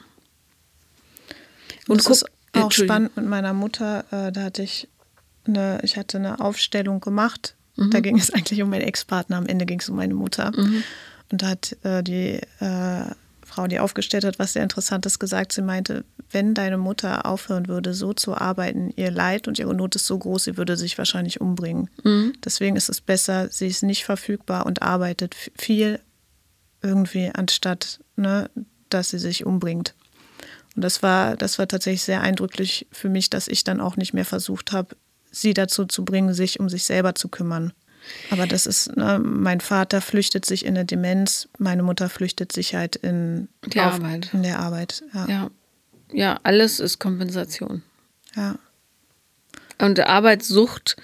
Und 1.88 1.98
das 1.98 2.22
ist 2.22 2.26
auch 2.52 2.72
spannend 2.72 3.16
mit 3.16 3.26
meiner 3.26 3.52
Mutter. 3.52 4.04
Äh, 4.10 4.32
da 4.32 4.42
hatte 4.42 4.62
ich 4.62 4.88
eine, 5.46 5.80
ich 5.82 5.96
hatte 5.96 6.18
eine 6.18 6.40
Aufstellung 6.40 7.00
gemacht. 7.00 7.54
Mhm. 7.78 7.90
Da 7.90 8.00
ging 8.00 8.18
es 8.18 8.30
eigentlich 8.30 8.62
um 8.62 8.70
meinen 8.70 8.82
Ex-Partner. 8.82 9.36
Am 9.36 9.46
Ende 9.46 9.66
ging 9.66 9.80
es 9.80 9.88
um 9.88 9.96
meine 9.96 10.14
Mutter. 10.14 10.52
Mhm. 10.54 10.82
Und 11.30 11.42
da 11.42 11.48
hat 11.48 11.76
äh, 11.84 12.02
die 12.02 12.40
äh, 12.60 13.04
Frau, 13.44 13.66
die 13.66 13.80
aufgestellt 13.80 14.24
hat, 14.24 14.38
was 14.38 14.52
sehr 14.52 14.62
Interessantes 14.62 15.18
gesagt. 15.18 15.52
Sie 15.52 15.62
meinte, 15.62 16.04
wenn 16.30 16.54
deine 16.54 16.76
Mutter 16.76 17.24
aufhören 17.26 17.68
würde, 17.68 17.94
so 17.94 18.12
zu 18.12 18.36
arbeiten, 18.36 18.92
ihr 18.96 19.10
Leid 19.10 19.48
und 19.48 19.58
ihre 19.58 19.74
Not 19.74 19.96
ist 19.96 20.06
so 20.06 20.18
groß, 20.18 20.44
sie 20.44 20.56
würde 20.56 20.76
sich 20.76 20.98
wahrscheinlich 20.98 21.40
umbringen. 21.40 21.88
Mhm. 22.04 22.34
Deswegen 22.44 22.76
ist 22.76 22.88
es 22.88 23.00
besser, 23.00 23.48
sie 23.50 23.66
ist 23.66 23.82
nicht 23.82 24.04
verfügbar 24.04 24.66
und 24.66 24.82
arbeitet 24.82 25.34
viel 25.56 26.00
irgendwie, 26.82 27.30
anstatt 27.32 28.00
ne, 28.16 28.50
dass 28.90 29.10
sie 29.10 29.18
sich 29.18 29.46
umbringt. 29.46 29.94
Und 30.76 30.82
das 30.82 31.02
war, 31.02 31.36
das 31.36 31.58
war 31.58 31.66
tatsächlich 31.66 32.02
sehr 32.02 32.20
eindrücklich 32.20 32.86
für 32.92 33.08
mich, 33.08 33.30
dass 33.30 33.48
ich 33.48 33.64
dann 33.64 33.80
auch 33.80 33.96
nicht 33.96 34.12
mehr 34.12 34.24
versucht 34.24 34.72
habe, 34.72 34.94
sie 35.30 35.54
dazu 35.54 35.84
zu 35.84 36.04
bringen, 36.04 36.34
sich 36.34 36.60
um 36.60 36.68
sich 36.68 36.84
selber 36.84 37.14
zu 37.14 37.28
kümmern. 37.28 37.72
Aber 38.30 38.46
das 38.46 38.66
ist, 38.66 38.96
ne, 38.96 39.18
mein 39.22 39.60
Vater 39.60 40.00
flüchtet 40.00 40.44
sich 40.44 40.64
in 40.64 40.76
eine 40.76 40.84
Demenz, 40.84 41.48
meine 41.58 41.82
Mutter 41.82 42.08
flüchtet 42.08 42.52
sich 42.52 42.74
halt 42.74 42.96
in, 42.96 43.48
die 43.66 43.80
auf, 43.80 43.94
Arbeit. 43.94 44.30
in 44.32 44.42
der 44.42 44.58
Arbeit. 44.58 45.02
Ja. 45.14 45.28
ja. 45.28 45.50
ja, 46.12 46.40
alles 46.42 46.80
ist 46.80 46.98
Kompensation. 46.98 47.82
Ja. 48.34 48.58
Und 49.78 50.00
Arbeitssucht 50.00 50.96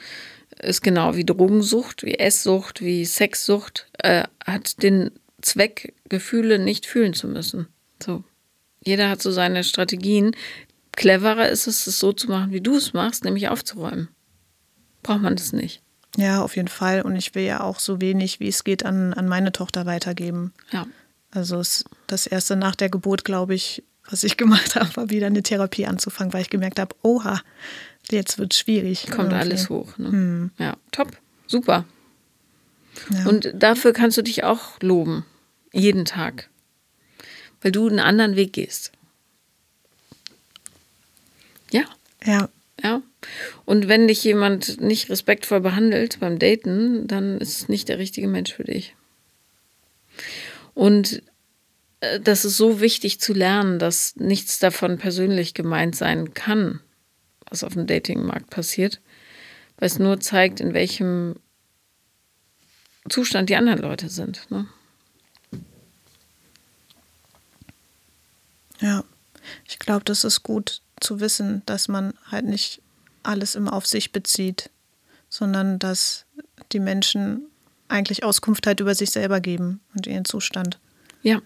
ist 0.61 0.83
genau 0.83 1.15
wie 1.17 1.25
Drogensucht, 1.25 2.05
wie 2.05 2.15
Esssucht, 2.15 2.81
wie 2.81 3.05
Sexsucht, 3.05 3.87
äh, 3.99 4.25
hat 4.45 4.83
den 4.83 5.11
Zweck, 5.43 5.95
Gefühle 6.09 6.59
nicht 6.59 6.87
fühlen 6.87 7.15
zu 7.15 7.29
müssen. 7.29 7.69
So. 8.03 8.25
Jeder 8.81 9.09
hat 9.09 9.23
so 9.23 9.31
seine 9.31 9.65
Strategien. 9.65 10.37
Cleverer 10.93 11.49
ist 11.49 11.67
es, 11.67 11.87
es 11.87 11.99
so 11.99 12.13
zu 12.13 12.29
machen, 12.29 12.53
wie 12.53 12.61
du 12.61 12.77
es 12.77 12.93
machst, 12.93 13.25
nämlich 13.25 13.49
aufzuräumen. 13.49 14.09
Braucht 15.05 15.23
man 15.23 15.37
das 15.37 15.53
nicht. 15.53 15.81
Ja, 16.17 16.43
auf 16.43 16.57
jeden 16.57 16.69
Fall. 16.69 17.03
Und 17.03 17.15
ich 17.17 17.35
will 17.35 17.45
ja 17.45 17.61
auch 17.61 17.79
so 17.79 18.01
wenig, 18.01 18.41
wie 18.41 18.49
es 18.49 18.65
geht, 18.65 18.85
an, 18.85 19.15
an 19.15 19.29
meine 19.29 19.53
Tochter 19.53 19.87
weitergeben. 19.87 20.53
Ja. 20.73 20.87
Also 21.31 21.63
das 22.07 22.27
erste 22.27 22.57
nach 22.57 22.75
der 22.75 22.89
Geburt, 22.89 23.25
glaube 23.25 23.55
ich, 23.55 23.85
was 24.09 24.25
ich 24.25 24.37
gemacht 24.37 24.75
habe, 24.75 24.97
war 24.97 25.11
wieder 25.11 25.27
eine 25.27 25.43
Therapie 25.43 25.87
anzufangen, 25.87 26.33
weil 26.33 26.43
ich 26.43 26.51
gemerkt 26.51 26.79
habe, 26.81 26.97
oha, 27.03 27.41
jetzt 28.11 28.39
wird 28.39 28.53
es 28.53 28.59
schwierig. 28.59 29.07
Kommt 29.07 29.33
irgendwie. 29.33 29.37
alles 29.37 29.69
hoch. 29.69 29.97
Ne? 29.99 30.11
Hm. 30.11 30.51
Ja, 30.59 30.77
top, 30.91 31.17
super. 31.47 31.85
Ja. 33.11 33.27
Und 33.27 33.53
dafür 33.55 33.93
kannst 33.93 34.17
du 34.17 34.23
dich 34.23 34.45
auch 34.45 34.81
loben, 34.81 35.25
jeden 35.73 36.05
Tag, 36.05 36.49
weil 37.61 37.73
du 37.73 37.89
einen 37.89 37.99
anderen 37.99 38.37
Weg 38.37 38.53
gehst. 38.53 38.93
Ja. 41.73 41.83
Ja. 42.25 42.49
Ja. 42.83 43.03
Und 43.65 43.89
wenn 43.89 44.09
dich 44.09 44.25
jemand 44.25 44.81
nicht 44.81 45.09
respektvoll 45.09 45.61
behandelt 45.61 46.21
beim 46.21 46.39
Daten, 46.39 47.07
dann 47.07 47.39
ist 47.39 47.61
es 47.61 47.69
nicht 47.69 47.89
der 47.89 47.99
richtige 47.99 48.29
Mensch 48.29 48.53
für 48.53 48.65
dich. 48.65 48.95
Und 50.75 51.23
äh, 52.01 52.21
das 52.21 52.45
ist 52.45 52.57
so 52.57 52.81
wichtig 52.81 53.21
zu 53.21 53.33
lernen, 53.33 53.79
dass 53.79 54.17
nichts 54.17 54.59
davon 54.59 54.99
persönlich 54.99 55.55
gemeint 55.55 55.97
sein 55.97 56.35
kann, 56.35 56.81
was 57.49 57.65
auf 57.65 57.75
dem 57.75 57.87
Datingmarkt 57.87 58.51
passiert, 58.51 59.01
weil 59.79 59.87
es 59.87 59.99
nur 59.99 60.21
zeigt, 60.21 60.61
in 60.61 60.75
welchem 60.75 61.37
Zustand 63.09 63.51
die 63.51 63.57
anderen 63.57 63.81
Leute 63.81 64.09
sind. 64.09 64.51
Ne? 64.51 64.67
Ja, 68.81 69.05
ich 69.69 69.79
glaube, 69.79 70.05
das 70.05 70.25
ist 70.25 70.43
gut 70.43 70.83
zu 71.05 71.21
wissen, 71.21 71.63
dass 71.67 71.89
man 71.89 72.15
halt 72.31 72.47
nicht 72.47 72.81
alles 73.23 73.55
immer 73.55 73.73
auf 73.73 73.87
sich 73.87 74.13
bezieht, 74.13 74.71
sondern 75.29 75.79
dass 75.79 76.27
die 76.73 76.81
Menschen 76.81 77.47
eigentlich 77.89 78.25
Auskunft 78.25 78.67
halt 78.67 78.81
über 78.81 78.95
sich 78.95 79.11
selber 79.11 79.41
geben 79.41 79.81
und 79.95 80.07
ihren 80.07 80.25
Zustand. 80.25 80.79
Ja. 81.23 81.43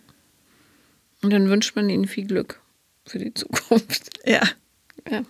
Und 1.23 1.31
dann 1.31 1.49
wünscht 1.49 1.75
man 1.77 1.89
ihnen 1.89 2.07
viel 2.07 2.27
Glück 2.27 2.61
für 3.07 3.19
die 3.19 3.35
Zukunft. 3.35 4.11
Ja. 4.25 4.43
Ja. 5.11 5.25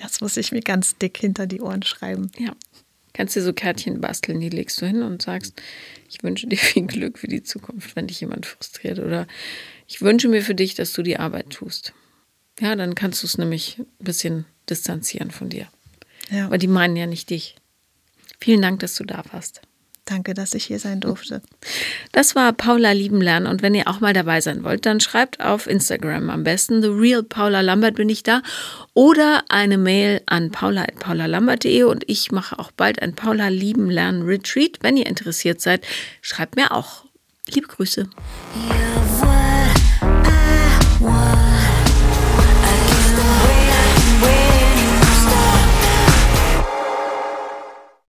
Das 0.00 0.20
muss 0.20 0.36
ich 0.36 0.52
mir 0.52 0.60
ganz 0.60 0.96
dick 0.98 1.16
hinter 1.16 1.46
die 1.46 1.60
Ohren 1.60 1.82
schreiben. 1.82 2.30
Ja. 2.38 2.54
Kannst 3.12 3.34
dir 3.34 3.42
so 3.42 3.52
Kärtchen 3.52 4.00
basteln, 4.00 4.38
die 4.38 4.50
legst 4.50 4.80
du 4.80 4.86
hin 4.86 5.02
und 5.02 5.20
sagst, 5.20 5.60
ich 6.08 6.22
wünsche 6.22 6.46
dir 6.46 6.56
viel 6.56 6.86
Glück 6.86 7.18
für 7.18 7.26
die 7.26 7.42
Zukunft, 7.42 7.96
wenn 7.96 8.06
dich 8.06 8.20
jemand 8.20 8.46
frustriert. 8.46 9.00
Oder 9.00 9.26
ich 9.88 10.00
wünsche 10.00 10.28
mir 10.28 10.42
für 10.42 10.54
dich, 10.54 10.74
dass 10.74 10.92
du 10.92 11.02
die 11.02 11.18
Arbeit 11.18 11.50
tust. 11.50 11.92
Ja, 12.60 12.76
dann 12.76 12.94
kannst 12.94 13.22
du 13.22 13.26
es 13.26 13.38
nämlich 13.38 13.78
ein 13.78 13.86
bisschen 13.98 14.44
distanzieren 14.68 15.30
von 15.30 15.48
dir. 15.48 15.66
Ja. 16.30 16.46
Aber 16.46 16.58
die 16.58 16.68
meinen 16.68 16.96
ja 16.96 17.06
nicht 17.06 17.30
dich. 17.30 17.56
Vielen 18.40 18.62
Dank, 18.62 18.80
dass 18.80 18.94
du 18.94 19.04
da 19.04 19.22
warst. 19.32 19.62
Danke, 20.04 20.34
dass 20.34 20.52
ich 20.54 20.64
hier 20.64 20.80
sein 20.80 21.00
durfte. 21.00 21.42
Das 22.10 22.34
war 22.34 22.52
Paula 22.52 22.90
lieben 22.90 23.20
lernen 23.20 23.46
und 23.46 23.62
wenn 23.62 23.74
ihr 23.74 23.86
auch 23.86 24.00
mal 24.00 24.12
dabei 24.12 24.40
sein 24.40 24.64
wollt, 24.64 24.84
dann 24.84 24.98
schreibt 24.98 25.40
auf 25.40 25.68
Instagram 25.68 26.28
am 26.28 26.42
besten 26.42 26.82
The 26.82 26.88
Real 26.88 27.22
Paula 27.22 27.60
Lambert 27.60 27.94
bin 27.94 28.08
ich 28.08 28.24
da 28.24 28.42
oder 28.94 29.44
eine 29.48 29.78
Mail 29.78 30.20
an 30.26 30.50
paula@paulalambert.de 30.50 31.84
und 31.84 32.02
ich 32.08 32.32
mache 32.32 32.58
auch 32.58 32.72
bald 32.72 33.00
ein 33.00 33.14
Paula 33.14 33.46
lieben 33.46 33.90
lernen 33.90 34.22
Retreat. 34.22 34.78
Wenn 34.80 34.96
ihr 34.96 35.06
interessiert 35.06 35.60
seid, 35.60 35.86
schreibt 36.20 36.56
mir 36.56 36.72
auch. 36.72 37.04
Liebe 37.46 37.68
Grüße. 37.68 38.08